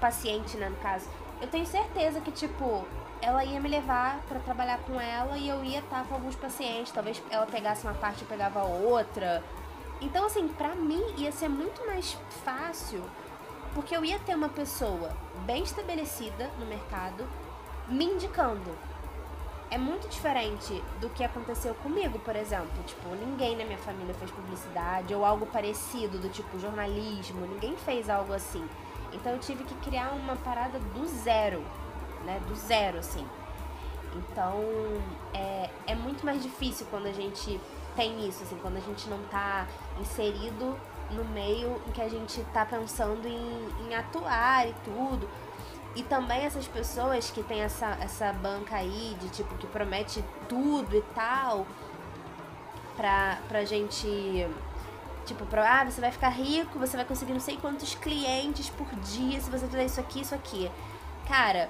paciente, 0.00 0.56
né, 0.56 0.68
no 0.68 0.76
caso. 0.76 1.08
Eu 1.40 1.48
tenho 1.48 1.66
certeza 1.66 2.20
que, 2.20 2.30
tipo, 2.30 2.84
ela 3.20 3.44
ia 3.44 3.60
me 3.60 3.68
levar 3.68 4.20
para 4.28 4.40
trabalhar 4.40 4.78
com 4.78 5.00
ela 5.00 5.36
e 5.36 5.48
eu 5.48 5.62
ia 5.64 5.80
estar 5.80 6.04
com 6.04 6.14
alguns 6.14 6.36
pacientes. 6.36 6.92
Talvez 6.92 7.22
ela 7.30 7.46
pegasse 7.46 7.84
uma 7.86 7.94
parte 7.94 8.22
e 8.22 8.26
pegava 8.26 8.62
outra. 8.62 9.42
Então, 10.00 10.24
assim, 10.26 10.48
pra 10.48 10.74
mim 10.74 11.02
ia 11.16 11.30
ser 11.30 11.48
muito 11.48 11.86
mais 11.86 12.16
fácil, 12.44 13.02
porque 13.74 13.94
eu 13.94 14.04
ia 14.04 14.18
ter 14.18 14.34
uma 14.34 14.48
pessoa 14.48 15.10
bem 15.44 15.62
estabelecida 15.62 16.50
no 16.58 16.66
mercado 16.66 17.26
me 17.88 18.04
indicando. 18.04 18.70
É 19.70 19.78
muito 19.78 20.08
diferente 20.08 20.82
do 21.00 21.08
que 21.10 21.22
aconteceu 21.22 21.74
comigo, 21.76 22.18
por 22.18 22.34
exemplo. 22.34 22.82
Tipo, 22.86 23.14
ninguém 23.14 23.56
na 23.56 23.64
minha 23.64 23.78
família 23.78 24.14
fez 24.14 24.30
publicidade 24.30 25.14
ou 25.14 25.24
algo 25.24 25.46
parecido, 25.46 26.18
do 26.18 26.28
tipo 26.28 26.58
jornalismo, 26.58 27.46
ninguém 27.46 27.76
fez 27.76 28.10
algo 28.10 28.32
assim. 28.32 28.66
Então 29.12 29.32
eu 29.32 29.38
tive 29.38 29.62
que 29.64 29.74
criar 29.76 30.12
uma 30.12 30.34
parada 30.36 30.78
do 30.78 31.06
zero, 31.06 31.62
né? 32.24 32.40
Do 32.48 32.54
zero, 32.56 32.98
assim. 32.98 33.24
Então 34.16 34.60
é, 35.32 35.70
é 35.86 35.94
muito 35.94 36.24
mais 36.24 36.42
difícil 36.42 36.86
quando 36.90 37.06
a 37.06 37.12
gente 37.12 37.60
tem 37.94 38.26
isso, 38.28 38.42
assim, 38.42 38.56
quando 38.62 38.76
a 38.76 38.80
gente 38.80 39.08
não 39.08 39.22
tá 39.24 39.66
inserido 40.00 40.78
no 41.10 41.24
meio 41.24 41.80
em 41.86 41.92
que 41.92 42.00
a 42.00 42.08
gente 42.08 42.42
tá 42.52 42.64
pensando 42.64 43.26
em, 43.26 43.68
em 43.86 43.94
atuar 43.94 44.68
e 44.68 44.74
tudo. 44.84 45.28
E 45.94 46.02
também 46.04 46.44
essas 46.44 46.68
pessoas 46.68 47.30
que 47.30 47.42
tem 47.42 47.62
essa, 47.62 47.98
essa 48.00 48.32
banca 48.32 48.76
aí 48.76 49.16
de 49.20 49.28
tipo 49.30 49.56
que 49.56 49.66
promete 49.66 50.24
tudo 50.48 50.96
e 50.96 51.02
tal 51.14 51.66
pra, 52.96 53.38
pra 53.48 53.64
gente. 53.64 54.06
Tipo, 55.26 55.46
pra, 55.46 55.80
ah, 55.80 55.84
você 55.84 56.00
vai 56.00 56.10
ficar 56.10 56.28
rico, 56.30 56.78
você 56.78 56.96
vai 56.96 57.06
conseguir 57.06 57.32
não 57.32 57.40
sei 57.40 57.56
quantos 57.56 57.94
clientes 57.94 58.68
por 58.70 58.88
dia 58.96 59.40
se 59.40 59.50
você 59.50 59.66
fizer 59.66 59.84
isso 59.84 60.00
aqui, 60.00 60.20
isso 60.20 60.34
aqui. 60.34 60.70
Cara, 61.28 61.68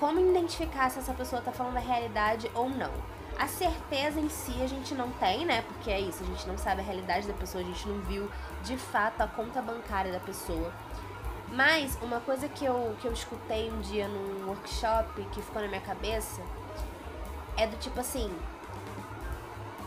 como 0.00 0.18
identificar 0.18 0.90
se 0.90 0.98
essa 0.98 1.14
pessoa 1.14 1.40
tá 1.40 1.52
falando 1.52 1.76
a 1.76 1.80
realidade 1.80 2.50
ou 2.54 2.68
não? 2.68 2.90
A 3.38 3.48
certeza 3.48 4.20
em 4.20 4.28
si 4.28 4.62
a 4.62 4.66
gente 4.66 4.94
não 4.94 5.10
tem, 5.12 5.44
né? 5.44 5.62
Porque 5.62 5.90
é 5.90 6.00
isso, 6.00 6.22
a 6.22 6.26
gente 6.26 6.46
não 6.46 6.56
sabe 6.56 6.80
a 6.80 6.84
realidade 6.84 7.26
da 7.26 7.34
pessoa, 7.34 7.62
a 7.62 7.66
gente 7.66 7.88
não 7.88 8.00
viu 8.00 8.30
de 8.62 8.76
fato 8.76 9.20
a 9.20 9.26
conta 9.26 9.60
bancária 9.60 10.12
da 10.12 10.20
pessoa. 10.20 10.72
Mas 11.50 11.98
uma 12.00 12.20
coisa 12.20 12.48
que 12.48 12.64
eu, 12.64 12.96
que 13.00 13.06
eu 13.06 13.12
escutei 13.12 13.70
um 13.70 13.80
dia 13.80 14.08
num 14.08 14.46
workshop 14.48 15.22
que 15.32 15.42
ficou 15.42 15.60
na 15.60 15.68
minha 15.68 15.80
cabeça 15.80 16.40
é 17.56 17.66
do 17.66 17.76
tipo 17.76 18.00
assim, 18.00 18.32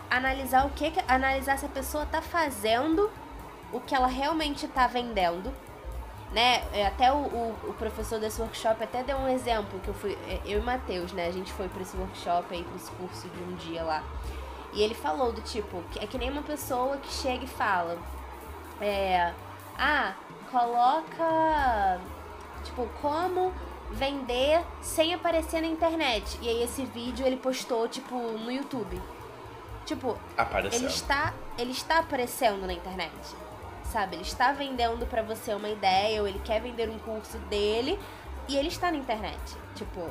analisar 0.09 0.65
o 0.67 0.69
que, 0.71 0.93
analisar 1.07 1.57
se 1.57 1.65
a 1.65 1.69
pessoa 1.69 2.05
tá 2.05 2.21
fazendo 2.21 3.09
o 3.71 3.79
que 3.79 3.95
ela 3.95 4.07
realmente 4.07 4.67
tá 4.67 4.85
vendendo 4.87 5.51
né? 6.35 6.67
É, 6.73 6.85
até 6.85 7.13
o, 7.13 7.15
o, 7.15 7.55
o, 7.69 7.73
professor 7.75 8.19
desse 8.19 8.41
workshop 8.41 8.83
até 8.83 9.01
deu 9.01 9.15
um 9.15 9.29
exemplo 9.29 9.79
que 9.79 9.87
eu 9.87 9.93
fui, 9.93 10.17
é, 10.27 10.41
eu 10.45 10.59
e 10.59 10.61
Matheus, 10.61 11.13
né? 11.13 11.27
A 11.27 11.31
gente 11.31 11.53
foi 11.53 11.69
para 11.69 11.81
esse 11.81 11.95
workshop 11.95 12.53
aí, 12.53 12.61
para 12.61 12.75
esse 12.75 12.91
curso 12.91 13.29
de 13.29 13.41
um 13.41 13.55
dia 13.55 13.81
lá. 13.81 14.03
E 14.73 14.83
ele 14.83 14.93
falou 14.93 15.31
do 15.31 15.39
tipo, 15.39 15.81
é 15.95 16.05
que 16.05 16.17
nem 16.17 16.29
uma 16.29 16.41
pessoa 16.41 16.97
que 16.97 17.07
chega 17.09 17.45
e 17.45 17.47
fala, 17.47 17.97
é, 18.81 19.31
ah, 19.77 20.13
coloca, 20.51 22.01
tipo, 22.65 22.85
como 23.01 23.53
vender 23.91 24.61
sem 24.81 25.13
aparecer 25.13 25.61
na 25.61 25.67
internet. 25.67 26.37
E 26.41 26.49
aí 26.49 26.63
esse 26.63 26.83
vídeo 26.83 27.25
ele 27.25 27.37
postou, 27.37 27.87
tipo, 27.87 28.13
no 28.13 28.51
YouTube. 28.51 29.01
Tipo, 29.85 30.17
Apareceu. 30.35 30.79
ele 30.79 30.87
está, 30.89 31.33
ele 31.57 31.71
está 31.71 31.99
aparecendo 31.99 32.67
na 32.67 32.73
internet 32.73 33.13
sabe? 33.91 34.15
Ele 34.15 34.23
está 34.23 34.51
vendendo 34.51 35.05
para 35.07 35.21
você 35.21 35.53
uma 35.53 35.69
ideia 35.69 36.21
ou 36.21 36.27
ele 36.27 36.39
quer 36.39 36.61
vender 36.61 36.89
um 36.89 36.99
curso 36.99 37.37
dele 37.49 37.99
e 38.47 38.55
ele 38.55 38.67
está 38.67 38.91
na 38.91 38.97
internet. 38.97 39.55
Tipo, 39.75 40.09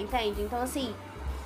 Entende? 0.00 0.40
Então, 0.40 0.62
assim, 0.62 0.94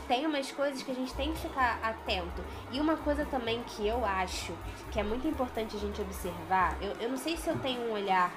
tem 0.06 0.26
umas 0.26 0.50
coisas 0.52 0.82
que 0.82 0.90
a 0.90 0.94
gente 0.94 1.12
tem 1.14 1.32
que 1.32 1.40
ficar 1.40 1.78
atento. 1.82 2.42
E 2.70 2.80
uma 2.80 2.96
coisa 2.96 3.24
também 3.26 3.62
que 3.64 3.86
eu 3.86 4.04
acho 4.04 4.52
que 4.92 5.00
é 5.00 5.02
muito 5.02 5.26
importante 5.26 5.76
a 5.76 5.80
gente 5.80 6.00
observar, 6.00 6.76
eu, 6.80 6.92
eu 7.00 7.08
não 7.08 7.16
sei 7.16 7.36
se 7.36 7.48
eu 7.48 7.58
tenho 7.58 7.88
um 7.88 7.92
olhar 7.92 8.30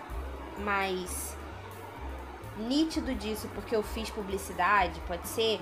mais 0.60 1.38
nítido 2.58 3.14
disso 3.14 3.48
porque 3.54 3.76
eu 3.76 3.84
fiz 3.84 4.10
publicidade, 4.10 5.00
pode 5.02 5.28
ser, 5.28 5.62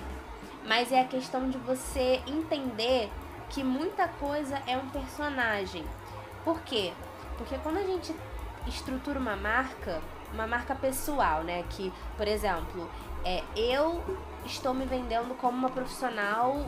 mas 0.64 0.90
é 0.90 1.02
a 1.02 1.04
questão 1.04 1.50
de 1.50 1.58
você 1.58 2.22
entender 2.26 3.10
que 3.50 3.62
muita 3.62 4.08
coisa 4.08 4.60
é 4.66 4.76
um 4.76 4.88
personagem. 4.88 5.84
Por 6.42 6.62
quê? 6.62 6.94
Porque 7.36 7.56
quando 7.58 7.78
a 7.78 7.82
gente 7.82 8.14
estrutura 8.66 9.18
uma 9.18 9.36
marca, 9.36 10.00
uma 10.32 10.46
marca 10.46 10.74
pessoal, 10.74 11.42
né? 11.42 11.64
Que, 11.70 11.92
por 12.16 12.26
exemplo, 12.26 12.88
é, 13.24 13.42
eu 13.56 14.02
estou 14.44 14.74
me 14.74 14.84
vendendo 14.84 15.36
como 15.36 15.56
uma 15.56 15.70
profissional 15.70 16.66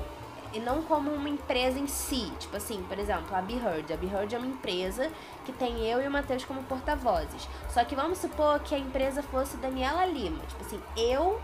e 0.53 0.61
não 0.61 0.83
como 0.83 1.11
uma 1.11 1.29
empresa 1.29 1.79
em 1.79 1.87
si. 1.87 2.33
Tipo 2.39 2.57
assim, 2.57 2.83
por 2.89 2.99
exemplo, 2.99 3.35
a 3.35 3.43
BeHeard. 3.43 3.93
A 3.93 3.97
BeHeard 3.97 4.35
é 4.35 4.39
uma 4.39 4.47
empresa 4.47 5.11
que 5.45 5.53
tem 5.53 5.85
eu 5.87 6.03
e 6.03 6.07
o 6.07 6.11
Matheus 6.11 6.45
como 6.45 6.63
porta-vozes. 6.65 7.49
Só 7.69 7.85
que 7.85 7.95
vamos 7.95 8.19
supor 8.19 8.61
que 8.61 8.75
a 8.75 8.79
empresa 8.79 9.23
fosse 9.23 9.57
Daniela 9.57 10.05
Lima. 10.07 10.41
Tipo 10.47 10.65
assim, 10.65 10.81
eu 10.97 11.41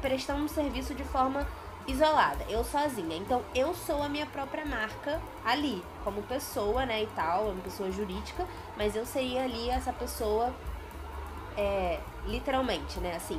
prestando 0.00 0.44
um 0.44 0.48
serviço 0.48 0.94
de 0.94 1.04
forma 1.04 1.46
isolada, 1.86 2.44
eu 2.48 2.62
sozinha. 2.62 3.16
Então 3.16 3.42
eu 3.54 3.74
sou 3.74 4.02
a 4.02 4.08
minha 4.08 4.26
própria 4.26 4.64
marca 4.64 5.20
ali, 5.44 5.82
como 6.08 6.22
pessoa, 6.22 6.86
né, 6.86 7.02
e 7.02 7.06
tal, 7.08 7.50
uma 7.50 7.60
pessoa 7.60 7.92
jurídica, 7.92 8.46
mas 8.78 8.96
eu 8.96 9.04
seria 9.04 9.44
ali 9.44 9.68
essa 9.68 9.92
pessoa 9.92 10.50
é, 11.54 12.00
literalmente, 12.24 12.98
né, 12.98 13.14
assim. 13.14 13.38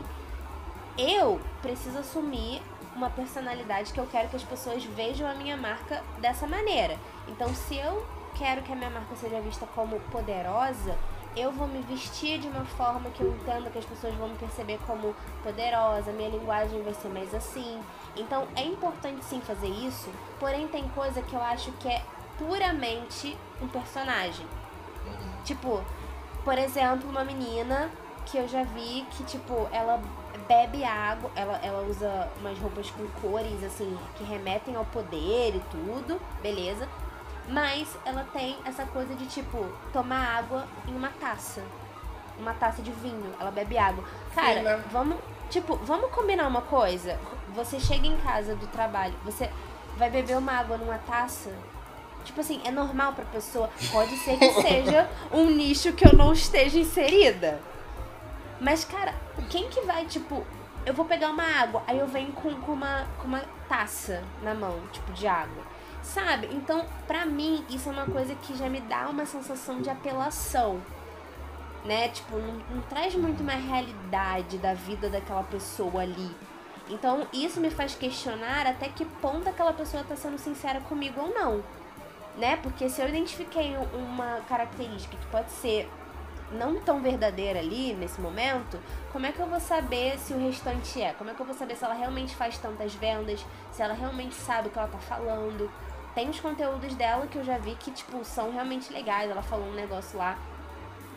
Eu 0.96 1.42
preciso 1.64 1.98
assumir 1.98 2.62
uma 2.96 3.10
personalidade 3.10 3.92
que 3.92 4.00
eu 4.00 4.06
quero 4.06 4.30
que 4.30 4.36
as 4.36 4.44
pessoas 4.44 4.84
vejam 4.84 5.28
a 5.28 5.34
minha 5.34 5.58
marca 5.58 6.04
dessa 6.20 6.46
maneira. 6.46 6.96
Então, 7.28 7.52
se 7.56 7.76
eu 7.76 8.06
quero 8.38 8.62
que 8.62 8.72
a 8.72 8.76
minha 8.76 8.90
marca 8.92 9.16
seja 9.16 9.42
vista 9.42 9.66
como 9.74 10.00
poderosa, 10.12 10.96
eu 11.36 11.52
vou 11.52 11.68
me 11.68 11.82
vestir 11.82 12.40
de 12.40 12.48
uma 12.48 12.66
forma 12.66 13.10
que 13.10 13.22
eu 13.22 13.32
entenda 13.32 13.72
que 13.72 13.80
as 13.80 13.86
pessoas 13.86 14.14
vão 14.14 14.28
me 14.28 14.38
perceber 14.38 14.80
como 14.86 15.16
poderosa, 15.42 16.12
minha 16.12 16.30
linguagem 16.30 16.84
vai 16.84 16.94
ser 16.94 17.10
mais 17.10 17.34
assim. 17.34 17.82
Então 18.16 18.48
é 18.56 18.64
importante 18.64 19.26
sim 19.26 19.42
fazer 19.42 19.70
isso, 19.70 20.10
porém 20.40 20.68
tem 20.68 20.88
coisa 20.90 21.22
que 21.22 21.34
eu 21.34 21.42
acho 21.42 21.72
que 21.74 21.88
é 21.88 22.04
puramente 22.40 23.38
um 23.62 23.68
personagem. 23.68 24.48
Tipo, 25.44 25.84
por 26.44 26.58
exemplo, 26.58 27.10
uma 27.10 27.24
menina 27.24 27.92
que 28.26 28.38
eu 28.38 28.48
já 28.48 28.64
vi 28.64 29.06
que, 29.12 29.24
tipo, 29.24 29.68
ela 29.72 30.02
bebe 30.48 30.84
água, 30.84 31.30
ela, 31.36 31.60
ela 31.62 31.82
usa 31.88 32.30
umas 32.40 32.58
roupas 32.58 32.90
com 32.92 33.06
cores, 33.22 33.64
assim, 33.64 33.98
que 34.16 34.24
remetem 34.24 34.76
ao 34.76 34.86
poder 34.86 35.56
e 35.56 35.62
tudo, 35.70 36.20
beleza. 36.42 36.88
Mas 37.48 37.88
ela 38.06 38.26
tem 38.32 38.58
essa 38.66 38.86
coisa 38.86 39.14
de, 39.16 39.26
tipo, 39.26 39.66
tomar 39.92 40.38
água 40.38 40.68
em 40.88 40.96
uma 40.96 41.10
taça. 41.10 41.64
Uma 42.38 42.54
taça 42.54 42.82
de 42.82 42.92
vinho. 42.92 43.34
Ela 43.40 43.52
bebe 43.52 43.78
água. 43.78 44.04
Cara, 44.34 44.54
Sim, 44.54 44.62
né? 44.62 44.84
vamos. 44.92 45.18
Tipo, 45.50 45.76
vamos 45.78 46.12
combinar 46.12 46.48
uma 46.48 46.62
coisa? 46.62 47.20
Você 47.56 47.80
chega 47.80 48.06
em 48.06 48.16
casa 48.18 48.56
do 48.56 48.68
trabalho, 48.68 49.16
você 49.26 49.52
vai 49.98 50.10
beber 50.12 50.38
uma 50.38 50.52
água 50.52 50.78
numa 50.78 51.00
taça. 51.00 51.52
Tipo 52.24 52.42
assim, 52.42 52.62
é 52.66 52.72
normal 52.72 53.14
pra 53.14 53.26
pessoa. 53.26 53.70
Pode 53.92 54.16
ser 54.18 54.38
que 54.38 54.62
seja 54.62 55.10
um 55.32 55.46
nicho 55.50 55.94
que 55.94 56.06
eu 56.06 56.14
não 56.14 56.34
esteja 56.34 56.80
inserida. 56.80 57.60
Mas, 58.60 58.84
cara, 58.84 59.14
quem 59.50 59.70
que 59.70 59.82
vai, 59.82 60.06
tipo, 60.06 60.46
eu 60.86 60.94
vou 60.94 61.06
pegar 61.06 61.30
uma 61.30 61.44
água, 61.44 61.82
aí 61.88 61.98
eu 61.98 62.08
venho 62.08 62.32
com, 62.34 62.54
com, 62.62 62.74
uma, 62.74 63.08
com 63.20 63.28
uma 63.28 63.42
taça 63.68 64.24
na 64.44 64.54
mão, 64.54 64.80
tipo, 64.92 65.12
de 65.14 65.28
água. 65.28 65.64
Sabe? 66.02 66.50
Então, 66.52 66.86
pra 67.08 67.26
mim, 67.26 67.64
isso 67.70 67.90
é 67.90 67.92
uma 67.92 68.06
coisa 68.06 68.34
que 68.36 68.56
já 68.56 68.70
me 68.70 68.82
dá 68.82 69.10
uma 69.10 69.26
sensação 69.26 69.82
de 69.82 69.90
apelação. 69.90 70.82
Né? 71.86 72.10
Tipo, 72.10 72.38
não, 72.38 72.54
não 72.76 72.82
traz 72.84 73.16
muito 73.16 73.42
uma 73.42 73.54
realidade 73.54 74.58
da 74.58 74.74
vida 74.74 75.10
daquela 75.10 75.44
pessoa 75.44 76.02
ali. 76.02 76.36
Então, 76.90 77.28
isso 77.32 77.62
me 77.62 77.70
faz 77.70 77.96
questionar 77.96 78.66
até 78.66 78.90
que 78.90 79.06
ponto 79.06 79.48
aquela 79.48 79.72
pessoa 79.72 80.04
tá 80.04 80.16
sendo 80.16 80.38
sincera 80.38 80.82
comigo 80.82 81.22
ou 81.22 81.34
não. 81.34 81.64
Né? 82.40 82.56
Porque 82.56 82.90
se 82.90 83.02
eu 83.02 83.10
identifiquei 83.10 83.76
uma 83.94 84.40
característica 84.48 85.18
que 85.18 85.28
pode 85.28 85.52
ser 85.52 85.92
não 86.54 86.80
tão 86.80 87.02
verdadeira 87.02 87.60
ali 87.60 87.94
nesse 87.94 88.20
momento, 88.20 88.80
como 89.12 89.26
é 89.26 89.32
que 89.32 89.40
eu 89.40 89.46
vou 89.46 89.60
saber 89.60 90.18
se 90.18 90.34
o 90.34 90.40
restante 90.40 91.02
é? 91.02 91.14
Como 91.14 91.30
é 91.30 91.34
que 91.34 91.40
eu 91.42 91.46
vou 91.46 91.54
saber 91.54 91.76
se 91.76 91.84
ela 91.84 91.94
realmente 91.94 92.34
faz 92.36 92.58
tantas 92.58 92.96
vendas, 92.96 93.46
se 93.74 93.82
ela 93.82 93.94
realmente 93.94 94.36
sabe 94.36 94.70
o 94.70 94.72
que 94.72 94.80
ela 94.80 94.88
tá 94.88 94.98
falando? 95.00 95.70
Tem 96.16 96.30
os 96.30 96.40
conteúdos 96.40 96.96
dela 96.96 97.28
que 97.28 97.38
eu 97.38 97.44
já 97.44 97.58
vi 97.58 97.76
que, 97.76 97.92
tipo, 97.92 98.24
são 98.24 98.52
realmente 98.52 98.92
legais. 98.92 99.30
Ela 99.30 99.44
falou 99.44 99.68
um 99.68 99.74
negócio 99.74 100.18
lá. 100.18 100.38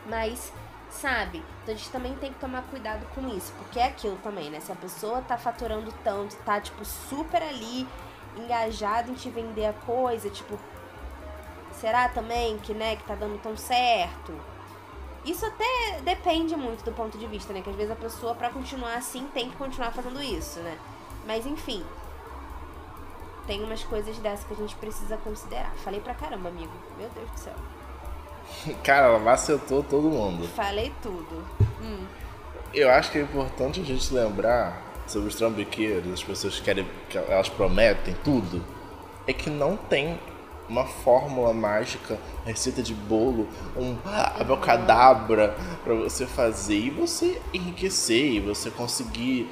Mas, 0.06 0.52
sabe? 0.90 1.42
Então 1.62 1.74
a 1.74 1.78
gente 1.78 1.90
também 1.90 2.14
tem 2.16 2.32
que 2.32 2.38
tomar 2.38 2.62
cuidado 2.64 3.06
com 3.14 3.26
isso. 3.28 3.52
Porque 3.54 3.78
é 3.78 3.86
aquilo 3.86 4.16
também, 4.22 4.50
né? 4.50 4.60
Se 4.60 4.70
a 4.70 4.76
pessoa 4.76 5.22
tá 5.22 5.38
faturando 5.38 5.92
tanto, 6.04 6.36
tá, 6.44 6.60
tipo, 6.60 6.84
super 6.84 7.42
ali, 7.42 7.86
engajada 8.36 9.10
em 9.10 9.14
te 9.14 9.30
vender 9.30 9.66
a 9.66 9.72
coisa, 9.72 10.28
tipo. 10.28 10.58
Será 11.82 12.08
também 12.08 12.58
que, 12.58 12.72
né, 12.72 12.94
que 12.94 13.02
tá 13.02 13.16
dando 13.16 13.42
tão 13.42 13.56
certo? 13.56 14.32
Isso 15.24 15.44
até 15.44 16.00
depende 16.04 16.54
muito 16.54 16.84
do 16.84 16.92
ponto 16.92 17.18
de 17.18 17.26
vista, 17.26 17.52
né? 17.52 17.60
Que 17.60 17.70
às 17.70 17.74
vezes 17.74 17.90
a 17.90 17.96
pessoa, 17.96 18.36
para 18.36 18.50
continuar 18.50 18.94
assim, 18.94 19.26
tem 19.34 19.50
que 19.50 19.56
continuar 19.56 19.90
fazendo 19.90 20.22
isso, 20.22 20.60
né? 20.60 20.78
Mas 21.26 21.44
enfim. 21.44 21.82
Tem 23.48 23.64
umas 23.64 23.82
coisas 23.82 24.16
dessas 24.18 24.46
que 24.46 24.52
a 24.52 24.56
gente 24.56 24.76
precisa 24.76 25.16
considerar. 25.16 25.72
Falei 25.78 25.98
pra 25.98 26.14
caramba, 26.14 26.50
amigo. 26.50 26.70
Meu 26.96 27.08
Deus 27.08 27.28
do 27.32 27.40
céu. 27.40 27.54
Cara, 28.84 29.08
ela 29.08 29.18
macetou 29.18 29.82
todo 29.82 30.08
mundo. 30.08 30.46
Falei 30.54 30.92
tudo. 31.02 31.44
Hum. 31.82 32.06
Eu 32.72 32.92
acho 32.92 33.10
que 33.10 33.18
é 33.18 33.22
importante 33.22 33.80
a 33.80 33.84
gente 33.84 34.14
lembrar 34.14 34.80
sobre 35.08 35.26
os 35.26 35.34
trambiqueiros, 35.34 36.12
as 36.12 36.22
pessoas 36.22 36.60
que 36.60 36.62
querem, 36.62 36.86
que 37.10 37.18
elas 37.18 37.48
prometem 37.48 38.14
tudo, 38.22 38.64
é 39.26 39.32
que 39.32 39.50
não 39.50 39.76
tem 39.76 40.20
uma 40.68 40.84
fórmula 40.86 41.52
mágica, 41.52 42.18
receita 42.44 42.82
de 42.82 42.94
bolo, 42.94 43.48
um 43.76 43.96
abracadabra 44.38 45.56
para 45.84 45.94
você 45.94 46.26
fazer 46.26 46.76
e 46.76 46.90
você 46.90 47.40
enriquecer 47.52 48.34
e 48.34 48.40
você 48.40 48.70
conseguir 48.70 49.50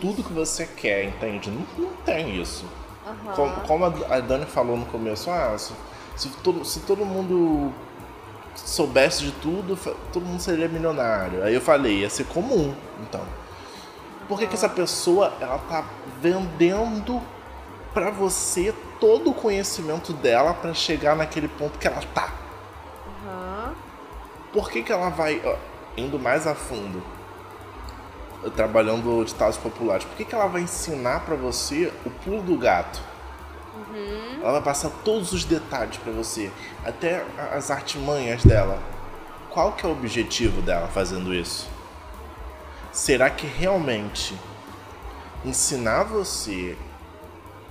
tudo 0.00 0.22
que 0.22 0.32
você 0.32 0.66
quer, 0.66 1.04
entende? 1.04 1.50
Não, 1.50 1.66
não 1.78 1.96
tem 2.04 2.40
isso. 2.40 2.64
Aham. 3.06 3.32
Como, 3.34 3.60
como 3.62 3.84
a 3.84 4.20
Dani 4.20 4.46
falou 4.46 4.76
no 4.76 4.86
começo, 4.86 5.30
ah, 5.30 5.56
se, 5.56 5.72
se 6.16 6.28
todo, 6.42 6.64
se 6.64 6.80
todo 6.80 7.04
mundo 7.04 7.72
soubesse 8.54 9.24
de 9.24 9.32
tudo, 9.32 9.78
todo 10.12 10.24
mundo 10.24 10.40
seria 10.40 10.68
milionário. 10.68 11.42
Aí 11.42 11.54
eu 11.54 11.60
falei, 11.60 12.00
ia 12.00 12.10
ser 12.10 12.24
comum, 12.24 12.74
então. 13.00 13.22
Por 14.28 14.38
que, 14.38 14.46
que 14.46 14.54
essa 14.54 14.68
pessoa 14.68 15.32
ela 15.40 15.58
tá 15.58 15.84
vendendo 16.20 17.22
pra 17.94 18.10
você 18.10 18.74
todo 19.00 19.30
o 19.30 19.34
conhecimento 19.34 20.12
dela 20.12 20.54
pra 20.54 20.74
chegar 20.74 21.16
naquele 21.16 21.48
ponto 21.48 21.78
que 21.78 21.86
ela 21.86 22.02
tá? 22.14 22.32
Aham. 23.24 23.74
Por 24.52 24.70
que, 24.70 24.82
que 24.82 24.92
ela 24.92 25.10
vai 25.10 25.40
ó, 25.44 25.56
indo 25.96 26.18
mais 26.18 26.46
a 26.46 26.54
fundo, 26.54 27.02
trabalhando 28.54 29.24
ditados 29.24 29.56
populares? 29.56 30.04
Por 30.04 30.16
que, 30.16 30.24
que 30.24 30.34
ela 30.34 30.46
vai 30.46 30.62
ensinar 30.62 31.20
pra 31.20 31.34
você 31.34 31.92
o 32.04 32.10
pulo 32.10 32.42
do 32.42 32.56
gato? 32.56 33.00
Ela 34.40 34.52
vai 34.52 34.62
passar 34.62 34.90
todos 35.04 35.32
os 35.32 35.44
detalhes 35.44 35.96
pra 35.96 36.12
você, 36.12 36.50
até 36.84 37.24
as 37.52 37.70
artimanhas 37.70 38.44
dela. 38.44 38.78
Qual 39.50 39.72
que 39.72 39.86
é 39.86 39.88
o 39.88 39.92
objetivo 39.92 40.60
dela 40.60 40.86
fazendo 40.88 41.34
isso? 41.34 41.68
Será 42.92 43.30
que 43.30 43.46
realmente 43.46 44.38
ensinar 45.44 46.04
você 46.04 46.76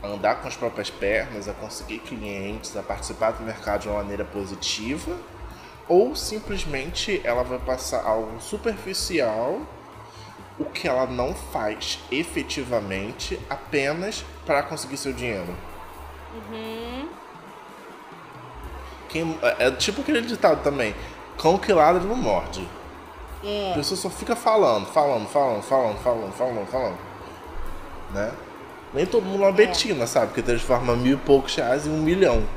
a 0.06 0.16
andar 0.16 0.36
com 0.42 0.48
as 0.48 0.56
próprias 0.56 0.90
pernas, 0.90 1.48
a 1.48 1.54
conseguir 1.54 2.00
clientes, 2.00 2.76
a 2.78 2.84
participar 2.84 3.32
do 3.32 3.44
mercado 3.44 3.82
de 3.82 3.88
uma 3.90 3.98
maneira 3.98 4.24
positiva? 4.26 5.16
Ou 5.88 6.16
simplesmente 6.16 7.22
ela 7.24 7.44
vai 7.44 7.60
passar 7.60 8.04
algo 8.04 8.40
superficial, 8.42 9.62
o 10.58 10.66
que 10.66 10.88
ela 10.88 11.06
não 11.06 11.34
faz 11.34 12.00
efetivamente 12.12 13.40
apenas 13.50 14.24
para 14.46 14.64
conseguir 14.64 14.98
seu 14.98 15.14
dinheiro? 15.14 15.56
Quem, 19.10 19.38
é, 19.42 19.68
é 19.68 19.72
tipo 19.72 20.02
aquele 20.02 20.22
ditado 20.22 20.64
também: 20.64 20.96
cão 21.38 21.58
que 21.58 21.72
ladra 21.72 22.04
não 22.04 22.16
morde. 22.16 22.68
A 23.44 23.48
É. 23.48 23.74
pessoa 23.76 23.98
só 23.98 24.10
fica 24.10 24.36
falando, 24.36 24.88
falando, 24.88 25.28
falando, 25.28 25.62
falando, 25.62 25.98
falando, 26.00 26.34
falando, 26.34 26.68
falando. 26.68 26.98
Né? 28.12 28.32
Nem 28.96 29.06
todo 29.06 29.26
mundo 29.26 29.44
é 29.44 29.48
uma 29.48 29.52
Betina, 29.52 30.08
sabe? 30.08 30.34
Que 30.34 30.42
transforma 30.42 30.96
mil 30.96 31.16
e 31.16 31.20
poucos 31.20 31.54
reais 31.54 31.86
em 31.86 31.92
um 31.92 32.02
milhão. 32.02 32.48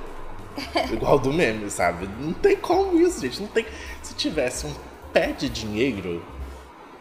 Igual 0.93 1.19
do 1.19 1.33
meme, 1.33 1.69
sabe? 1.69 2.09
Não 2.19 2.33
tem 2.33 2.57
como 2.57 2.99
isso, 3.01 3.21
gente. 3.21 3.41
Não 3.43 3.49
tem. 3.49 3.67
Se 4.03 4.15
tivesse 4.15 4.67
um 4.67 4.75
pé 5.13 5.33
de 5.33 5.49
dinheiro, 5.49 6.25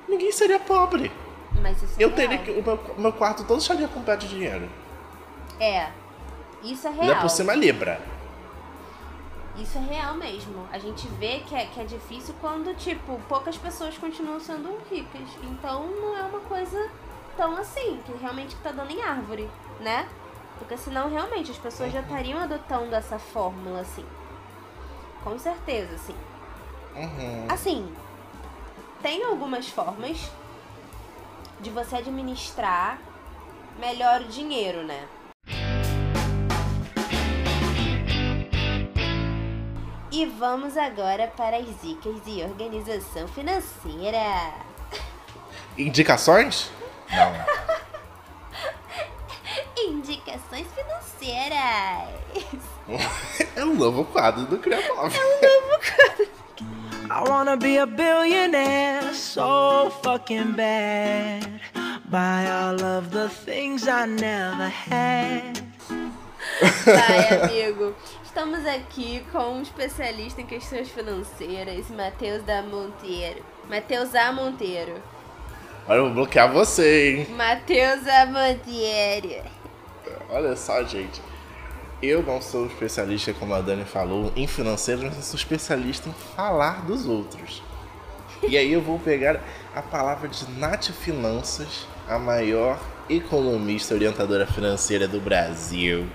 ninguém 0.09 0.31
seria 0.31 0.59
pobre. 0.59 1.11
Mas 1.61 1.81
isso 1.81 1.93
é 1.99 2.03
Eu 2.03 2.09
real. 2.09 2.17
teria 2.17 2.37
que. 2.39 2.51
O 2.51 2.63
meu, 2.63 2.79
meu 2.97 3.13
quarto 3.13 3.43
todo 3.43 3.59
estaria 3.59 3.87
com 3.87 4.01
pé 4.01 4.15
de 4.15 4.27
dinheiro. 4.27 4.67
É. 5.59 5.89
Isso 6.63 6.87
é 6.87 6.91
real. 6.91 7.03
Ainda 7.03 7.15
por 7.21 7.29
cima 7.29 7.53
Libra. 7.53 8.01
Isso 9.55 9.77
é 9.77 9.81
real 9.81 10.15
mesmo. 10.15 10.67
A 10.71 10.77
gente 10.77 11.07
vê 11.19 11.39
que 11.39 11.55
é, 11.55 11.65
que 11.65 11.79
é 11.79 11.83
difícil 11.83 12.33
quando, 12.39 12.75
tipo, 12.75 13.19
poucas 13.27 13.57
pessoas 13.57 13.97
continuam 13.97 14.39
sendo 14.39 14.77
ricas. 14.89 15.29
Então 15.43 15.87
não 15.87 16.15
é 16.17 16.21
uma 16.21 16.39
coisa 16.41 16.89
tão 17.37 17.55
assim, 17.55 18.01
que 18.05 18.11
realmente 18.17 18.55
tá 18.57 18.71
dando 18.71 18.91
em 18.91 19.01
árvore, 19.01 19.49
né? 19.79 20.09
Porque 20.57 20.75
senão 20.75 21.09
realmente 21.09 21.51
as 21.51 21.57
pessoas 21.57 21.93
já 21.93 22.01
estariam 22.01 22.39
adotando 22.39 22.93
essa 22.95 23.19
fórmula, 23.19 23.81
assim. 23.81 24.05
Com 25.23 25.37
certeza, 25.37 25.93
assim. 25.93 26.15
Uhum. 26.95 27.45
Assim, 27.47 27.95
tem 29.01 29.23
algumas 29.23 29.69
formas 29.69 30.31
de 31.59 31.69
você 31.69 31.97
administrar 31.97 32.99
melhor 33.79 34.21
o 34.21 34.25
dinheiro, 34.25 34.83
né? 34.83 35.07
E 40.11 40.25
vamos 40.25 40.75
agora 40.75 41.27
para 41.27 41.57
as 41.57 41.81
dicas 41.81 42.23
de 42.25 42.41
organização 42.41 43.27
financeira. 43.27 44.17
Indicações? 45.77 46.71
Não. 47.11 47.33
Indicações 49.93 50.67
financeiras. 50.73 52.09
é 53.55 53.63
o 53.63 53.73
novo 53.73 54.05
quadro 54.05 54.45
do 54.45 54.57
Criamov. 54.57 55.13
I 57.09 57.29
wanna 57.29 57.55
be 57.55 57.77
a 57.77 57.85
billionaire 57.85 59.13
so 59.13 59.89
fucking 60.03 60.53
bad. 60.53 61.61
Buy 62.09 62.45
all 62.47 62.83
of 62.83 63.11
the 63.11 63.29
things 63.29 63.87
I 63.87 64.05
never 64.05 64.69
had. 64.69 65.61
Vai, 66.85 67.43
amigo. 67.43 67.95
Estamos 68.23 68.65
aqui 68.65 69.25
com 69.31 69.55
um 69.57 69.61
especialista 69.61 70.41
em 70.41 70.45
questões 70.45 70.89
financeiras, 70.89 71.89
Matheus 71.89 72.43
da 72.43 72.61
Monteiro. 72.61 73.43
Matheus 73.69 74.13
A. 74.13 74.31
Monteiro. 74.31 75.01
Olha, 75.87 75.99
eu 75.99 76.05
vou 76.05 76.13
bloquear 76.13 76.51
você, 76.51 77.15
hein? 77.19 77.27
Matheus 77.33 78.05
A. 78.07 78.25
Monteiro. 78.25 79.41
Olha 80.29 80.53
só, 80.55 80.83
gente. 80.83 81.21
Eu 82.01 82.21
não 82.21 82.41
sou 82.41 82.65
especialista, 82.67 83.33
como 83.33 83.53
a 83.53 83.61
Dani 83.61 83.85
falou, 83.85 84.31
em 84.35 84.45
financeiro, 84.45 85.03
mas 85.03 85.15
eu 85.15 85.23
sou 85.23 85.37
especialista 85.37 86.09
em 86.09 86.13
falar 86.35 86.85
dos 86.85 87.07
outros. 87.07 87.63
E 88.47 88.57
aí 88.57 88.71
eu 88.73 88.81
vou 88.81 88.99
pegar 88.99 89.39
a 89.73 89.81
palavra 89.81 90.27
de 90.27 90.47
Nath 90.59 90.89
Finanças, 90.91 91.87
a 92.07 92.19
maior 92.19 92.77
economista 93.09 93.95
orientadora 93.95 94.45
financeira 94.45 95.07
do 95.07 95.21
Brasil. 95.21 96.05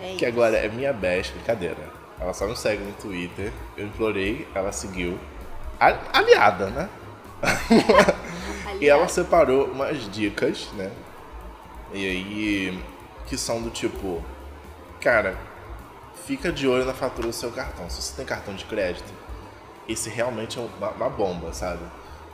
É 0.00 0.14
Que 0.16 0.24
agora 0.24 0.56
é 0.56 0.68
minha 0.68 0.92
best, 0.94 1.32
brincadeira. 1.34 1.92
Ela 2.18 2.32
só 2.32 2.46
me 2.46 2.56
segue 2.56 2.82
no 2.82 2.92
Twitter. 2.92 3.52
Eu 3.76 3.86
implorei, 3.86 4.48
ela 4.54 4.72
seguiu. 4.72 5.18
Aliada, 5.78 6.70
né? 6.70 6.88
E 8.80 8.88
ela 8.88 9.08
separou 9.08 9.66
umas 9.66 10.10
dicas, 10.10 10.68
né? 10.74 10.90
E 11.92 12.04
aí, 12.04 12.84
que 13.26 13.38
são 13.38 13.62
do 13.62 13.70
tipo, 13.70 14.22
cara, 15.00 15.36
fica 16.26 16.52
de 16.52 16.66
olho 16.66 16.84
na 16.84 16.92
fatura 16.92 17.28
do 17.28 17.32
seu 17.32 17.50
cartão. 17.52 17.88
Se 17.88 18.02
você 18.02 18.16
tem 18.16 18.26
cartão 18.26 18.54
de 18.54 18.64
crédito, 18.64 19.12
esse 19.88 20.10
realmente 20.10 20.58
é 20.58 20.62
uma, 20.62 20.90
uma 20.90 21.08
bomba, 21.08 21.52
sabe? 21.52 21.82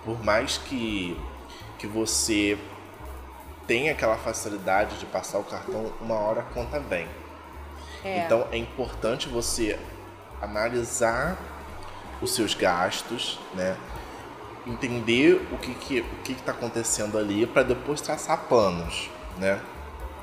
Por 0.04 0.22
mais 0.24 0.58
que, 0.58 1.16
que 1.78 1.86
você 1.86 2.58
tenha 3.66 3.92
aquela 3.92 4.16
facilidade 4.16 4.98
de 4.98 5.06
passar 5.06 5.38
o 5.38 5.44
cartão, 5.44 5.92
uma 6.00 6.14
hora 6.14 6.40
a 6.40 6.44
conta 6.44 6.80
vem. 6.80 7.06
É. 8.04 8.24
Então 8.24 8.48
é 8.50 8.56
importante 8.56 9.28
você 9.28 9.78
analisar 10.40 11.38
os 12.20 12.34
seus 12.34 12.54
gastos, 12.54 13.38
né? 13.54 13.76
Entender 14.66 15.44
o 15.50 15.58
que 15.58 15.74
que 15.74 16.00
o 16.00 16.22
que 16.22 16.32
está 16.32 16.52
acontecendo 16.52 17.18
ali 17.18 17.46
para 17.46 17.64
depois 17.64 18.00
traçar 18.00 18.44
planos, 18.48 19.10
né? 19.36 19.60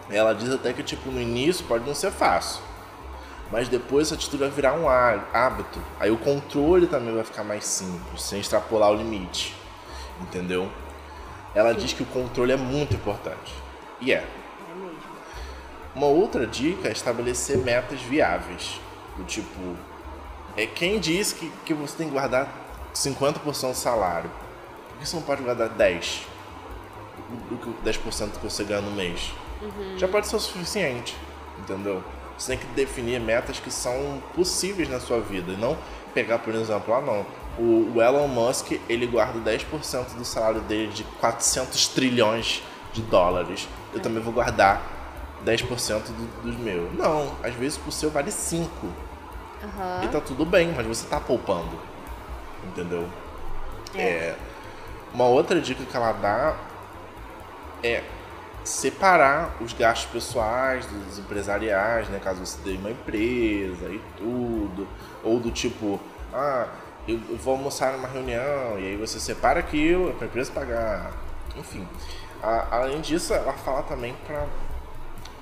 Ela 0.09 0.33
diz 0.33 0.49
até 0.49 0.71
que 0.71 0.81
tipo 0.81 1.11
no 1.11 1.19
início 1.21 1.65
pode 1.65 1.85
não 1.85 1.93
ser 1.93 2.09
fácil, 2.09 2.61
mas 3.51 3.67
depois 3.67 4.11
a 4.11 4.15
atitude 4.15 4.43
vai 4.43 4.49
virar 4.49 4.73
um 4.73 4.87
há- 4.87 5.19
hábito. 5.33 5.81
Aí 5.99 6.09
o 6.09 6.17
controle 6.17 6.87
também 6.87 7.13
vai 7.13 7.23
ficar 7.23 7.43
mais 7.43 7.65
simples, 7.65 8.23
sem 8.23 8.39
extrapolar 8.39 8.89
o 8.91 8.95
limite, 8.95 9.55
entendeu? 10.21 10.71
Ela 11.53 11.73
diz 11.73 11.91
que 11.91 12.03
o 12.03 12.05
controle 12.05 12.53
é 12.53 12.57
muito 12.57 12.95
importante. 12.95 13.53
E 13.99 14.13
é. 14.13 14.17
É 14.17 14.75
mesmo. 14.75 14.99
Uma 15.93 16.07
outra 16.07 16.47
dica 16.47 16.87
é 16.87 16.91
estabelecer 16.91 17.57
metas 17.57 17.99
viáveis. 18.01 18.79
Do 19.17 19.25
tipo, 19.25 19.75
é 20.55 20.65
quem 20.65 20.97
diz 20.97 21.33
que, 21.33 21.51
que 21.65 21.73
você 21.73 21.97
tem 21.97 22.07
que 22.07 22.13
guardar 22.13 22.47
50% 22.93 23.69
do 23.69 23.73
salário? 23.73 24.29
Por 24.89 24.99
que 24.99 25.07
você 25.07 25.15
não 25.15 25.23
pode 25.23 25.43
guardar 25.43 25.69
10%? 25.69 26.23
Do 27.49 27.57
que 27.57 27.69
10% 27.87 28.31
do 28.31 28.39
que 28.39 28.49
você 28.49 28.63
ganha 28.63 28.81
no 28.81 28.91
mês? 28.91 29.31
Já 29.97 30.07
pode 30.07 30.27
ser 30.27 30.37
o 30.37 30.39
suficiente, 30.39 31.15
entendeu? 31.59 32.03
Você 32.37 32.55
tem 32.55 32.57
que 32.57 32.73
definir 32.73 33.19
metas 33.19 33.59
que 33.59 33.69
são 33.69 34.23
possíveis 34.33 34.89
na 34.89 34.99
sua 34.99 35.19
vida 35.19 35.51
e 35.51 35.57
não 35.57 35.77
pegar, 36.13 36.39
por 36.39 36.55
exemplo, 36.55 36.93
ah 36.93 37.01
não, 37.01 37.25
o, 37.57 38.01
Elon 38.01 38.27
Musk 38.27 38.71
ele 38.87 39.05
guarda 39.05 39.39
10% 39.39 40.15
do 40.15 40.23
salário 40.23 40.61
dele 40.61 40.91
de 40.91 41.03
400 41.03 41.89
trilhões 41.89 42.63
de 42.93 43.01
dólares. 43.01 43.67
Eu 43.93 43.99
também 43.99 44.23
vou 44.23 44.33
guardar 44.33 44.81
10% 45.45 46.03
do, 46.03 46.43
dos 46.43 46.57
meus. 46.57 46.93
Não, 46.93 47.35
às 47.43 47.53
vezes 47.53 47.79
o 47.85 47.91
seu 47.91 48.09
vale 48.09 48.31
5. 48.31 48.69
Aham. 49.61 50.01
E 50.05 50.07
tá 50.07 50.21
tudo 50.21 50.45
bem, 50.45 50.73
mas 50.75 50.87
você 50.87 51.05
tá 51.05 51.19
poupando. 51.19 51.88
Entendeu? 52.63 53.07
É, 53.95 54.35
Uma 55.13 55.25
outra 55.25 55.59
dica 55.61 55.83
que 55.85 55.95
ela 55.97 56.11
dá 56.13 56.55
é 57.83 58.03
separar 58.63 59.55
os 59.61 59.73
gastos 59.73 60.11
pessoais 60.11 60.85
dos 60.85 61.17
empresariais, 61.19 62.07
né? 62.09 62.19
Caso 62.23 62.45
você 62.45 62.57
tenha 62.63 62.79
uma 62.79 62.91
empresa 62.91 63.85
e 63.89 63.99
tudo. 64.17 64.87
Ou 65.23 65.39
do 65.39 65.49
tipo, 65.51 65.99
ah, 66.33 66.67
eu 67.07 67.19
eu 67.29 67.37
vou 67.37 67.55
almoçar 67.55 67.93
numa 67.93 68.07
reunião 68.07 68.77
e 68.79 68.85
aí 68.89 68.95
você 68.97 69.19
separa 69.19 69.59
aquilo 69.59 70.13
para 70.13 70.25
a 70.25 70.27
empresa 70.29 70.51
pagar. 70.51 71.11
Enfim. 71.55 71.87
A- 72.43 72.67
além 72.77 73.01
disso, 73.01 73.33
ela 73.33 73.53
fala 73.53 73.81
também 73.83 74.13
para 74.27 74.45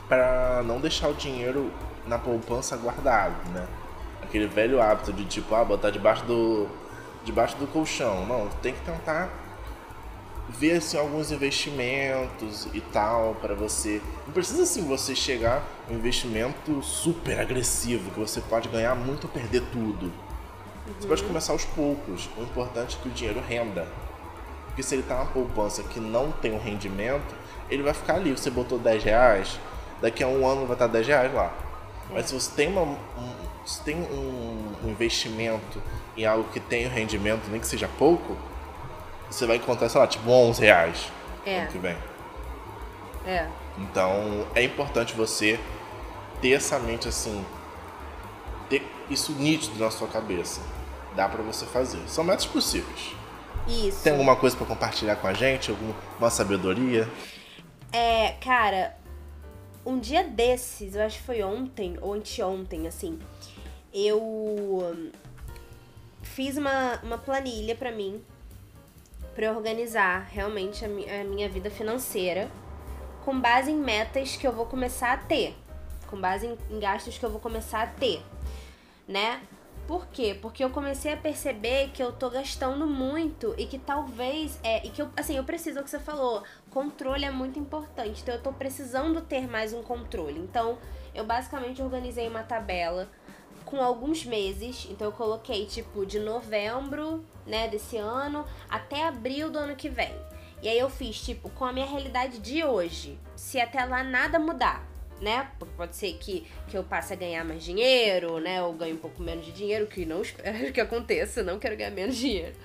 para 0.07 0.63
não 0.63 0.80
deixar 0.80 1.09
o 1.09 1.13
dinheiro 1.13 1.72
na 2.05 2.18
poupança 2.18 2.78
guardado, 2.78 3.36
né? 3.51 3.68
Aquele 4.24 4.47
velho 4.47 4.82
hábito 4.82 5.11
de 5.11 5.26
tipo, 5.26 5.53
ah, 5.55 5.65
botar 5.65 5.89
debaixo 5.89 6.24
do 6.26 6.68
debaixo 7.28 7.57
do 7.57 7.67
colchão. 7.67 8.25
Não, 8.25 8.47
tem 8.61 8.73
que 8.73 8.82
tentar 8.82 9.30
ver 10.49 10.78
assim 10.78 10.97
alguns 10.97 11.30
investimentos 11.30 12.67
e 12.73 12.80
tal 12.80 13.36
para 13.41 13.53
você. 13.53 14.01
Não 14.25 14.34
precisa 14.34 14.63
assim 14.63 14.88
você 14.88 15.13
chegar 15.13 15.61
um 15.91 15.95
investimento 15.95 16.82
super 16.82 17.39
agressivo 17.39 18.09
que 18.11 18.19
você 18.19 18.39
pode 18.41 18.69
ganhar 18.69 18.95
muito 18.95 19.25
ou 19.25 19.30
perder 19.30 19.61
tudo. 19.71 20.11
Você 20.97 21.07
pode 21.07 21.23
começar 21.23 21.51
aos 21.51 21.65
poucos. 21.65 22.30
O 22.38 22.43
importante 22.43 22.97
é 22.97 23.03
que 23.03 23.09
o 23.09 23.11
dinheiro 23.11 23.41
renda. 23.41 23.86
Porque 24.67 24.82
se 24.82 24.95
ele 24.95 25.03
tá 25.03 25.17
na 25.17 25.25
poupança 25.25 25.84
que 25.84 25.99
não 25.99 26.32
tem 26.32 26.53
um 26.53 26.59
rendimento, 26.59 27.36
ele 27.69 27.84
vai 27.84 27.93
ficar 27.93 28.15
ali. 28.15 28.32
Você 28.32 28.49
botou 28.49 28.80
10 28.80 29.03
reais, 29.03 29.59
daqui 30.01 30.23
a 30.23 30.28
um 30.28 30.47
ano 30.47 30.65
vai 30.65 30.75
estar 30.75 30.88
10 30.88 31.07
reais 31.07 31.34
lá. 31.34 31.53
Mas 32.09 32.28
se 32.28 32.34
você 32.34 32.49
tem, 32.55 32.69
uma, 32.69 32.84
um, 32.84 32.97
se 33.68 33.82
tem 33.82 33.97
um, 33.97 34.74
investimento 34.86 35.84
em 36.15 36.26
algo 36.26 36.49
que 36.51 36.59
tem 36.59 36.88
um 36.88 36.89
rendimento, 36.89 37.49
nem 37.49 37.59
que 37.59 37.68
seja 37.68 37.89
pouco, 37.99 38.38
você 39.30 39.45
vai 39.45 39.57
encontrar, 39.57 39.89
sei 39.89 39.99
lá, 39.99 40.07
tipo 40.07 40.30
11 40.30 40.61
reais 40.61 41.11
É. 41.45 41.59
ano 41.59 41.72
que 41.72 41.78
vem. 41.78 41.97
É. 43.26 43.49
Então 43.78 44.47
é 44.55 44.63
importante 44.63 45.13
você 45.13 45.59
ter 46.41 46.53
essa 46.53 46.80
mente 46.80 47.09
assim, 47.09 47.45
ter 48.70 48.82
isso 49.09 49.34
nítido 49.34 49.78
na 49.78 49.91
sua 49.91 50.07
cabeça. 50.07 50.61
Dá 51.13 51.28
pra 51.28 51.43
você 51.43 51.65
fazer. 51.65 51.99
São 52.07 52.24
metas 52.24 52.45
possíveis. 52.45 53.11
Isso. 53.68 54.01
Tem 54.01 54.13
alguma 54.13 54.36
coisa 54.38 54.55
pra 54.55 54.65
compartilhar 54.65 55.18
com 55.18 55.28
a 55.28 55.34
gente? 55.34 55.72
Alguma 55.72 56.30
sabedoria? 56.30 57.09
É, 57.91 58.36
cara, 58.39 58.95
um 59.86 59.99
dia 59.99 60.24
desses, 60.24 60.95
eu 60.95 61.01
acho 61.03 61.18
que 61.18 61.24
foi 61.24 61.41
ontem 61.43 61.97
ou 62.01 62.13
anteontem, 62.13 62.88
assim, 62.88 63.20
eu 64.05 64.21
hum, 64.21 65.11
fiz 66.21 66.57
uma, 66.57 66.99
uma 67.03 67.17
planilha 67.17 67.75
pra 67.75 67.91
mim, 67.91 68.23
eu 69.35 69.55
organizar 69.55 70.27
realmente 70.31 70.83
a, 70.83 70.87
mi- 70.87 71.09
a 71.09 71.23
minha 71.23 71.47
vida 71.49 71.69
financeira, 71.69 72.49
com 73.23 73.39
base 73.39 73.71
em 73.71 73.75
metas 73.77 74.35
que 74.35 74.47
eu 74.47 74.51
vou 74.51 74.65
começar 74.65 75.13
a 75.13 75.17
ter, 75.17 75.55
com 76.07 76.19
base 76.19 76.47
em, 76.47 76.57
em 76.69 76.79
gastos 76.79 77.17
que 77.17 77.25
eu 77.25 77.29
vou 77.29 77.39
começar 77.39 77.83
a 77.83 77.87
ter, 77.87 78.23
né? 79.07 79.41
Por 79.87 80.05
quê? 80.07 80.37
Porque 80.41 80.61
eu 80.61 80.69
comecei 80.69 81.13
a 81.13 81.17
perceber 81.17 81.91
que 81.93 82.03
eu 82.03 82.11
tô 82.11 82.29
gastando 82.29 82.85
muito 82.85 83.55
e 83.57 83.65
que 83.65 83.79
talvez 83.79 84.59
é 84.61 84.85
e 84.85 84.89
que 84.89 85.01
eu 85.01 85.09
assim, 85.15 85.37
eu 85.37 85.45
preciso 85.45 85.79
é 85.79 85.81
o 85.81 85.83
que 85.85 85.89
você 85.89 85.99
falou, 85.99 86.43
controle 86.71 87.23
é 87.23 87.31
muito 87.31 87.57
importante. 87.57 88.21
Então 88.21 88.35
eu 88.35 88.41
tô 88.43 88.51
precisando 88.51 89.21
ter 89.21 89.47
mais 89.47 89.71
um 89.73 89.81
controle. 89.81 90.39
Então, 90.39 90.77
eu 91.15 91.23
basicamente 91.25 91.81
organizei 91.81 92.27
uma 92.27 92.43
tabela 92.43 93.07
com 93.68 93.82
alguns 93.82 94.26
meses. 94.26 94.88
Então 94.89 95.07
eu 95.07 95.11
coloquei 95.11 95.65
tipo 95.65 96.05
de 96.05 96.20
novembro, 96.20 97.24
né, 97.45 97.68
desse 97.68 97.97
ano 97.97 98.45
até 98.70 99.05
abril 99.05 99.51
do 99.51 99.59
ano 99.59 99.76
que 99.76 99.89
vem. 99.89 100.13
E 100.61 100.68
aí 100.68 100.80
eu 100.80 100.89
fiz 100.89 101.22
tipo 101.22 101.49
com 101.51 101.65
a 101.65 101.72
minha 101.72 101.86
realidade 101.86 102.39
de 102.39 102.63
hoje. 102.63 103.18
Se 103.36 103.59
até 103.59 103.86
lá 103.86 104.03
nada 104.03 104.39
mudar, 104.39 104.84
né? 105.22 105.51
Porque 105.59 105.74
pode 105.76 105.95
ser 105.95 106.13
que, 106.13 106.47
que 106.68 106.78
eu 106.78 106.84
passe 106.84 107.13
a 107.13 107.15
ganhar 107.15 107.45
mais 107.45 107.63
dinheiro, 107.63 108.39
né? 108.39 108.63
Ou 108.63 108.74
ganhe 108.74 108.93
um 108.93 108.97
pouco 108.97 109.22
menos 109.22 109.45
de 109.45 109.51
dinheiro, 109.51 109.86
que 109.86 110.05
não 110.05 110.22
espero 110.24 110.74
que 110.74 110.82
aconteça, 110.82 111.43
não 111.43 111.59
quero 111.59 111.78
ganhar 111.78 111.91
menos 111.91 112.15
dinheiro. 112.15 112.55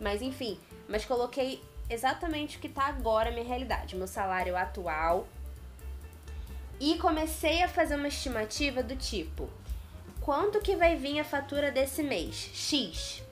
Mas 0.00 0.22
enfim, 0.22 0.58
mas 0.88 1.04
coloquei 1.04 1.60
exatamente 1.90 2.56
o 2.56 2.60
que 2.60 2.68
tá 2.68 2.86
agora 2.86 3.28
a 3.28 3.32
minha 3.32 3.44
realidade, 3.44 3.96
meu 3.96 4.06
salário 4.06 4.56
atual. 4.56 5.26
E 6.78 6.96
comecei 6.98 7.62
a 7.62 7.68
fazer 7.68 7.96
uma 7.96 8.08
estimativa 8.08 8.82
do 8.82 8.94
tipo, 8.96 9.48
quanto 10.26 10.58
que 10.58 10.74
vai 10.74 10.96
vir 10.96 11.20
a 11.20 11.24
fatura 11.24 11.70
desse 11.70 12.02
mês? 12.02 12.50
X. 12.52 13.22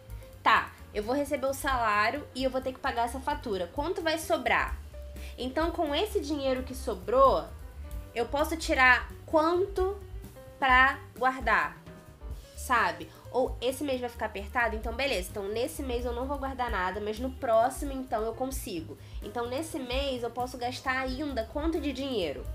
Tá, 0.45 0.70
eu 0.95 1.03
vou 1.03 1.12
receber 1.12 1.47
o 1.47 1.53
salário 1.53 2.24
e 2.36 2.45
eu 2.45 2.51
vou 2.51 2.61
ter 2.61 2.72
que 2.72 2.78
pagar 2.78 3.07
essa 3.07 3.18
fatura. 3.18 3.68
Quanto 3.74 4.01
vai 4.01 4.16
sobrar? 4.16 4.78
Então, 5.36 5.72
com 5.72 5.92
esse 5.92 6.20
dinheiro 6.20 6.62
que 6.62 6.72
sobrou, 6.72 7.47
eu 8.14 8.26
posso 8.26 8.57
tirar 8.57 9.11
quanto 9.26 9.99
pra 10.57 11.01
guardar, 11.18 11.76
sabe? 12.57 13.11
Ou 13.32 13.59
esse 13.61 13.82
mês 13.82 14.01
vai 14.01 14.09
ficar 14.09 14.26
apertado, 14.26 14.76
então 14.76 14.95
beleza. 14.95 15.30
Então 15.32 15.49
nesse 15.49 15.82
mês 15.82 16.05
eu 16.05 16.12
não 16.12 16.26
vou 16.26 16.38
guardar 16.38 16.70
nada, 16.70 17.01
mas 17.01 17.18
no 17.18 17.32
próximo 17.32 17.90
então 17.90 18.22
eu 18.22 18.34
consigo. 18.34 18.97
Então 19.20 19.49
nesse 19.49 19.80
mês 19.80 20.22
eu 20.22 20.30
posso 20.30 20.57
gastar 20.57 21.01
ainda 21.01 21.42
quanto 21.53 21.80
de 21.80 21.92
dinheiro? 21.92 22.47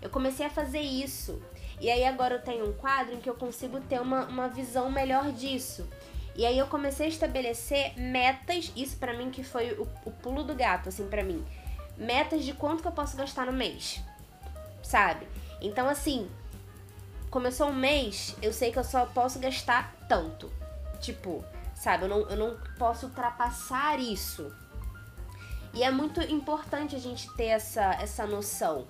Eu 0.00 0.08
comecei 0.08 0.46
a 0.46 0.50
fazer 0.50 0.80
isso. 0.80 1.42
E 1.82 1.90
aí 1.90 2.04
agora 2.04 2.36
eu 2.36 2.40
tenho 2.40 2.70
um 2.70 2.72
quadro 2.72 3.12
em 3.12 3.20
que 3.20 3.28
eu 3.28 3.34
consigo 3.34 3.80
ter 3.80 4.00
uma, 4.00 4.26
uma 4.26 4.46
visão 4.48 4.88
melhor 4.88 5.32
disso. 5.32 5.84
E 6.36 6.46
aí 6.46 6.56
eu 6.56 6.68
comecei 6.68 7.06
a 7.06 7.08
estabelecer 7.08 7.98
metas, 7.98 8.70
isso 8.76 8.96
para 8.98 9.12
mim 9.12 9.32
que 9.32 9.42
foi 9.42 9.72
o, 9.72 9.88
o, 10.04 10.12
pulo 10.12 10.44
do 10.44 10.54
gato, 10.54 10.90
assim, 10.90 11.08
para 11.08 11.24
mim. 11.24 11.44
Metas 11.98 12.44
de 12.44 12.54
quanto 12.54 12.82
que 12.82 12.86
eu 12.86 12.92
posso 12.92 13.16
gastar 13.16 13.46
no 13.46 13.52
mês. 13.52 14.00
Sabe? 14.80 15.26
Então 15.60 15.88
assim, 15.88 16.30
começou 17.28 17.66
um 17.66 17.74
mês, 17.74 18.36
eu 18.40 18.52
sei 18.52 18.70
que 18.70 18.78
eu 18.78 18.84
só 18.84 19.04
posso 19.06 19.40
gastar 19.40 19.92
tanto. 20.08 20.52
Tipo, 21.00 21.44
sabe, 21.74 22.04
eu 22.04 22.08
não, 22.08 22.20
eu 22.30 22.36
não 22.36 22.56
posso 22.78 23.06
ultrapassar 23.06 23.98
isso. 23.98 24.54
E 25.74 25.82
é 25.82 25.90
muito 25.90 26.20
importante 26.20 26.94
a 26.94 27.00
gente 27.00 27.28
ter 27.34 27.46
essa, 27.46 27.94
essa 27.94 28.24
noção. 28.24 28.86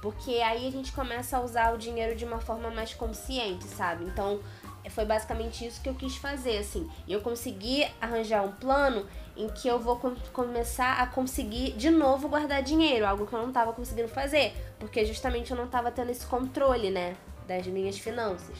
Porque 0.00 0.36
aí 0.36 0.66
a 0.66 0.70
gente 0.70 0.92
começa 0.92 1.36
a 1.36 1.40
usar 1.42 1.74
o 1.74 1.78
dinheiro 1.78 2.16
de 2.16 2.24
uma 2.24 2.40
forma 2.40 2.70
mais 2.70 2.94
consciente, 2.94 3.64
sabe? 3.64 4.04
Então, 4.04 4.40
foi 4.88 5.04
basicamente 5.04 5.66
isso 5.66 5.80
que 5.80 5.88
eu 5.88 5.94
quis 5.94 6.16
fazer, 6.16 6.58
assim. 6.58 6.90
E 7.06 7.12
eu 7.12 7.20
consegui 7.20 7.86
arranjar 8.00 8.42
um 8.42 8.52
plano 8.52 9.06
em 9.36 9.48
que 9.48 9.68
eu 9.68 9.78
vou 9.78 9.96
com 9.96 10.14
começar 10.32 11.00
a 11.00 11.06
conseguir 11.06 11.72
de 11.72 11.90
novo 11.90 12.28
guardar 12.28 12.62
dinheiro, 12.62 13.06
algo 13.06 13.26
que 13.26 13.32
eu 13.32 13.40
não 13.40 13.48
estava 13.48 13.72
conseguindo 13.72 14.08
fazer, 14.08 14.52
porque 14.78 15.04
justamente 15.04 15.50
eu 15.50 15.56
não 15.56 15.64
estava 15.64 15.90
tendo 15.90 16.10
esse 16.10 16.26
controle, 16.26 16.90
né, 16.90 17.16
das 17.46 17.66
minhas 17.66 17.98
finanças. 17.98 18.56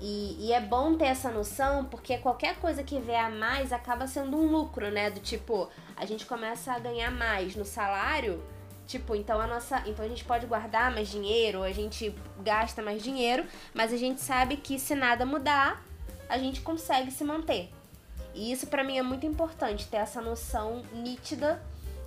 E, 0.00 0.36
e, 0.38 0.52
é 0.52 0.60
bom 0.60 0.94
ter 0.94 1.06
essa 1.06 1.30
noção, 1.30 1.86
porque 1.86 2.18
qualquer 2.18 2.56
coisa 2.56 2.82
que 2.82 3.00
vier 3.00 3.24
a 3.24 3.30
mais 3.30 3.72
acaba 3.72 4.06
sendo 4.06 4.36
um 4.36 4.46
lucro, 4.46 4.90
né? 4.90 5.10
Do 5.10 5.20
tipo, 5.20 5.70
a 5.96 6.04
gente 6.04 6.26
começa 6.26 6.70
a 6.72 6.78
ganhar 6.78 7.10
mais 7.10 7.56
no 7.56 7.64
salário 7.64 8.42
Tipo, 8.86 9.16
então 9.16 9.40
a 9.40 9.46
nossa. 9.46 9.82
Então 9.86 10.04
a 10.04 10.08
gente 10.08 10.24
pode 10.24 10.46
guardar 10.46 10.92
mais 10.92 11.08
dinheiro, 11.08 11.62
a 11.62 11.72
gente 11.72 12.14
gasta 12.40 12.80
mais 12.80 13.02
dinheiro, 13.02 13.44
mas 13.74 13.92
a 13.92 13.96
gente 13.96 14.20
sabe 14.20 14.56
que 14.56 14.78
se 14.78 14.94
nada 14.94 15.26
mudar, 15.26 15.82
a 16.28 16.38
gente 16.38 16.60
consegue 16.60 17.10
se 17.10 17.24
manter. 17.24 17.70
E 18.32 18.52
isso 18.52 18.66
para 18.66 18.84
mim 18.84 18.98
é 18.98 19.02
muito 19.02 19.26
importante, 19.26 19.88
ter 19.88 19.96
essa 19.96 20.20
noção 20.20 20.82
nítida 20.92 21.60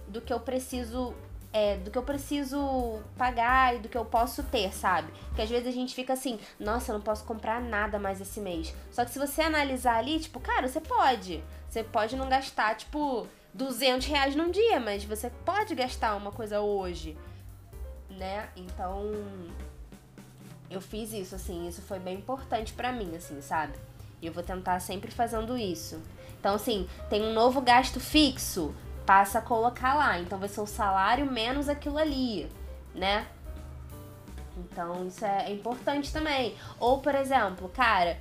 do 0.08 0.22
que 0.22 0.32
eu 0.32 0.40
preciso. 0.40 1.14
É, 1.52 1.78
do 1.78 1.90
que 1.90 1.98
eu 1.98 2.04
preciso 2.04 3.02
pagar 3.18 3.76
e 3.76 3.80
do 3.80 3.90
que 3.90 3.98
eu 3.98 4.06
posso 4.06 4.44
ter, 4.44 4.72
sabe? 4.72 5.12
Porque 5.30 5.42
às 5.42 5.50
vezes 5.50 5.68
a 5.68 5.72
gente 5.72 5.96
fica 5.96 6.14
assim, 6.14 6.40
nossa, 6.60 6.92
eu 6.92 6.94
não 6.94 7.02
posso 7.04 7.26
comprar 7.26 7.60
nada 7.60 7.98
mais 7.98 8.22
esse 8.22 8.40
mês. 8.40 8.72
Só 8.92 9.04
que 9.04 9.10
se 9.10 9.18
você 9.18 9.42
analisar 9.42 9.98
ali, 9.98 10.20
tipo, 10.20 10.40
cara, 10.40 10.68
você 10.68 10.80
pode. 10.80 11.44
Você 11.68 11.84
pode 11.84 12.16
não 12.16 12.30
gastar, 12.30 12.76
tipo, 12.76 13.28
200 13.54 14.08
reais 14.08 14.36
num 14.36 14.52
dia, 14.52 14.80
mas 14.80 15.04
você 15.04 15.30
pode 15.46 15.76
gastar 15.76 16.16
uma 16.16 16.32
coisa 16.32 16.62
hoje, 16.62 17.18
né? 18.10 18.50
Então, 18.56 19.12
eu 20.70 20.82
fiz 20.82 21.14
isso, 21.14 21.36
assim, 21.36 21.68
isso 21.68 21.82
foi 21.82 22.00
bem 22.00 22.18
importante 22.18 22.74
para 22.74 22.92
mim, 22.92 23.16
assim, 23.16 23.42
sabe? 23.42 23.74
E 24.22 24.28
eu 24.28 24.34
vou 24.34 24.44
tentar 24.44 24.80
sempre 24.80 25.12
fazendo 25.12 25.58
isso. 25.58 26.02
Então, 26.40 26.56
assim, 26.56 26.88
tem 27.10 27.22
um 27.22 27.34
novo 27.34 27.62
gasto 27.62 28.00
fixo, 28.00 28.74
passa 29.06 29.40
a 29.40 29.42
colocar 29.42 29.96
lá. 29.96 30.20
Então, 30.20 30.38
vai 30.38 30.48
ser 30.48 30.62
o 30.62 30.68
salário 30.68 31.30
menos 31.30 31.68
aquilo 31.68 31.98
ali, 31.98 32.50
né? 32.94 33.28
Então, 34.58 35.08
isso 35.08 35.26
é, 35.26 35.48
é 35.48 35.52
importante 35.52 36.12
também. 36.12 36.56
Ou, 36.80 37.00
por 37.00 37.16
exemplo, 37.16 37.70
cara, 37.70 38.20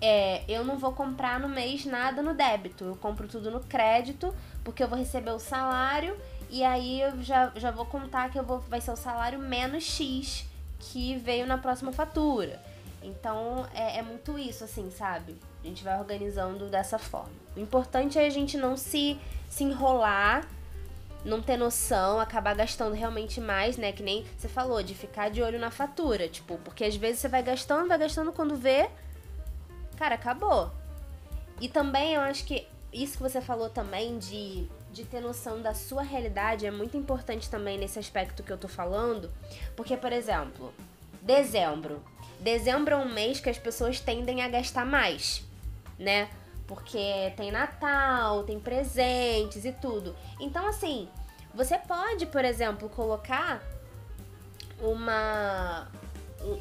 é, 0.00 0.42
eu 0.48 0.64
não 0.64 0.78
vou 0.78 0.92
comprar 0.92 1.38
no 1.38 1.48
mês 1.48 1.84
nada 1.84 2.22
no 2.22 2.34
débito, 2.34 2.84
eu 2.84 2.96
compro 2.96 3.28
tudo 3.28 3.50
no 3.50 3.60
crédito, 3.60 4.34
porque 4.64 4.82
eu 4.82 4.88
vou 4.88 4.98
receber 4.98 5.30
o 5.30 5.38
salário 5.38 6.16
e 6.48 6.64
aí 6.64 7.00
eu 7.00 7.22
já, 7.22 7.52
já 7.56 7.70
vou 7.70 7.86
contar 7.86 8.30
que 8.30 8.38
eu 8.38 8.44
vou, 8.44 8.60
vai 8.60 8.80
ser 8.80 8.90
o 8.90 8.96
salário 8.96 9.38
menos 9.38 9.84
X 9.84 10.44
que 10.78 11.16
veio 11.16 11.46
na 11.46 11.58
próxima 11.58 11.92
fatura. 11.92 12.60
Então 13.02 13.66
é, 13.74 13.98
é 13.98 14.02
muito 14.02 14.38
isso, 14.38 14.64
assim, 14.64 14.90
sabe? 14.90 15.36
A 15.62 15.66
gente 15.66 15.84
vai 15.84 15.98
organizando 15.98 16.66
dessa 16.68 16.98
forma. 16.98 17.30
O 17.56 17.60
importante 17.60 18.18
é 18.18 18.26
a 18.26 18.30
gente 18.30 18.56
não 18.56 18.76
se, 18.76 19.18
se 19.48 19.64
enrolar, 19.64 20.46
não 21.24 21.40
ter 21.42 21.56
noção, 21.56 22.18
acabar 22.18 22.54
gastando 22.54 22.94
realmente 22.94 23.40
mais, 23.40 23.76
né? 23.76 23.92
Que 23.92 24.02
nem 24.02 24.24
você 24.36 24.48
falou, 24.48 24.82
de 24.82 24.94
ficar 24.94 25.30
de 25.30 25.42
olho 25.42 25.58
na 25.58 25.70
fatura. 25.70 26.28
Tipo, 26.28 26.58
porque 26.58 26.84
às 26.84 26.96
vezes 26.96 27.20
você 27.20 27.28
vai 27.28 27.42
gastando, 27.42 27.88
vai 27.88 27.98
gastando 27.98 28.32
quando 28.32 28.56
vê 28.56 28.88
cara, 30.00 30.14
acabou. 30.14 30.70
E 31.60 31.68
também 31.68 32.14
eu 32.14 32.22
acho 32.22 32.46
que 32.46 32.66
isso 32.92 33.16
que 33.16 33.22
você 33.22 33.40
falou 33.40 33.68
também 33.68 34.18
de, 34.18 34.68
de 34.92 35.04
ter 35.04 35.20
noção 35.20 35.62
da 35.62 35.74
sua 35.74 36.02
realidade 36.02 36.66
é 36.66 36.70
muito 36.70 36.96
importante 36.96 37.48
também 37.48 37.78
nesse 37.78 37.98
aspecto 37.98 38.42
que 38.42 38.52
eu 38.52 38.58
tô 38.58 38.68
falando. 38.68 39.30
Porque, 39.76 39.96
por 39.96 40.12
exemplo, 40.12 40.72
dezembro. 41.22 42.02
Dezembro 42.40 42.94
é 42.94 42.96
um 42.96 43.12
mês 43.12 43.38
que 43.40 43.50
as 43.50 43.58
pessoas 43.58 44.00
tendem 44.00 44.42
a 44.42 44.48
gastar 44.48 44.84
mais, 44.84 45.44
né? 45.98 46.30
Porque 46.66 47.32
tem 47.36 47.50
Natal, 47.50 48.44
tem 48.44 48.58
presentes 48.58 49.64
e 49.64 49.72
tudo. 49.72 50.16
Então, 50.40 50.66
assim, 50.66 51.08
você 51.54 51.78
pode, 51.78 52.26
por 52.26 52.44
exemplo, 52.44 52.88
colocar 52.88 53.62
uma 54.80 55.88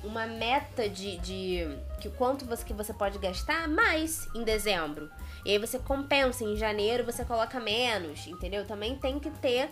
uma 0.03 0.27
meta 0.27 0.89
de, 0.89 1.17
de 1.19 1.77
que 2.01 2.09
quanto 2.09 2.45
você, 2.45 2.63
que 2.65 2.73
você 2.73 2.93
pode 2.93 3.17
gastar 3.17 3.67
mais 3.67 4.27
em 4.35 4.43
dezembro. 4.43 5.09
E 5.45 5.51
aí 5.51 5.57
você 5.57 5.79
compensa, 5.79 6.43
em 6.43 6.55
janeiro 6.55 7.05
você 7.05 7.23
coloca 7.25 7.59
menos, 7.59 8.27
entendeu? 8.27 8.65
Também 8.65 8.95
tem 8.95 9.19
que 9.19 9.29
ter 9.29 9.71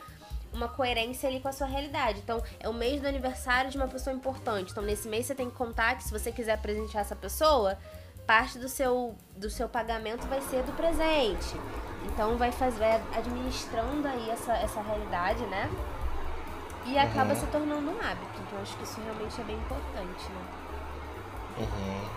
uma 0.53 0.67
coerência 0.67 1.29
ali 1.29 1.39
com 1.39 1.47
a 1.47 1.51
sua 1.51 1.67
realidade. 1.67 2.19
Então, 2.19 2.41
é 2.59 2.67
o 2.67 2.73
mês 2.73 3.01
do 3.01 3.07
aniversário 3.07 3.69
de 3.69 3.77
uma 3.77 3.87
pessoa 3.87 4.15
importante. 4.15 4.71
Então, 4.71 4.83
nesse 4.83 5.07
mês 5.07 5.25
você 5.25 5.35
tem 5.35 5.49
que 5.49 5.55
contar 5.55 5.95
que 5.95 6.03
se 6.03 6.11
você 6.11 6.31
quiser 6.31 6.57
presentear 6.61 7.01
essa 7.01 7.15
pessoa, 7.15 7.77
parte 8.25 8.57
do 8.57 8.67
seu, 8.67 9.15
do 9.35 9.49
seu 9.49 9.67
pagamento 9.67 10.25
vai 10.27 10.41
ser 10.41 10.63
do 10.63 10.71
presente. 10.73 11.55
Então, 12.05 12.37
vai 12.37 12.51
fazer, 12.51 12.79
vai 12.79 13.01
administrando 13.13 14.07
aí 14.07 14.29
essa, 14.29 14.53
essa 14.53 14.81
realidade, 14.81 15.43
né? 15.45 15.69
E 16.87 16.97
acaba 16.97 17.33
uhum. 17.33 17.39
se 17.39 17.45
tornando 17.47 17.91
um 17.91 17.99
hábito. 17.99 18.39
Então 18.47 18.61
acho 18.61 18.77
que 18.77 18.83
isso 18.83 19.01
realmente 19.01 19.41
é 19.41 19.43
bem 19.43 19.57
importante, 19.57 20.31
né? 20.31 20.45
Uhum. 21.59 22.09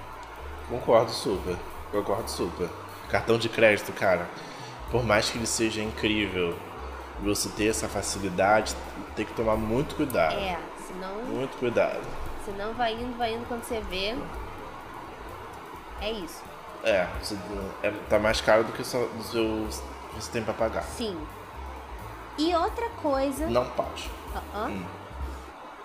Concordo 0.69 1.11
super. 1.11 1.57
Concordo 1.91 2.31
super. 2.31 2.71
Cartão 3.11 3.39
de 3.39 3.49
crédito, 3.49 3.93
cara. 3.93 4.29
Por 4.91 5.05
mais 5.05 5.31
que 5.31 5.39
ele 5.39 5.47
seja 5.47 5.83
incrível, 5.83 6.57
você 7.23 7.49
ter 7.51 7.69
essa 7.69 7.89
facilidade, 7.89 8.75
tem 9.15 9.25
que 9.25 9.33
tomar 9.35 9.57
muito 9.57 9.95
cuidado. 9.95 10.35
É, 10.35 10.59
senão. 10.87 11.25
Muito 11.25 11.57
cuidado. 11.59 12.01
Senão 12.45 12.73
vai 12.75 12.95
indo, 12.95 13.17
vai 13.17 13.35
indo 13.35 13.47
quando 13.47 13.63
você 13.63 13.81
vê. 13.81 14.17
É 16.01 16.11
isso. 16.11 16.43
É, 16.83 17.07
você, 17.21 17.37
é 17.83 17.91
tá 18.09 18.19
mais 18.19 18.41
caro 18.41 18.65
do 18.65 18.73
que 18.73 18.83
só 18.83 18.99
do 18.99 19.23
seu 19.23 19.69
você 20.15 20.33
tem 20.33 20.43
pra 20.43 20.55
pagar. 20.55 20.83
Sim. 20.83 21.19
E 22.39 22.55
outra 22.55 22.89
coisa. 23.03 23.47
Não 23.47 23.67
pode. 23.67 24.11
Uh 24.35 24.59
-uh. 24.59 24.69
Hum. 24.71 24.85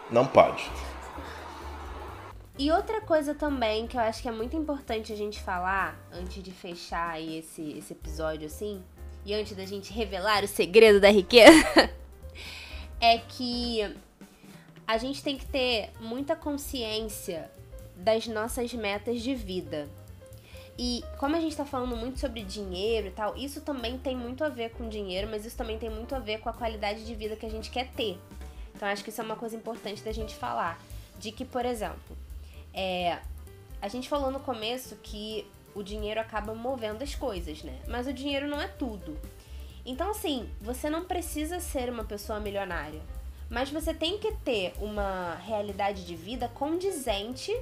Não 0.10 0.26
pode. 0.26 0.70
E 2.58 2.72
outra 2.72 3.01
coisa 3.01 3.36
também 3.36 3.86
que 3.86 3.97
eu 3.97 4.01
acho 4.01 4.22
que 4.22 4.30
é 4.30 4.32
muito 4.32 4.56
importante 4.56 5.12
a 5.12 5.16
gente 5.16 5.41
falar, 5.41 5.99
antes 6.12 6.41
de 6.41 6.51
fechar 6.51 7.10
aí 7.10 7.39
esse, 7.39 7.78
esse 7.78 7.91
episódio 7.91 8.47
assim, 8.47 8.82
e 9.26 9.34
antes 9.34 9.58
da 9.58 9.66
gente 9.66 9.91
revelar 9.91 10.43
o 10.43 10.47
segredo 10.47 11.01
da 11.01 11.10
riqueza, 11.10 11.91
é 13.01 13.18
que 13.18 13.82
a 14.88 14.97
gente 14.97 15.22
tem 15.22 15.38
que 15.38 15.45
ter 15.45 15.89
muita 15.99 16.34
consciência 16.34 17.51
das 17.97 18.26
nossas 18.28 18.74
metas 18.74 19.22
de 19.22 19.36
vida. 19.36 19.89
E 20.78 21.03
como 21.18 21.36
a 21.36 21.39
gente 21.41 21.56
tá 21.58 21.66
falando 21.66 21.95
muito 21.97 22.20
sobre 22.20 22.41
dinheiro 22.43 23.08
e 23.08 23.12
tal, 23.12 23.36
isso 23.36 23.62
também 23.62 23.97
tem 23.97 24.16
muito 24.16 24.45
a 24.45 24.49
ver 24.49 24.72
com 24.72 24.88
dinheiro, 24.88 25.28
mas 25.30 25.45
isso 25.45 25.58
também 25.58 25.78
tem 25.78 25.89
muito 25.89 26.16
a 26.16 26.20
ver 26.20 26.39
com 26.39 26.47
a 26.47 26.53
qualidade 26.53 27.06
de 27.06 27.16
vida 27.16 27.36
que 27.36 27.45
a 27.45 27.49
gente 27.49 27.70
quer 27.70 27.91
ter. 27.91 28.18
Então 28.74 28.88
acho 28.88 29.03
que 29.03 29.10
isso 29.10 29.20
é 29.20 29.24
uma 29.24 29.36
coisa 29.36 29.58
importante 29.58 30.01
da 30.01 30.12
gente 30.14 30.36
falar. 30.36 30.80
De 31.18 31.32
que, 31.32 31.45
por 31.45 31.66
exemplo, 31.66 32.18
é, 32.76 33.20
a 33.82 33.88
gente 33.88 34.10
falou 34.10 34.30
no 34.30 34.40
começo 34.42 34.98
que 34.98 35.50
o 35.74 35.82
dinheiro 35.82 36.20
acaba 36.20 36.54
movendo 36.54 37.04
as 37.04 37.16
coisas, 37.16 37.64
né? 37.64 37.80
Mas 37.88 38.06
o 38.06 38.14
dinheiro 38.14 38.48
não 38.48 38.60
é 38.60 38.68
tudo. 38.68 39.18
Então, 39.86 40.12
assim, 40.12 40.50
você 40.62 40.90
não 40.90 41.06
precisa 41.06 41.60
ser 41.60 41.90
uma 41.90 42.04
pessoa 42.04 42.40
milionária, 42.40 43.02
mas 43.50 43.70
você 43.70 43.94
tem 43.94 44.18
que 44.18 44.34
ter 44.38 44.74
uma 44.80 45.36
realidade 45.36 46.06
de 46.06 46.16
vida 46.16 46.48
condizente 46.50 47.56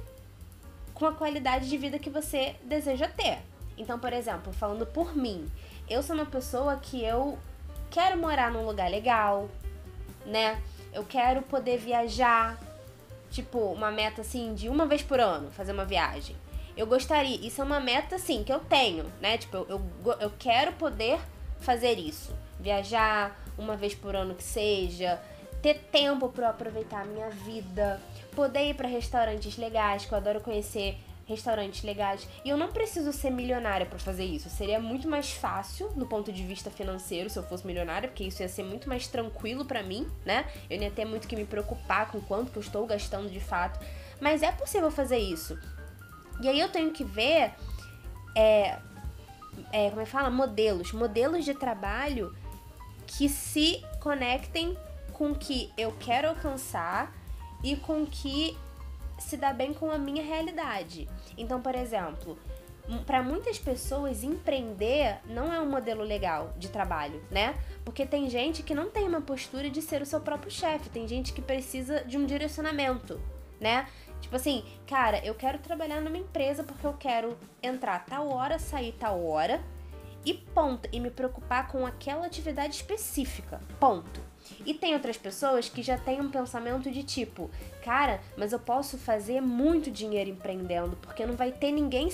com 0.94 1.06
a 1.06 1.12
qualidade 1.12 1.68
de 1.68 1.76
vida 1.76 1.98
que 1.98 2.10
você 2.10 2.56
deseja 2.62 3.08
ter. 3.08 3.38
Então, 3.76 3.98
por 3.98 4.12
exemplo, 4.12 4.52
falando 4.52 4.86
por 4.86 5.14
mim, 5.16 5.50
eu 5.88 6.02
sou 6.02 6.16
uma 6.16 6.26
pessoa 6.26 6.76
que 6.76 7.04
eu 7.04 7.38
quero 7.90 8.18
morar 8.18 8.50
num 8.50 8.64
lugar 8.64 8.90
legal, 8.90 9.48
né? 10.24 10.60
Eu 10.92 11.04
quero 11.04 11.42
poder 11.42 11.78
viajar, 11.78 12.58
tipo, 13.34 13.58
uma 13.58 13.90
meta 13.90 14.20
assim 14.20 14.54
de 14.54 14.68
uma 14.68 14.86
vez 14.86 15.02
por 15.02 15.18
ano, 15.18 15.50
fazer 15.50 15.72
uma 15.72 15.84
viagem. 15.84 16.36
Eu 16.76 16.86
gostaria, 16.86 17.36
isso 17.46 17.60
é 17.60 17.64
uma 17.64 17.80
meta 17.80 18.16
assim 18.16 18.44
que 18.44 18.52
eu 18.52 18.60
tenho, 18.60 19.04
né? 19.20 19.36
Tipo, 19.36 19.56
eu, 19.68 19.82
eu, 20.04 20.12
eu 20.20 20.32
quero 20.38 20.72
poder 20.72 21.18
fazer 21.58 21.98
isso. 21.98 22.32
Viajar 22.60 23.36
uma 23.58 23.76
vez 23.76 23.94
por 23.94 24.14
ano 24.14 24.34
que 24.34 24.42
seja, 24.42 25.20
ter 25.60 25.74
tempo 25.90 26.28
para 26.28 26.50
aproveitar 26.50 27.02
a 27.02 27.04
minha 27.04 27.28
vida, 27.30 28.00
poder 28.36 28.70
ir 28.70 28.74
para 28.74 28.86
restaurantes 28.88 29.56
legais, 29.56 30.04
que 30.04 30.12
eu 30.12 30.18
adoro 30.18 30.40
conhecer 30.40 30.96
restaurantes 31.26 31.82
legais. 31.82 32.28
E 32.44 32.48
eu 32.48 32.56
não 32.56 32.68
preciso 32.68 33.12
ser 33.12 33.30
milionária 33.30 33.86
para 33.86 33.98
fazer 33.98 34.24
isso. 34.24 34.48
Seria 34.50 34.78
muito 34.78 35.08
mais 35.08 35.32
fácil 35.32 35.90
no 35.96 36.06
ponto 36.06 36.32
de 36.32 36.44
vista 36.44 36.70
financeiro 36.70 37.30
se 37.30 37.38
eu 37.38 37.42
fosse 37.42 37.66
milionária, 37.66 38.08
porque 38.08 38.24
isso 38.24 38.42
ia 38.42 38.48
ser 38.48 38.62
muito 38.62 38.88
mais 38.88 39.06
tranquilo 39.06 39.64
para 39.64 39.82
mim, 39.82 40.08
né? 40.24 40.46
Eu 40.68 40.78
não 40.78 40.84
ia 40.84 40.90
ter 40.90 41.04
muito 41.04 41.26
que 41.26 41.36
me 41.36 41.44
preocupar 41.44 42.10
com 42.10 42.20
quanto 42.20 42.52
que 42.52 42.58
eu 42.58 42.62
estou 42.62 42.86
gastando 42.86 43.30
de 43.30 43.40
fato. 43.40 43.84
Mas 44.20 44.42
é 44.42 44.52
possível 44.52 44.90
fazer 44.90 45.18
isso. 45.18 45.58
E 46.40 46.48
aí 46.48 46.58
eu 46.60 46.68
tenho 46.68 46.90
que 46.92 47.04
ver 47.04 47.52
é, 48.34 48.78
é, 49.72 49.88
como 49.88 50.00
é 50.00 50.04
que 50.04 50.10
fala? 50.10 50.30
Modelos. 50.30 50.92
Modelos 50.92 51.44
de 51.44 51.54
trabalho 51.54 52.34
que 53.06 53.28
se 53.28 53.84
conectem 54.00 54.76
com 55.12 55.30
o 55.30 55.34
que 55.34 55.72
eu 55.76 55.92
quero 55.92 56.28
alcançar 56.28 57.14
e 57.62 57.76
com 57.76 58.02
o 58.02 58.06
que 58.06 58.56
se 59.24 59.36
dá 59.36 59.52
bem 59.52 59.74
com 59.74 59.90
a 59.90 59.98
minha 59.98 60.22
realidade. 60.22 61.08
Então, 61.36 61.60
por 61.60 61.74
exemplo, 61.74 62.38
para 63.06 63.22
muitas 63.22 63.58
pessoas 63.58 64.22
empreender 64.22 65.18
não 65.26 65.52
é 65.52 65.60
um 65.60 65.68
modelo 65.68 66.02
legal 66.02 66.52
de 66.58 66.68
trabalho, 66.68 67.22
né? 67.30 67.56
Porque 67.84 68.04
tem 68.04 68.28
gente 68.28 68.62
que 68.62 68.74
não 68.74 68.90
tem 68.90 69.08
uma 69.08 69.20
postura 69.20 69.70
de 69.70 69.80
ser 69.80 70.02
o 70.02 70.06
seu 70.06 70.20
próprio 70.20 70.50
chefe, 70.50 70.90
tem 70.90 71.08
gente 71.08 71.32
que 71.32 71.40
precisa 71.40 72.04
de 72.04 72.18
um 72.18 72.26
direcionamento, 72.26 73.20
né? 73.60 73.88
Tipo 74.20 74.36
assim, 74.36 74.64
cara, 74.86 75.24
eu 75.24 75.34
quero 75.34 75.58
trabalhar 75.58 76.00
numa 76.00 76.18
empresa 76.18 76.62
porque 76.62 76.86
eu 76.86 76.94
quero 76.94 77.36
entrar 77.62 78.04
tal 78.04 78.28
hora, 78.28 78.58
sair 78.58 78.92
tal 78.92 79.24
hora 79.24 79.62
e 80.24 80.32
ponto, 80.32 80.88
e 80.90 81.00
me 81.00 81.10
preocupar 81.10 81.68
com 81.68 81.86
aquela 81.86 82.26
atividade 82.26 82.76
específica. 82.76 83.60
Ponto. 83.78 84.33
E 84.66 84.72
tem 84.74 84.94
outras 84.94 85.16
pessoas 85.16 85.68
que 85.68 85.82
já 85.82 85.98
têm 85.98 86.20
um 86.20 86.30
pensamento 86.30 86.90
de 86.90 87.02
tipo, 87.02 87.50
cara, 87.84 88.20
mas 88.36 88.52
eu 88.52 88.58
posso 88.58 88.96
fazer 88.96 89.40
muito 89.40 89.90
dinheiro 89.90 90.30
empreendendo, 90.30 90.96
porque 90.96 91.26
não 91.26 91.34
vai 91.34 91.52
ter 91.52 91.70
ninguém 91.70 92.08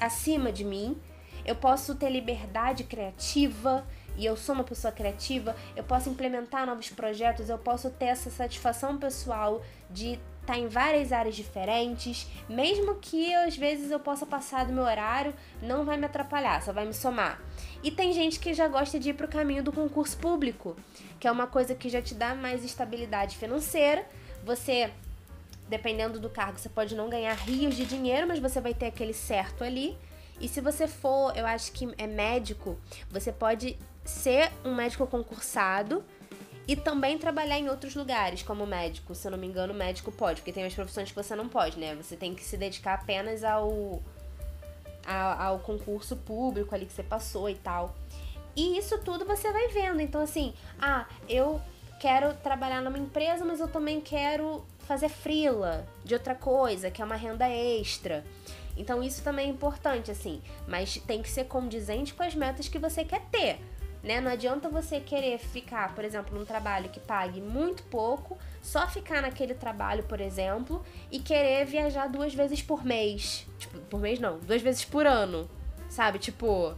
acima 0.00 0.52
de 0.52 0.64
mim. 0.64 0.96
Eu 1.44 1.56
posso 1.56 1.94
ter 1.94 2.10
liberdade 2.10 2.84
criativa, 2.84 3.86
e 4.16 4.24
eu 4.24 4.36
sou 4.36 4.54
uma 4.54 4.64
pessoa 4.64 4.92
criativa, 4.92 5.56
eu 5.76 5.84
posso 5.84 6.08
implementar 6.08 6.66
novos 6.66 6.88
projetos, 6.90 7.48
eu 7.48 7.58
posso 7.58 7.90
ter 7.90 8.06
essa 8.06 8.30
satisfação 8.30 8.96
pessoal 8.96 9.62
de 9.90 10.18
estar 10.40 10.58
em 10.58 10.68
várias 10.68 11.12
áreas 11.12 11.34
diferentes, 11.34 12.28
mesmo 12.48 12.96
que 12.96 13.34
às 13.34 13.56
vezes 13.56 13.90
eu 13.90 13.98
possa 13.98 14.26
passar 14.26 14.66
do 14.66 14.72
meu 14.72 14.84
horário, 14.84 15.34
não 15.62 15.84
vai 15.84 15.96
me 15.96 16.04
atrapalhar, 16.04 16.62
só 16.62 16.72
vai 16.72 16.84
me 16.84 16.94
somar. 16.94 17.40
E 17.84 17.90
tem 17.90 18.14
gente 18.14 18.40
que 18.40 18.54
já 18.54 18.66
gosta 18.66 18.98
de 18.98 19.10
ir 19.10 19.12
para 19.12 19.26
o 19.26 19.28
caminho 19.28 19.62
do 19.62 19.70
concurso 19.70 20.16
público, 20.16 20.74
que 21.20 21.28
é 21.28 21.30
uma 21.30 21.46
coisa 21.46 21.74
que 21.74 21.90
já 21.90 22.00
te 22.00 22.14
dá 22.14 22.34
mais 22.34 22.64
estabilidade 22.64 23.36
financeira. 23.36 24.06
Você, 24.42 24.90
dependendo 25.68 26.18
do 26.18 26.30
cargo, 26.30 26.58
você 26.58 26.70
pode 26.70 26.94
não 26.94 27.10
ganhar 27.10 27.34
rios 27.34 27.76
de 27.76 27.84
dinheiro, 27.84 28.26
mas 28.26 28.38
você 28.38 28.58
vai 28.58 28.72
ter 28.72 28.86
aquele 28.86 29.12
certo 29.12 29.62
ali. 29.62 29.98
E 30.40 30.48
se 30.48 30.62
você 30.62 30.88
for, 30.88 31.36
eu 31.36 31.46
acho 31.46 31.72
que 31.72 31.86
é 31.98 32.06
médico, 32.06 32.78
você 33.10 33.30
pode 33.30 33.78
ser 34.02 34.50
um 34.64 34.74
médico 34.74 35.06
concursado 35.06 36.02
e 36.66 36.74
também 36.74 37.18
trabalhar 37.18 37.58
em 37.58 37.68
outros 37.68 37.94
lugares, 37.94 38.42
como 38.42 38.66
médico. 38.66 39.14
Se 39.14 39.26
eu 39.26 39.32
não 39.32 39.38
me 39.38 39.46
engano, 39.46 39.74
médico 39.74 40.10
pode, 40.10 40.40
porque 40.40 40.52
tem 40.52 40.64
umas 40.64 40.74
profissões 40.74 41.10
que 41.10 41.14
você 41.14 41.36
não 41.36 41.50
pode, 41.50 41.78
né? 41.78 41.94
Você 41.96 42.16
tem 42.16 42.34
que 42.34 42.42
se 42.42 42.56
dedicar 42.56 42.94
apenas 42.94 43.44
ao, 43.44 44.02
ao, 45.06 45.58
concurso 45.58 46.16
público 46.16 46.74
ali 46.74 46.86
que 46.86 46.92
você 46.92 47.02
passou 47.02 47.48
e 47.48 47.54
tal. 47.54 47.94
E 48.56 48.78
isso 48.78 48.98
tudo 48.98 49.24
você 49.24 49.52
vai 49.52 49.68
vendo. 49.68 50.00
Então, 50.00 50.20
assim, 50.20 50.54
ah, 50.80 51.06
eu 51.28 51.60
quero 52.00 52.34
trabalhar 52.34 52.80
numa 52.80 52.98
empresa, 52.98 53.44
mas 53.44 53.60
eu 53.60 53.68
também 53.68 54.00
quero 54.00 54.64
fazer 54.80 55.08
frila 55.08 55.86
de 56.04 56.14
outra 56.14 56.34
coisa, 56.34 56.90
que 56.90 57.02
é 57.02 57.04
uma 57.04 57.16
renda 57.16 57.48
extra. 57.48 58.24
Então, 58.76 59.02
isso 59.02 59.22
também 59.22 59.46
é 59.46 59.50
importante, 59.50 60.10
assim. 60.10 60.42
Mas 60.66 60.96
tem 61.06 61.22
que 61.22 61.28
ser 61.28 61.44
condizente 61.44 62.14
com 62.14 62.22
as 62.22 62.34
metas 62.34 62.68
que 62.68 62.78
você 62.78 63.04
quer 63.04 63.22
ter. 63.30 63.60
Né? 64.04 64.20
Não 64.20 64.30
adianta 64.30 64.68
você 64.68 65.00
querer 65.00 65.38
ficar, 65.38 65.94
por 65.94 66.04
exemplo, 66.04 66.38
num 66.38 66.44
trabalho 66.44 66.90
que 66.90 67.00
pague 67.00 67.40
muito 67.40 67.82
pouco, 67.84 68.36
só 68.60 68.86
ficar 68.86 69.22
naquele 69.22 69.54
trabalho, 69.54 70.02
por 70.04 70.20
exemplo, 70.20 70.84
e 71.10 71.18
querer 71.18 71.64
viajar 71.64 72.06
duas 72.06 72.34
vezes 72.34 72.60
por 72.60 72.84
mês. 72.84 73.46
Tipo, 73.58 73.78
por 73.80 73.98
mês 73.98 74.20
não, 74.20 74.38
duas 74.40 74.60
vezes 74.60 74.84
por 74.84 75.06
ano. 75.06 75.48
Sabe? 75.88 76.18
Tipo, 76.18 76.74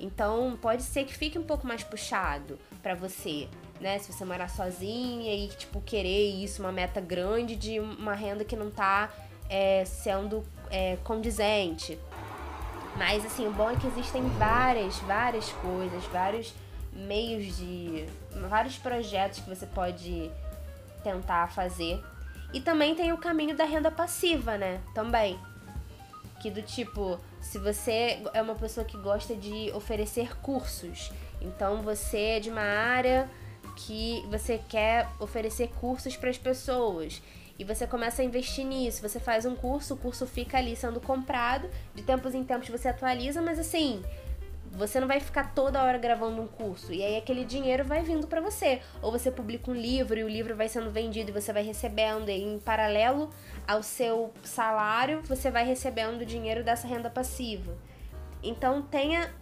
então 0.00 0.58
pode 0.60 0.82
ser 0.82 1.04
que 1.04 1.14
fique 1.14 1.38
um 1.38 1.44
pouco 1.44 1.64
mais 1.64 1.84
puxado 1.84 2.58
para 2.82 2.94
você, 2.96 3.48
né? 3.80 3.98
Se 4.00 4.12
você 4.12 4.24
morar 4.24 4.48
sozinha 4.48 5.32
e 5.32 5.48
tipo 5.48 5.80
querer 5.80 6.30
isso, 6.42 6.60
uma 6.60 6.72
meta 6.72 7.00
grande 7.00 7.54
de 7.54 7.78
uma 7.78 8.14
renda 8.14 8.44
que 8.44 8.56
não 8.56 8.70
tá 8.70 9.12
é, 9.48 9.84
sendo 9.84 10.44
é, 10.70 10.96
condizente. 11.04 11.98
Mas 12.98 13.24
assim, 13.24 13.46
o 13.46 13.52
bom 13.52 13.70
é 13.70 13.76
que 13.76 13.86
existem 13.86 14.28
várias, 14.30 14.98
várias 14.98 15.52
coisas, 15.52 16.04
vários 16.06 16.52
meios 16.92 17.56
de. 17.56 18.04
vários 18.48 18.76
projetos 18.76 19.38
que 19.38 19.48
você 19.48 19.66
pode 19.66 20.28
tentar 21.04 21.48
fazer. 21.52 22.02
E 22.52 22.60
também 22.60 22.96
tem 22.96 23.12
o 23.12 23.18
caminho 23.18 23.56
da 23.56 23.64
renda 23.64 23.88
passiva, 23.88 24.58
né? 24.58 24.80
Também. 24.94 25.38
Que 26.40 26.50
do 26.50 26.60
tipo, 26.60 27.20
se 27.40 27.58
você 27.58 28.20
é 28.34 28.42
uma 28.42 28.56
pessoa 28.56 28.84
que 28.84 28.96
gosta 28.98 29.36
de 29.36 29.70
oferecer 29.72 30.36
cursos, 30.40 31.12
então 31.40 31.82
você 31.82 32.18
é 32.18 32.40
de 32.40 32.50
uma 32.50 32.62
área 32.62 33.30
que 33.76 34.26
você 34.28 34.60
quer 34.68 35.08
oferecer 35.20 35.68
cursos 35.80 36.16
para 36.16 36.30
as 36.30 36.38
pessoas 36.38 37.22
e 37.58 37.64
você 37.64 37.86
começa 37.86 38.22
a 38.22 38.24
investir 38.24 38.64
nisso, 38.64 39.02
você 39.02 39.18
faz 39.18 39.44
um 39.44 39.56
curso, 39.56 39.94
o 39.94 39.96
curso 39.96 40.26
fica 40.26 40.58
ali 40.58 40.76
sendo 40.76 41.00
comprado, 41.00 41.68
de 41.94 42.02
tempos 42.02 42.34
em 42.34 42.44
tempos 42.44 42.68
você 42.68 42.88
atualiza, 42.88 43.42
mas 43.42 43.58
assim, 43.58 44.02
você 44.70 45.00
não 45.00 45.08
vai 45.08 45.18
ficar 45.18 45.54
toda 45.54 45.82
hora 45.82 45.98
gravando 45.98 46.40
um 46.40 46.46
curso 46.46 46.92
e 46.92 47.02
aí 47.02 47.16
aquele 47.16 47.44
dinheiro 47.44 47.84
vai 47.84 48.02
vindo 48.02 48.26
para 48.26 48.40
você. 48.40 48.80
Ou 49.02 49.10
você 49.10 49.30
publica 49.30 49.70
um 49.70 49.74
livro 49.74 50.18
e 50.18 50.22
o 50.22 50.28
livro 50.28 50.54
vai 50.54 50.68
sendo 50.68 50.90
vendido 50.90 51.30
e 51.30 51.32
você 51.32 51.52
vai 51.52 51.62
recebendo 51.62 52.28
e 52.28 52.40
em 52.40 52.58
paralelo 52.58 53.30
ao 53.66 53.82
seu 53.82 54.32
salário, 54.44 55.20
você 55.22 55.50
vai 55.50 55.64
recebendo 55.64 56.20
o 56.20 56.26
dinheiro 56.26 56.62
dessa 56.62 56.86
renda 56.86 57.10
passiva. 57.10 57.76
Então 58.42 58.82
tenha 58.82 59.34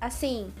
assim, 0.00 0.52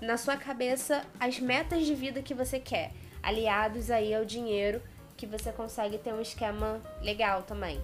na 0.00 0.16
sua 0.16 0.36
cabeça 0.36 1.02
as 1.18 1.38
metas 1.40 1.86
de 1.86 1.94
vida 1.94 2.20
que 2.20 2.34
você 2.34 2.58
quer, 2.58 2.92
aliados 3.22 3.90
aí 3.90 4.14
ao 4.14 4.24
dinheiro 4.24 4.82
que 5.20 5.26
você 5.26 5.52
consegue 5.52 5.98
ter 5.98 6.14
um 6.14 6.20
esquema 6.22 6.80
legal 7.02 7.42
também. 7.42 7.78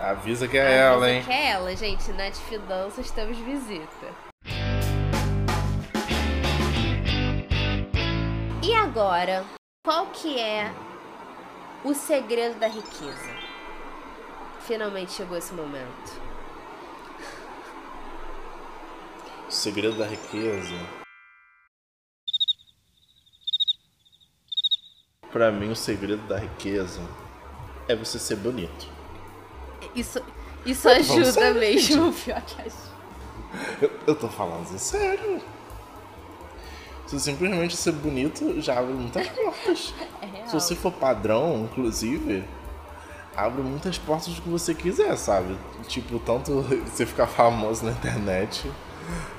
Avisa 0.00 0.46
que 0.46 0.56
é 0.56 0.62
Avisa 0.62 0.94
ela, 0.94 1.10
hein? 1.10 1.22
que 1.24 1.32
é 1.32 1.50
ela, 1.50 1.74
gente. 1.74 2.12
Nath 2.12 2.36
Fidanças, 2.36 3.10
temos 3.10 3.36
visita. 3.38 4.06
E 8.62 8.72
agora, 8.72 9.44
qual 9.84 10.06
que 10.06 10.38
é 10.38 10.72
O 11.82 11.92
segredo 11.92 12.60
da 12.60 12.68
riqueza. 12.68 13.30
Finalmente 14.60 15.12
chegou 15.12 15.36
esse 15.36 15.52
momento. 15.52 16.22
O 19.48 19.50
segredo 19.50 19.98
da 19.98 20.06
riqueza. 20.06 20.99
Pra 25.32 25.50
mim, 25.52 25.70
o 25.70 25.76
segredo 25.76 26.26
da 26.26 26.38
riqueza 26.38 27.00
é 27.88 27.94
você 27.94 28.18
ser 28.18 28.36
bonito. 28.36 28.88
Isso, 29.94 30.20
isso 30.66 30.88
ajuda 30.88 31.32
sério, 31.32 31.60
mesmo, 31.60 32.12
pior 32.12 32.40
que 32.42 32.60
ajuda. 32.60 32.90
Eu, 33.82 33.90
eu 34.08 34.14
tô 34.14 34.28
falando 34.28 34.62
assim, 34.62 34.78
sério. 34.78 35.40
Se 37.06 37.18
simplesmente 37.18 37.76
ser 37.76 37.92
bonito 37.92 38.60
já 38.60 38.78
abre 38.78 38.92
muitas 38.92 39.26
portas. 39.30 39.94
É. 40.22 40.46
Se 40.46 40.52
você 40.54 40.74
for 40.76 40.92
padrão, 40.92 41.64
inclusive, 41.70 42.44
abre 43.36 43.62
muitas 43.62 43.98
portas 43.98 44.34
do 44.34 44.42
que 44.42 44.48
você 44.48 44.74
quiser, 44.74 45.16
sabe? 45.16 45.56
Tipo, 45.88 46.18
tanto 46.20 46.62
você 46.86 47.04
ficar 47.06 47.26
famoso 47.26 47.84
na 47.84 47.90
internet, 47.92 48.70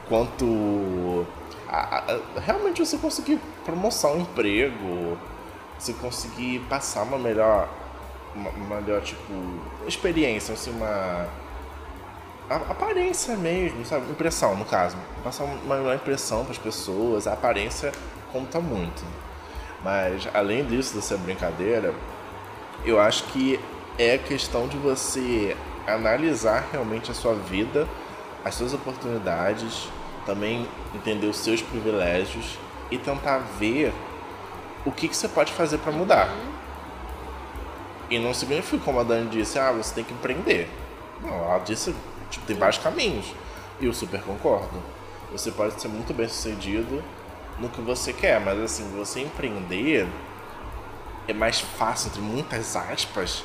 quanto 0.10 1.26
a- 1.70 2.00
a- 2.12 2.40
realmente 2.42 2.80
você 2.86 2.98
conseguir 2.98 3.40
promoção, 3.64 4.18
um 4.18 4.22
emprego, 4.22 5.18
você 5.82 5.94
conseguir 5.94 6.60
passar 6.70 7.02
uma 7.04 7.18
melhor, 7.18 7.68
uma 8.36 8.80
melhor, 8.80 9.02
tipo, 9.02 9.34
experiência, 9.88 10.54
assim, 10.54 10.70
uma 10.72 11.28
a- 12.50 12.56
aparência 12.72 13.36
mesmo, 13.36 13.84
sabe? 13.86 14.10
Impressão, 14.12 14.56
no 14.56 14.66
caso. 14.66 14.96
Passar 15.24 15.46
uma 15.46 15.76
melhor 15.78 15.96
impressão 15.96 16.44
para 16.44 16.52
as 16.52 16.58
pessoas, 16.60 17.26
a 17.26 17.34
aparência 17.34 17.92
conta 18.32 18.60
muito. 18.60 19.04
Mas 19.84 20.28
além 20.34 20.64
disso, 20.66 20.94
dessa 20.96 21.18
brincadeira, 21.18 21.94
eu 22.86 23.00
acho 23.00 23.24
que 23.26 23.60
é 23.98 24.18
questão 24.20 24.68
de 24.68 24.78
você 24.78 25.58
analisar 25.88 26.68
realmente 26.72 27.10
a 27.10 27.14
sua 27.14 27.34
vida, 27.34 27.88
as 28.46 28.54
suas 28.54 28.74
oportunidades, 28.74 29.90
também 30.28 30.68
entender 30.94 31.26
os 31.26 31.38
seus 31.38 31.62
privilégios 31.62 32.60
e 32.92 32.98
tentar 33.00 33.40
ver 33.58 33.92
o 34.86 34.92
que, 34.92 35.08
que 35.08 35.16
você 35.16 35.28
pode 35.28 35.52
fazer 35.54 35.78
para 35.80 35.92
mudar. 35.92 36.30
E 38.10 38.20
não 38.20 38.34
significa, 38.34 38.84
como 38.84 39.00
a 39.00 39.04
Dani 39.04 39.30
disse, 39.30 39.58
ah, 39.58 39.72
você 39.72 39.96
tem 39.96 40.04
que 40.04 40.14
empreender. 40.14 40.70
Não, 41.22 41.34
ela 41.34 41.60
disse, 41.60 41.96
tipo, 42.30 42.46
tem 42.46 42.56
vários 42.56 42.78
caminhos. 42.78 43.34
E 43.80 43.86
eu 43.86 43.94
super 43.94 44.22
concordo. 44.22 44.82
Você 45.32 45.52
pode 45.52 45.80
ser 45.82 45.88
muito 45.88 46.14
bem 46.14 46.28
sucedido 46.28 47.04
no 47.58 47.70
que 47.70 47.80
você 47.82 48.12
quer, 48.12 48.40
mas 48.42 48.60
assim, 48.60 48.90
você 48.98 49.22
empreender 49.22 50.08
é 51.28 51.34
mais 51.34 51.62
fácil, 51.62 52.10
entre 52.10 52.22
muitas 52.22 52.76
aspas, 52.76 53.44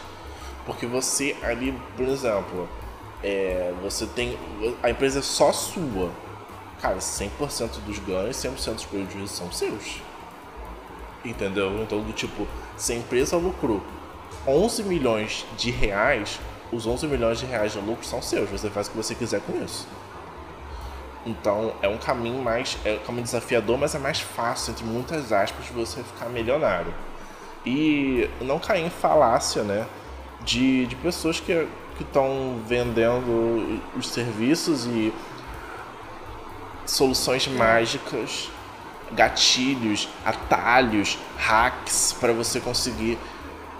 porque 0.65 0.87
você 0.87 1.37
ali, 1.43 1.79
por 1.97 2.09
exemplo, 2.09 2.69
é, 3.23 3.73
você 3.83 4.07
tem. 4.07 4.37
A 4.83 4.91
empresa 4.91 5.21
é 5.21 5.23
só 5.23 5.53
sua. 5.53 6.11
Cara, 6.81 6.97
100% 6.97 7.81
dos 7.87 7.99
ganhos, 8.01 8.37
100% 8.37 8.75
dos 8.75 8.85
prejuízos 8.85 9.31
são 9.31 9.51
seus. 9.53 10.03
Entendeu? 11.27 11.83
Então, 11.83 12.01
do 12.01 12.13
tipo, 12.13 12.47
se 12.77 12.93
a 12.93 12.97
empresa 12.97 13.37
lucrou 13.37 13.83
11 14.47 14.85
milhões 14.85 15.45
de 15.57 15.71
reais, 15.71 16.39
os 16.73 16.87
11 16.87 17.07
milhões 17.09 17.41
de 17.41 17.47
reais 17.47 17.73
de 17.73 17.79
lucro 17.79 18.07
são 18.07 18.23
seus. 18.23 18.49
Você 18.49 18.71
faz 18.71 18.87
o 18.87 18.91
que 18.91 18.97
você 18.97 19.15
quiser 19.15 19.41
com 19.41 19.63
isso. 19.63 19.89
Então, 21.27 21.75
é 21.83 21.89
um 21.89 21.99
caminho 21.99 22.41
mais. 22.41 22.79
É 22.85 22.95
um 22.95 23.05
caminho 23.05 23.25
desafiador, 23.25 23.77
mas 23.77 23.95
é 23.95 23.99
mais 23.99 24.21
fácil, 24.21 24.71
entre 24.71 24.85
muitas 24.85 25.33
aspas, 25.33 25.67
de 25.67 25.73
você 25.73 26.03
ficar 26.03 26.27
milionário. 26.27 26.95
E 27.65 28.31
não 28.41 28.61
cair 28.61 28.87
em 28.87 28.91
falácia, 28.91 29.65
né? 29.65 29.85
De, 30.43 30.87
de 30.87 30.95
pessoas 30.95 31.41
que 31.41 31.67
estão 31.99 32.61
vendendo 32.69 33.81
os 33.97 34.09
serviços 34.09 34.87
e 34.87 35.13
soluções 36.87 37.49
mágicas, 37.49 38.49
gatilhos, 39.13 40.09
atalhos, 40.25 41.19
hacks 41.37 42.13
para 42.19 42.33
você 42.33 42.61
conseguir 42.61 43.19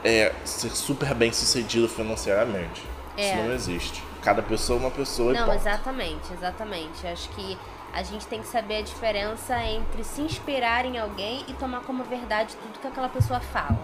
é, 0.05 0.33
ser 0.45 0.71
super 0.71 1.15
bem 1.15 1.33
sucedido 1.33 1.89
financeiramente. 1.89 2.83
É. 3.17 3.35
Isso 3.35 3.43
não 3.43 3.53
existe. 3.53 4.05
Cada 4.23 4.43
pessoa 4.43 4.79
é 4.79 4.83
uma 4.83 4.91
pessoa 4.91 5.33
Não, 5.33 5.53
exatamente, 5.53 6.33
exatamente. 6.33 7.07
Acho 7.07 7.29
que 7.31 7.59
a 7.93 8.03
gente 8.03 8.27
tem 8.27 8.41
que 8.41 8.47
saber 8.47 8.79
a 8.79 8.83
diferença 8.83 9.57
entre 9.65 10.05
se 10.05 10.21
inspirar 10.21 10.85
em 10.85 10.99
alguém 10.99 11.45
e 11.49 11.55
tomar 11.55 11.81
como 11.81 12.05
verdade 12.05 12.55
tudo 12.57 12.79
que 12.79 12.87
aquela 12.87 13.09
pessoa 13.09 13.41
fala. 13.41 13.81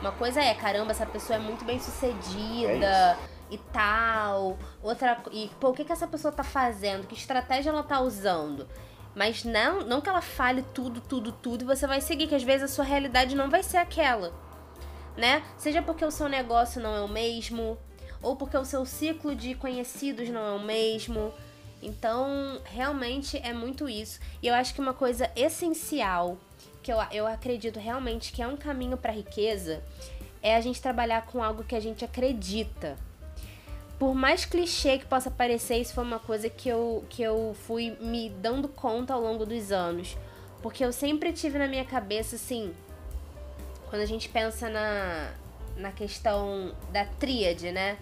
Uma 0.00 0.12
coisa 0.12 0.40
é, 0.40 0.54
caramba, 0.54 0.92
essa 0.92 1.04
pessoa 1.04 1.36
é 1.36 1.38
muito 1.38 1.64
bem 1.64 1.78
sucedida 1.78 3.18
e 3.50 3.58
tal. 3.72 4.56
Outra, 4.82 5.18
e 5.30 5.50
pô, 5.60 5.70
o 5.70 5.72
que 5.74 5.84
que 5.84 5.92
essa 5.92 6.06
pessoa 6.06 6.32
tá 6.32 6.42
fazendo? 6.42 7.06
Que 7.06 7.14
estratégia 7.14 7.70
ela 7.70 7.82
tá 7.82 8.00
usando? 8.00 8.66
Mas 9.14 9.44
não, 9.44 9.80
não 9.80 10.00
que 10.00 10.08
ela 10.08 10.22
fale 10.22 10.62
tudo, 10.74 11.00
tudo, 11.00 11.32
tudo 11.32 11.62
e 11.62 11.66
você 11.66 11.86
vai 11.86 12.00
seguir, 12.00 12.28
que 12.28 12.34
às 12.34 12.42
vezes 12.42 12.70
a 12.70 12.74
sua 12.74 12.84
realidade 12.84 13.34
não 13.34 13.50
vai 13.50 13.62
ser 13.62 13.78
aquela 13.78 14.32
né? 15.16 15.42
Seja 15.58 15.82
porque 15.82 16.04
o 16.04 16.10
seu 16.10 16.28
negócio 16.28 16.80
não 16.80 16.96
é 16.96 17.00
o 17.00 17.08
mesmo, 17.08 17.78
ou 18.22 18.36
porque 18.36 18.56
o 18.56 18.64
seu 18.64 18.84
ciclo 18.84 19.34
de 19.34 19.54
conhecidos 19.54 20.28
não 20.28 20.40
é 20.40 20.52
o 20.52 20.60
mesmo. 20.60 21.32
Então, 21.82 22.60
realmente 22.64 23.38
é 23.38 23.52
muito 23.52 23.88
isso. 23.88 24.20
E 24.42 24.46
eu 24.46 24.54
acho 24.54 24.74
que 24.74 24.80
uma 24.80 24.94
coisa 24.94 25.30
essencial, 25.34 26.38
que 26.82 26.92
eu, 26.92 26.98
eu 27.10 27.26
acredito 27.26 27.78
realmente 27.78 28.32
que 28.32 28.42
é 28.42 28.46
um 28.46 28.56
caminho 28.56 28.96
para 28.96 29.12
riqueza, 29.12 29.82
é 30.42 30.56
a 30.56 30.60
gente 30.60 30.80
trabalhar 30.80 31.26
com 31.26 31.42
algo 31.42 31.64
que 31.64 31.74
a 31.74 31.80
gente 31.80 32.04
acredita. 32.04 32.96
Por 34.00 34.14
mais 34.14 34.46
clichê 34.46 34.96
que 34.96 35.04
possa 35.04 35.30
parecer, 35.30 35.76
isso 35.76 35.92
foi 35.92 36.02
uma 36.02 36.18
coisa 36.18 36.48
que 36.48 36.70
eu, 36.70 37.04
que 37.10 37.22
eu 37.22 37.54
fui 37.66 37.98
me 38.00 38.30
dando 38.30 38.66
conta 38.66 39.12
ao 39.12 39.20
longo 39.20 39.44
dos 39.44 39.70
anos. 39.70 40.16
Porque 40.62 40.82
eu 40.82 40.90
sempre 40.90 41.34
tive 41.34 41.58
na 41.58 41.68
minha 41.68 41.84
cabeça 41.84 42.36
assim, 42.36 42.74
quando 43.90 44.00
a 44.00 44.06
gente 44.06 44.26
pensa 44.30 44.70
na, 44.70 45.34
na 45.76 45.92
questão 45.92 46.74
da 46.90 47.04
tríade, 47.04 47.70
né? 47.72 47.98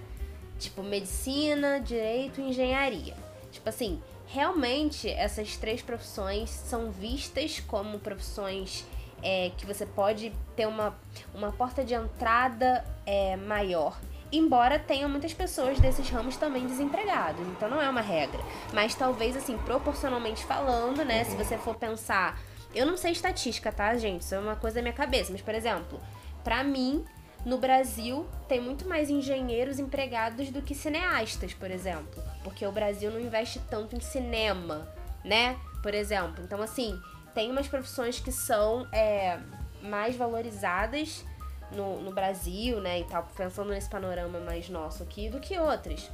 Tipo, 0.56 0.84
medicina, 0.84 1.80
direito 1.80 2.40
e 2.40 2.44
engenharia. 2.44 3.16
Tipo 3.50 3.68
assim, 3.68 4.00
realmente 4.28 5.10
essas 5.10 5.56
três 5.56 5.82
profissões 5.82 6.48
são 6.48 6.92
vistas 6.92 7.58
como 7.58 7.98
profissões 7.98 8.86
é, 9.20 9.50
que 9.56 9.66
você 9.66 9.84
pode 9.84 10.32
ter 10.54 10.68
uma, 10.68 10.96
uma 11.34 11.50
porta 11.50 11.84
de 11.84 11.94
entrada 11.94 12.84
é, 13.04 13.34
maior. 13.36 13.98
Embora 14.30 14.78
tenha 14.78 15.08
muitas 15.08 15.32
pessoas 15.32 15.80
desses 15.80 16.08
ramos 16.10 16.36
também 16.36 16.66
desempregados, 16.66 17.46
então 17.48 17.68
não 17.68 17.80
é 17.80 17.88
uma 17.88 18.02
regra. 18.02 18.40
Mas 18.74 18.94
talvez, 18.94 19.36
assim, 19.36 19.56
proporcionalmente 19.58 20.44
falando, 20.44 21.04
né? 21.04 21.24
Se 21.24 21.34
você 21.34 21.56
for 21.56 21.74
pensar. 21.76 22.38
Eu 22.74 22.84
não 22.84 22.98
sei 22.98 23.12
estatística, 23.12 23.72
tá, 23.72 23.96
gente? 23.96 24.22
Isso 24.22 24.34
é 24.34 24.38
uma 24.38 24.54
coisa 24.54 24.76
da 24.76 24.82
minha 24.82 24.92
cabeça. 24.92 25.32
Mas, 25.32 25.40
por 25.40 25.54
exemplo, 25.54 25.98
pra 26.44 26.62
mim, 26.62 27.02
no 27.44 27.56
Brasil, 27.56 28.26
tem 28.46 28.60
muito 28.60 28.86
mais 28.86 29.08
engenheiros 29.08 29.78
empregados 29.78 30.50
do 30.50 30.60
que 30.60 30.74
cineastas, 30.74 31.54
por 31.54 31.70
exemplo. 31.70 32.22
Porque 32.44 32.66
o 32.66 32.72
Brasil 32.72 33.10
não 33.10 33.18
investe 33.18 33.58
tanto 33.70 33.96
em 33.96 34.00
cinema, 34.00 34.86
né? 35.24 35.56
Por 35.82 35.94
exemplo. 35.94 36.44
Então, 36.44 36.60
assim, 36.60 37.00
tem 37.34 37.50
umas 37.50 37.66
profissões 37.66 38.20
que 38.20 38.30
são 38.30 38.86
é, 38.92 39.38
mais 39.82 40.14
valorizadas 40.14 41.24
no, 41.72 42.00
no 42.00 42.12
Brasil, 42.12 42.80
né? 42.80 43.00
E 43.00 43.04
tal, 43.04 43.26
pensando 43.36 43.70
nesse 43.70 43.88
panorama 43.88 44.38
mais 44.40 44.68
nosso 44.68 45.02
aqui, 45.02 45.28
do 45.28 45.40
que 45.40 45.58
outras. 45.58 46.10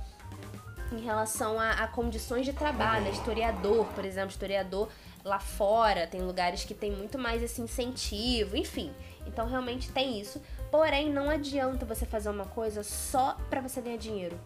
Em 0.93 1.01
relação 1.01 1.59
a, 1.59 1.73
a 1.73 1.89
condições 1.89 2.45
de 2.45 2.53
trabalho, 2.53 3.05
né? 3.05 3.11
historiador, 3.11 3.87
por 3.95 4.05
exemplo, 4.05 4.31
historiador 4.31 4.89
lá 5.25 5.41
fora, 5.41 6.07
tem 6.07 6.21
lugares 6.21 6.65
que 6.65 6.75
tem 6.75 6.93
muito 6.93 7.19
mais 7.19 7.43
esse 7.43 7.61
incentivo, 7.61 8.57
enfim. 8.57 8.93
Então 9.27 9.47
realmente 9.47 9.91
tem 9.91 10.21
isso. 10.21 10.41
Porém, 10.71 11.11
não 11.11 11.31
adianta 11.31 11.87
você 11.87 12.05
fazer 12.05 12.29
uma 12.29 12.45
coisa 12.45 12.83
só 12.83 13.37
pra 13.49 13.61
você 13.61 13.81
ganhar 13.81 13.97
dinheiro. 13.97 14.39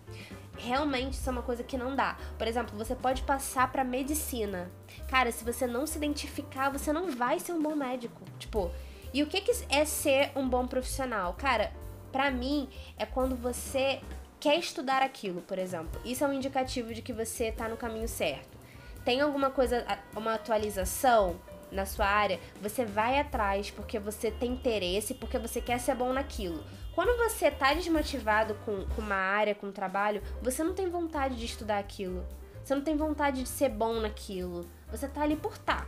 Realmente 0.57 1.15
isso 1.15 1.29
é 1.29 1.33
uma 1.33 1.43
coisa 1.43 1.63
que 1.63 1.77
não 1.77 1.97
dá. 1.97 2.17
Por 2.37 2.47
exemplo, 2.47 2.77
você 2.77 2.95
pode 2.95 3.23
passar 3.23 3.71
pra 3.73 3.83
medicina. 3.83 4.71
Cara, 5.09 5.33
se 5.33 5.45
você 5.45 5.67
não 5.67 5.87
se 5.87 5.97
identificar, 5.97 6.71
você 6.71 6.93
não 6.93 7.11
vai 7.11 7.39
ser 7.39 7.53
um 7.53 7.63
bom 7.63 7.75
médico. 7.75 8.23
Tipo, 8.39 8.71
e 9.13 9.23
o 9.23 9.27
que, 9.27 9.41
que 9.41 9.53
é 9.71 9.85
ser 9.85 10.31
um 10.37 10.49
bom 10.49 10.67
profissional? 10.67 11.35
Cara, 11.35 11.73
pra 12.13 12.31
mim 12.31 12.69
é 12.97 13.07
quando 13.07 13.37
você 13.37 14.01
quer 14.41 14.59
estudar 14.59 15.03
aquilo, 15.03 15.41
por 15.43 15.59
exemplo. 15.59 16.01
Isso 16.05 16.25
é 16.25 16.29
um 16.29 16.33
indicativo 16.33 16.95
de 16.95 17.03
que 17.03 17.13
você 17.13 17.51
tá 17.51 17.69
no 17.69 17.77
caminho 17.77 18.09
certo. 18.09 18.57
Tem 19.05 19.21
alguma 19.21 19.51
coisa, 19.51 19.85
uma 20.15 20.35
atualização 20.35 21.41
na 21.71 21.85
sua 21.85 22.07
área, 22.07 22.41
você 22.63 22.85
vai 22.85 23.19
atrás 23.19 23.71
porque 23.71 23.99
você 23.99 24.31
tem 24.31 24.53
interesse, 24.53 25.15
porque 25.15 25.39
você 25.39 25.61
quer 25.61 25.79
ser 25.79 25.95
bom 25.95 26.13
naquilo. 26.13 26.63
Quando 26.95 27.17
você 27.17 27.51
tá 27.51 27.73
desmotivado 27.75 28.55
com, 28.65 28.85
com 28.87 29.01
uma 29.01 29.15
área, 29.15 29.55
com 29.55 29.69
um 29.69 29.73
trabalho, 29.73 30.23
você 30.43 30.65
não 30.65 30.75
tem 30.75 30.89
vontade 30.89 31.37
de 31.37 31.45
estudar 31.45 31.79
aquilo. 31.79 32.27
Você 32.65 32.75
não 32.75 32.83
tem 32.83 32.97
vontade 32.97 33.43
de 33.43 33.49
ser 33.49 33.69
bom 33.69 34.01
naquilo. 34.01 34.69
Você 34.91 35.09
tá 35.09 35.23
ali 35.23 35.37
por 35.37 35.57
tá. 35.57 35.87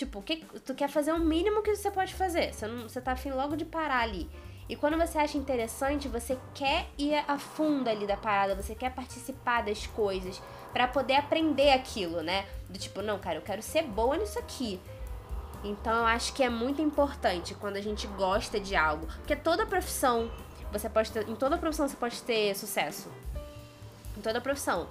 Tipo, 0.00 0.22
que, 0.22 0.36
tu 0.64 0.74
quer 0.74 0.88
fazer 0.88 1.12
o 1.12 1.18
mínimo 1.18 1.62
que 1.62 1.76
você 1.76 1.90
pode 1.90 2.14
fazer. 2.14 2.54
Você, 2.54 2.66
não, 2.66 2.88
você 2.88 3.02
tá 3.02 3.12
afim 3.12 3.32
logo 3.32 3.54
de 3.54 3.66
parar 3.66 4.00
ali. 4.00 4.30
E 4.66 4.74
quando 4.74 4.96
você 4.96 5.18
acha 5.18 5.36
interessante, 5.36 6.08
você 6.08 6.38
quer 6.54 6.86
ir 6.96 7.22
a 7.28 7.36
fundo 7.36 7.86
ali 7.86 8.06
da 8.06 8.16
parada, 8.16 8.54
você 8.54 8.74
quer 8.74 8.94
participar 8.94 9.62
das 9.62 9.86
coisas 9.86 10.40
para 10.72 10.88
poder 10.88 11.16
aprender 11.16 11.72
aquilo, 11.72 12.22
né? 12.22 12.46
Do 12.66 12.78
tipo, 12.78 13.02
não, 13.02 13.18
cara, 13.18 13.36
eu 13.36 13.42
quero 13.42 13.60
ser 13.60 13.82
boa 13.82 14.16
nisso 14.16 14.38
aqui. 14.38 14.80
Então 15.62 15.92
eu 15.92 16.06
acho 16.06 16.32
que 16.32 16.42
é 16.42 16.48
muito 16.48 16.80
importante 16.80 17.54
quando 17.54 17.76
a 17.76 17.82
gente 17.82 18.06
gosta 18.06 18.58
de 18.58 18.74
algo, 18.74 19.06
porque 19.06 19.36
toda 19.36 19.66
profissão, 19.66 20.30
você 20.72 20.88
pode 20.88 21.12
ter, 21.12 21.28
em 21.28 21.36
toda 21.36 21.58
profissão 21.58 21.86
você 21.86 21.96
pode 21.96 22.22
ter 22.22 22.56
sucesso. 22.56 23.12
Em 24.16 24.22
toda 24.22 24.40
profissão. 24.40 24.88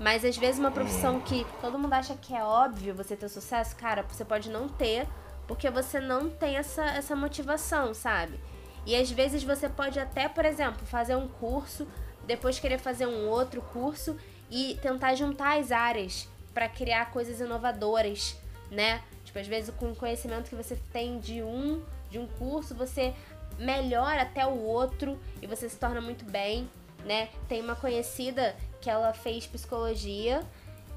Mas 0.00 0.24
às 0.24 0.36
vezes 0.36 0.58
uma 0.58 0.70
profissão 0.70 1.20
que 1.20 1.46
todo 1.60 1.78
mundo 1.78 1.92
acha 1.92 2.16
que 2.16 2.34
é 2.34 2.42
óbvio 2.42 2.94
você 2.94 3.16
ter 3.16 3.28
sucesso, 3.28 3.76
cara, 3.76 4.02
você 4.02 4.24
pode 4.24 4.50
não 4.50 4.68
ter, 4.68 5.06
porque 5.46 5.70
você 5.70 6.00
não 6.00 6.28
tem 6.28 6.56
essa, 6.56 6.84
essa 6.84 7.14
motivação, 7.14 7.94
sabe? 7.94 8.38
E 8.84 8.96
às 8.96 9.10
vezes 9.10 9.44
você 9.44 9.68
pode 9.68 10.00
até, 10.00 10.28
por 10.28 10.44
exemplo, 10.44 10.84
fazer 10.86 11.14
um 11.14 11.28
curso, 11.28 11.86
depois 12.26 12.58
querer 12.58 12.78
fazer 12.78 13.06
um 13.06 13.28
outro 13.28 13.62
curso 13.62 14.16
e 14.50 14.78
tentar 14.82 15.14
juntar 15.14 15.58
as 15.58 15.70
áreas 15.70 16.28
para 16.52 16.68
criar 16.68 17.10
coisas 17.10 17.40
inovadoras, 17.40 18.36
né? 18.70 19.02
Tipo, 19.24 19.38
às 19.38 19.46
vezes 19.46 19.74
com 19.74 19.92
o 19.92 19.96
conhecimento 19.96 20.48
que 20.48 20.56
você 20.56 20.76
tem 20.92 21.18
de 21.18 21.42
um 21.42 21.82
de 22.10 22.18
um 22.18 22.26
curso, 22.26 22.74
você 22.74 23.14
melhora 23.58 24.22
até 24.22 24.46
o 24.46 24.62
outro 24.62 25.18
e 25.40 25.46
você 25.46 25.68
se 25.68 25.76
torna 25.76 26.00
muito 26.00 26.24
bem, 26.26 26.68
né? 27.04 27.28
Tem 27.48 27.60
uma 27.60 27.76
conhecida 27.76 28.56
que 28.80 28.90
ela 28.90 29.12
fez 29.12 29.46
psicologia 29.46 30.42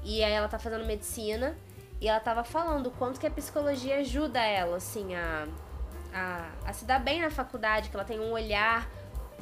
e 0.02 0.22
aí 0.22 0.32
ela 0.32 0.48
tá 0.48 0.58
fazendo 0.58 0.84
medicina 0.84 1.56
e 2.00 2.08
ela 2.08 2.20
tava 2.20 2.44
falando 2.44 2.88
o 2.88 2.90
quanto 2.90 3.18
que 3.18 3.26
a 3.26 3.30
psicologia 3.30 3.98
ajuda 3.98 4.40
ela, 4.40 4.76
assim, 4.76 5.14
a 5.14 5.46
a, 6.16 6.50
a 6.64 6.72
se 6.72 6.86
dar 6.86 6.98
bem 6.98 7.20
na 7.20 7.30
faculdade, 7.30 7.90
que 7.90 7.96
ela 7.96 8.04
tem 8.04 8.18
um 8.18 8.32
olhar 8.32 8.88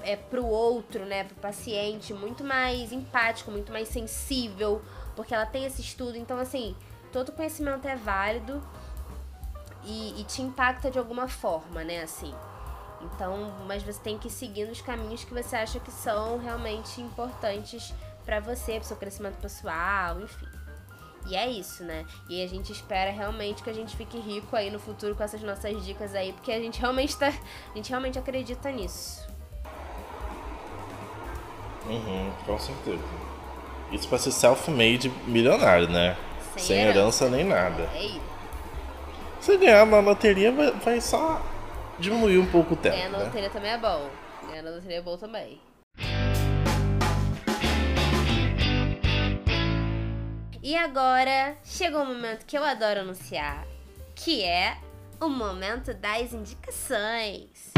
é, 0.02 0.16
pro 0.16 0.44
outro, 0.44 1.04
né, 1.06 1.22
pro 1.22 1.36
paciente, 1.36 2.12
muito 2.12 2.42
mais 2.42 2.90
empático, 2.90 3.50
muito 3.50 3.72
mais 3.72 3.88
sensível, 3.88 4.82
porque 5.14 5.32
ela 5.32 5.46
tem 5.46 5.64
esse 5.64 5.80
estudo. 5.80 6.16
Então, 6.16 6.38
assim, 6.38 6.76
todo 7.12 7.30
conhecimento 7.30 7.86
é 7.86 7.94
válido 7.94 8.60
e, 9.84 10.20
e 10.20 10.24
te 10.24 10.42
impacta 10.42 10.90
de 10.90 10.98
alguma 10.98 11.28
forma, 11.28 11.84
né, 11.84 12.02
assim. 12.02 12.34
Então, 13.12 13.52
mas 13.66 13.82
você 13.82 14.00
tem 14.00 14.18
que 14.18 14.30
seguir 14.30 14.66
nos 14.66 14.80
caminhos 14.80 15.24
que 15.24 15.34
você 15.34 15.56
acha 15.56 15.78
que 15.78 15.90
são 15.90 16.38
realmente 16.38 17.00
importantes 17.00 17.92
para 18.24 18.40
você, 18.40 18.74
pro 18.78 18.84
seu 18.84 18.96
crescimento 18.96 19.36
pessoal, 19.40 20.20
enfim. 20.20 20.46
E 21.26 21.36
é 21.36 21.48
isso, 21.48 21.82
né? 21.84 22.04
E 22.28 22.42
a 22.42 22.46
gente 22.46 22.70
espera 22.72 23.10
realmente 23.10 23.62
que 23.62 23.70
a 23.70 23.72
gente 23.72 23.96
fique 23.96 24.18
rico 24.18 24.54
aí 24.54 24.70
no 24.70 24.78
futuro 24.78 25.14
com 25.14 25.22
essas 25.22 25.42
nossas 25.42 25.84
dicas 25.84 26.14
aí, 26.14 26.32
porque 26.32 26.52
a 26.52 26.60
gente 26.60 26.80
realmente 26.80 27.16
tá, 27.16 27.28
a 27.28 27.76
gente 27.76 27.88
realmente 27.88 28.18
acredita 28.18 28.70
nisso. 28.70 29.26
Uhum, 31.86 32.30
com 32.46 32.58
certeza. 32.58 33.02
Isso 33.92 34.08
pra 34.08 34.18
ser 34.18 34.32
self-made 34.32 35.10
milionário, 35.26 35.88
né? 35.88 36.16
Sem 36.56 36.64
Sem, 36.66 36.78
herança. 36.80 37.24
herança. 37.24 37.28
nem 37.30 37.44
nada. 37.44 37.88
É 37.94 38.04
isso. 38.04 38.34
Se 39.40 39.56
ganhar 39.58 39.86
na 39.86 40.00
loteria, 40.00 40.50
vai, 40.52 40.70
vai 40.72 41.00
só 41.00 41.40
diminuir 41.98 42.38
um 42.38 42.46
pouco 42.46 42.74
o 42.74 42.76
tempo. 42.76 42.96
Ganhar 42.96 43.10
na 43.10 43.18
né? 43.18 43.24
loteria 43.24 43.50
também 43.50 43.70
é 43.70 43.78
bom. 43.78 44.10
Ganhar 44.48 44.62
na 44.62 44.70
loteria 44.70 44.98
é 44.98 45.02
bom 45.02 45.16
também. 45.16 45.60
E 50.62 50.74
agora 50.76 51.56
chegou 51.62 52.02
o 52.02 52.06
momento 52.06 52.46
que 52.46 52.56
eu 52.56 52.64
adoro 52.64 53.00
anunciar, 53.00 53.66
que 54.14 54.42
é 54.42 54.78
o 55.20 55.28
momento 55.28 55.92
das 55.92 56.32
indicações. 56.32 57.72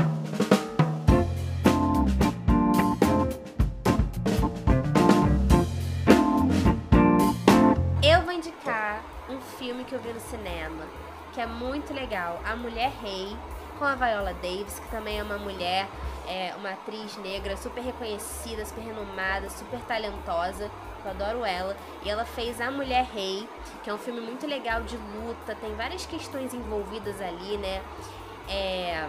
Eu 8.03 8.23
vou 8.23 8.33
indicar 8.33 9.03
um 9.29 9.41
filme 9.59 9.83
que 9.83 9.93
eu 9.93 10.01
vi 10.01 10.13
no 10.13 10.21
cinema, 10.21 10.87
que 11.35 11.41
é 11.41 11.47
muito 11.47 11.93
legal, 11.93 12.41
A 12.45 12.55
Mulher 12.55 12.93
Rei, 13.03 13.37
com 13.79 13.85
a 13.85 13.95
Viola 13.95 14.35
Davis, 14.35 14.79
que 14.79 14.89
também 14.89 15.19
é 15.19 15.23
uma 15.23 15.39
mulher, 15.39 15.89
é 16.27 16.55
uma 16.57 16.71
atriz 16.71 17.17
negra 17.19 17.57
super 17.57 17.83
reconhecida, 17.83 18.65
super 18.65 18.83
renomada, 18.83 19.49
super 19.51 19.81
talentosa. 19.81 20.71
Eu 21.05 21.11
adoro 21.11 21.45
ela. 21.45 21.77
E 22.03 22.11
ela 22.11 22.25
fez 22.25 22.61
A 22.61 22.71
Mulher 22.71 23.05
Rei, 23.15 23.49
que 23.83 23.91
é 23.91 23.95
um 23.95 23.99
filme 23.99 24.21
muito 24.21 24.47
legal 24.47 24.83
de 24.83 24.97
luta, 24.97 25.55
tem 25.55 25.73
várias 25.75 26.05
questões 26.05 26.53
envolvidas 26.53 27.21
ali, 27.21 27.57
né? 27.59 27.83
É, 28.49 29.09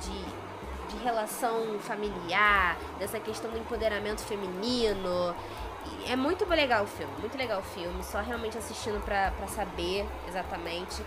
de, 0.00 0.94
de 0.94 1.02
relação 1.02 1.78
familiar, 1.80 2.76
dessa 2.98 3.18
questão 3.18 3.50
do 3.50 3.58
empoderamento 3.58 4.20
feminino. 4.22 5.34
É 6.06 6.16
muito 6.16 6.44
legal 6.46 6.84
o 6.84 6.86
filme, 6.86 7.12
muito 7.18 7.36
legal 7.38 7.60
o 7.60 7.62
filme, 7.62 8.02
só 8.04 8.20
realmente 8.20 8.58
assistindo 8.58 9.02
pra 9.02 9.32
saber 9.46 10.06
exatamente. 10.28 11.02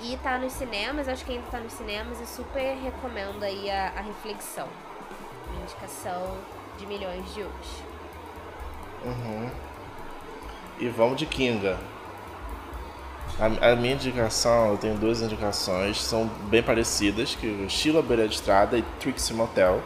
E 0.00 0.16
tá 0.18 0.38
nos 0.38 0.52
cinemas, 0.52 1.08
acho 1.08 1.24
que 1.24 1.32
ainda 1.32 1.46
tá 1.50 1.58
nos 1.58 1.72
cinemas 1.72 2.20
e 2.20 2.26
super 2.26 2.76
recomendo 2.76 3.42
aí 3.42 3.70
a, 3.70 3.92
a 3.96 4.00
reflexão. 4.00 4.68
Minha 5.50 5.62
indicação 5.62 6.36
de 6.78 6.86
milhões 6.86 7.32
de 7.34 7.40
hoje. 7.40 7.84
Uhum. 9.04 9.50
E 10.78 10.88
vamos 10.88 11.16
de 11.16 11.26
Kinga. 11.26 11.78
A, 13.38 13.72
a 13.72 13.76
minha 13.76 13.94
indicação, 13.94 14.70
eu 14.70 14.76
tenho 14.76 14.96
duas 14.96 15.20
indicações, 15.20 16.00
são 16.00 16.26
bem 16.48 16.62
parecidas, 16.62 17.34
que 17.34 17.46
o 17.46 17.66
Estilo 17.66 18.02
Beira 18.02 18.28
de 18.28 18.34
Estrada 18.34 18.76
e 18.78 18.82
Trixie 19.00 19.34
Motel. 19.34 19.80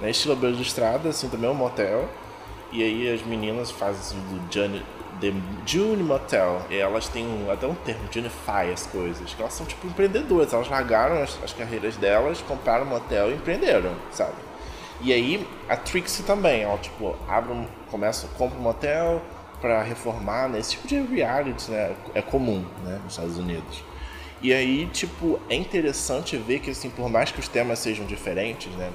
Né? 0.00 0.10
Estilo 0.10 0.36
Beira 0.36 0.56
de 0.56 0.62
Estrada, 0.62 1.08
assim, 1.08 1.28
também 1.28 1.48
é 1.48 1.52
um 1.52 1.56
motel. 1.56 2.08
E 2.72 2.82
aí 2.82 3.12
as 3.12 3.22
meninas 3.22 3.70
fazem 3.70 4.00
assim, 4.00 4.20
do 4.28 4.48
Johnny, 4.48 4.84
The 5.20 5.32
June 5.66 6.02
Motel. 6.02 6.62
E 6.70 6.76
elas 6.76 7.08
têm 7.08 7.26
um- 7.26 7.50
até 7.50 7.66
um 7.66 7.74
termo, 7.74 8.02
Junify 8.10 8.72
as 8.72 8.86
coisas. 8.86 9.32
Que 9.34 9.40
elas 9.42 9.52
são 9.54 9.66
tipo 9.66 9.86
empreendedoras. 9.86 10.52
Elas 10.52 10.68
largaram 10.68 11.22
as, 11.22 11.38
as 11.42 11.52
carreiras 11.52 11.96
delas, 11.96 12.40
compraram 12.42 12.84
um 12.84 12.88
motel 12.90 13.30
e 13.30 13.34
empreenderam, 13.34 13.94
sabe? 14.10 14.34
E 15.02 15.12
aí 15.12 15.46
a 15.68 15.76
Trixie 15.76 16.24
também, 16.24 16.62
ela 16.62 16.76
tipo, 16.78 17.16
abre 17.28 17.52
um, 17.52 17.66
começa, 17.90 18.28
compra 18.36 18.58
um 18.58 18.62
motel 18.62 19.22
pra 19.60 19.82
reformar, 19.82 20.48
né? 20.48 20.58
Esse 20.58 20.72
tipo 20.72 20.88
de 20.88 21.00
reality, 21.00 21.70
né? 21.70 21.94
É 22.14 22.20
comum, 22.22 22.64
né? 22.84 23.00
Nos 23.04 23.12
Estados 23.14 23.38
Unidos. 23.38 23.82
E 24.42 24.54
aí, 24.54 24.86
tipo, 24.86 25.38
é 25.50 25.54
interessante 25.54 26.34
ver 26.38 26.60
que, 26.60 26.70
assim, 26.70 26.88
por 26.88 27.10
mais 27.10 27.30
que 27.30 27.38
os 27.40 27.46
temas 27.48 27.78
sejam 27.78 28.06
diferentes, 28.06 28.72
né? 28.74 28.90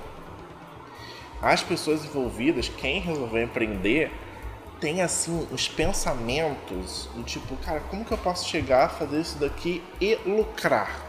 As 1.42 1.62
pessoas 1.62 2.04
envolvidas, 2.04 2.68
quem 2.70 3.00
resolveu 3.00 3.44
empreender, 3.44 4.12
tem, 4.80 5.02
assim, 5.02 5.48
uns 5.52 5.68
pensamentos 5.68 7.10
do 7.16 7.24
tipo, 7.24 7.56
cara, 7.58 7.80
como 7.90 8.04
que 8.04 8.12
eu 8.12 8.18
posso 8.18 8.48
chegar 8.48 8.86
a 8.86 8.90
fazer 8.90 9.22
isso 9.22 9.38
daqui 9.38 9.84
e 10.00 10.16
lucrar? 10.26 11.06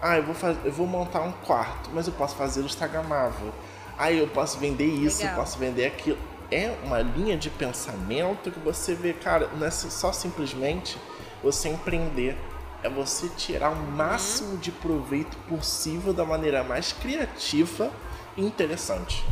Ah, 0.00 0.18
eu 0.18 0.22
vou, 0.22 0.34
faz... 0.34 0.56
eu 0.64 0.72
vou 0.72 0.86
montar 0.86 1.22
um 1.22 1.32
quarto, 1.32 1.90
mas 1.92 2.06
eu 2.06 2.12
posso 2.12 2.36
fazê-lo 2.36 2.66
instagramável. 2.66 3.52
Ah, 3.96 4.12
eu 4.12 4.26
posso 4.28 4.58
vender 4.58 4.86
isso, 4.86 5.22
eu 5.22 5.28
Legal. 5.28 5.40
posso 5.40 5.58
vender 5.58 5.86
aquilo. 5.86 6.18
É 6.50 6.76
uma 6.84 7.00
linha 7.00 7.38
de 7.38 7.48
pensamento 7.48 8.50
que 8.50 8.60
você 8.60 8.94
vê, 8.94 9.12
cara, 9.12 9.48
não 9.56 9.66
é 9.66 9.70
só 9.70 10.12
simplesmente 10.12 10.98
você 11.42 11.70
empreender. 11.70 12.36
É 12.82 12.88
você 12.90 13.28
tirar 13.30 13.70
o 13.70 13.76
máximo 13.76 14.58
de 14.58 14.70
proveito 14.70 15.38
possível 15.48 16.12
da 16.12 16.24
maneira 16.24 16.62
mais 16.62 16.92
criativa 16.92 17.90
e 18.36 18.44
interessante. 18.44 19.24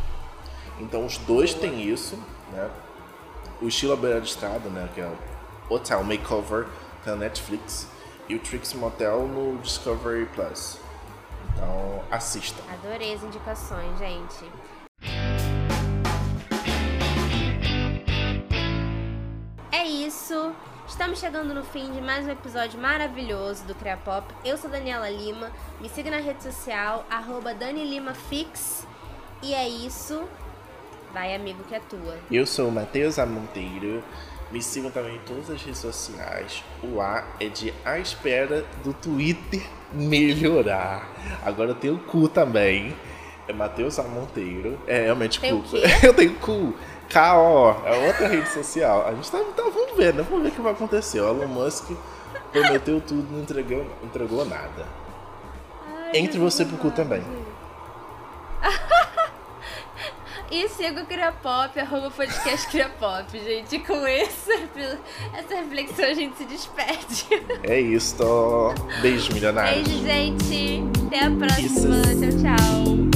Então 0.80 1.04
os 1.04 1.18
dois 1.18 1.52
têm 1.52 1.82
isso, 1.86 2.18
né? 2.50 2.70
O 3.62 3.68
estilo 3.68 3.92
à 3.92 3.96
beira 3.96 4.20
de 4.20 4.28
estrada, 4.28 4.68
né? 4.68 4.88
Que 4.92 5.00
é 5.00 5.06
o 5.06 5.16
Hotel 5.72 6.02
Makeover 6.02 6.66
na 7.06 7.14
Netflix 7.14 7.88
e 8.28 8.34
o 8.34 8.40
Trix 8.40 8.74
Motel 8.74 9.28
no 9.28 9.56
Discovery 9.58 10.26
Plus. 10.34 10.80
Então 11.54 12.02
assista. 12.10 12.60
Adorei 12.72 13.14
as 13.14 13.22
indicações, 13.22 13.96
gente. 14.00 14.50
É 19.70 19.84
isso. 19.84 20.52
Estamos 20.88 21.20
chegando 21.20 21.54
no 21.54 21.62
fim 21.62 21.92
de 21.92 22.00
mais 22.00 22.26
um 22.26 22.30
episódio 22.30 22.80
maravilhoso 22.80 23.62
do 23.62 23.76
Cria 23.76 23.96
Pop. 23.96 24.26
Eu 24.44 24.58
sou 24.58 24.68
Daniela 24.68 25.08
Lima. 25.08 25.52
Me 25.80 25.88
siga 25.88 26.10
na 26.10 26.18
rede 26.18 26.42
social, 26.42 27.06
arroba 27.08 27.54
DaniLimaFix. 27.54 28.88
E 29.40 29.54
é 29.54 29.68
isso. 29.68 30.28
Vai, 31.12 31.34
amigo, 31.34 31.62
que 31.64 31.74
é 31.74 31.80
tua. 31.80 32.16
Eu 32.30 32.46
sou 32.46 32.68
o 32.68 32.72
Matheus 32.72 33.18
Amonteiro. 33.18 34.02
Me 34.50 34.62
sigam 34.62 34.90
também 34.90 35.16
em 35.16 35.20
todas 35.20 35.50
as 35.50 35.62
redes 35.62 35.80
sociais. 35.80 36.64
O 36.82 37.00
A 37.00 37.24
é 37.38 37.48
de 37.48 37.72
A 37.84 37.98
Espera 37.98 38.64
do 38.82 38.94
Twitter 38.94 39.62
melhorar. 39.92 41.10
Agora 41.44 41.70
eu 41.70 41.74
tenho 41.74 41.94
o 41.94 41.98
cu 41.98 42.28
também. 42.28 42.96
É 43.46 43.52
Matheus 43.52 43.98
Amonteiro. 43.98 44.78
É 44.86 45.04
realmente 45.04 45.40
Tem 45.40 45.60
cu. 45.60 45.76
Eu 46.02 46.14
tenho 46.14 46.34
cu. 46.36 46.74
K.O. 47.08 47.86
É 47.86 48.06
outra 48.06 48.28
rede 48.28 48.48
social. 48.48 49.06
A 49.06 49.14
gente 49.14 49.30
tá, 49.30 49.38
tá 49.38 49.62
vamos 49.64 49.96
ver, 49.96 50.14
né? 50.14 50.22
Vamos 50.22 50.44
ver 50.44 50.48
o 50.48 50.52
que 50.52 50.60
vai 50.60 50.72
acontecer. 50.72 51.20
O 51.20 51.28
Elon 51.28 51.48
Musk 51.48 51.90
prometeu 52.52 53.00
tudo, 53.00 53.30
não 53.32 53.40
entregou, 53.42 53.84
entregou 54.02 54.44
nada. 54.44 54.86
Ai, 55.86 56.12
Entre 56.14 56.38
você 56.38 56.64
pro 56.64 56.76
cu 56.76 56.90
também. 56.90 57.22
E 60.52 60.68
siga 60.68 61.00
o 61.00 61.06
Criapop, 61.06 61.80
arroba 61.80 62.10
podcast 62.10 62.68
Criapop, 62.68 63.38
gente. 63.38 63.76
E 63.76 63.78
com 63.78 64.06
esse, 64.06 64.52
essa 65.32 65.54
reflexão 65.54 66.04
a 66.04 66.12
gente 66.12 66.36
se 66.36 66.44
despede. 66.44 67.26
É 67.64 67.80
isso. 67.80 68.74
Beijo, 69.00 69.32
milionários. 69.32 69.88
Beijo, 69.88 70.04
gente. 70.04 70.84
Até 71.06 71.24
a 71.24 71.30
próxima. 71.30 72.02
Tchau, 72.02 72.42
tchau. 72.42 73.11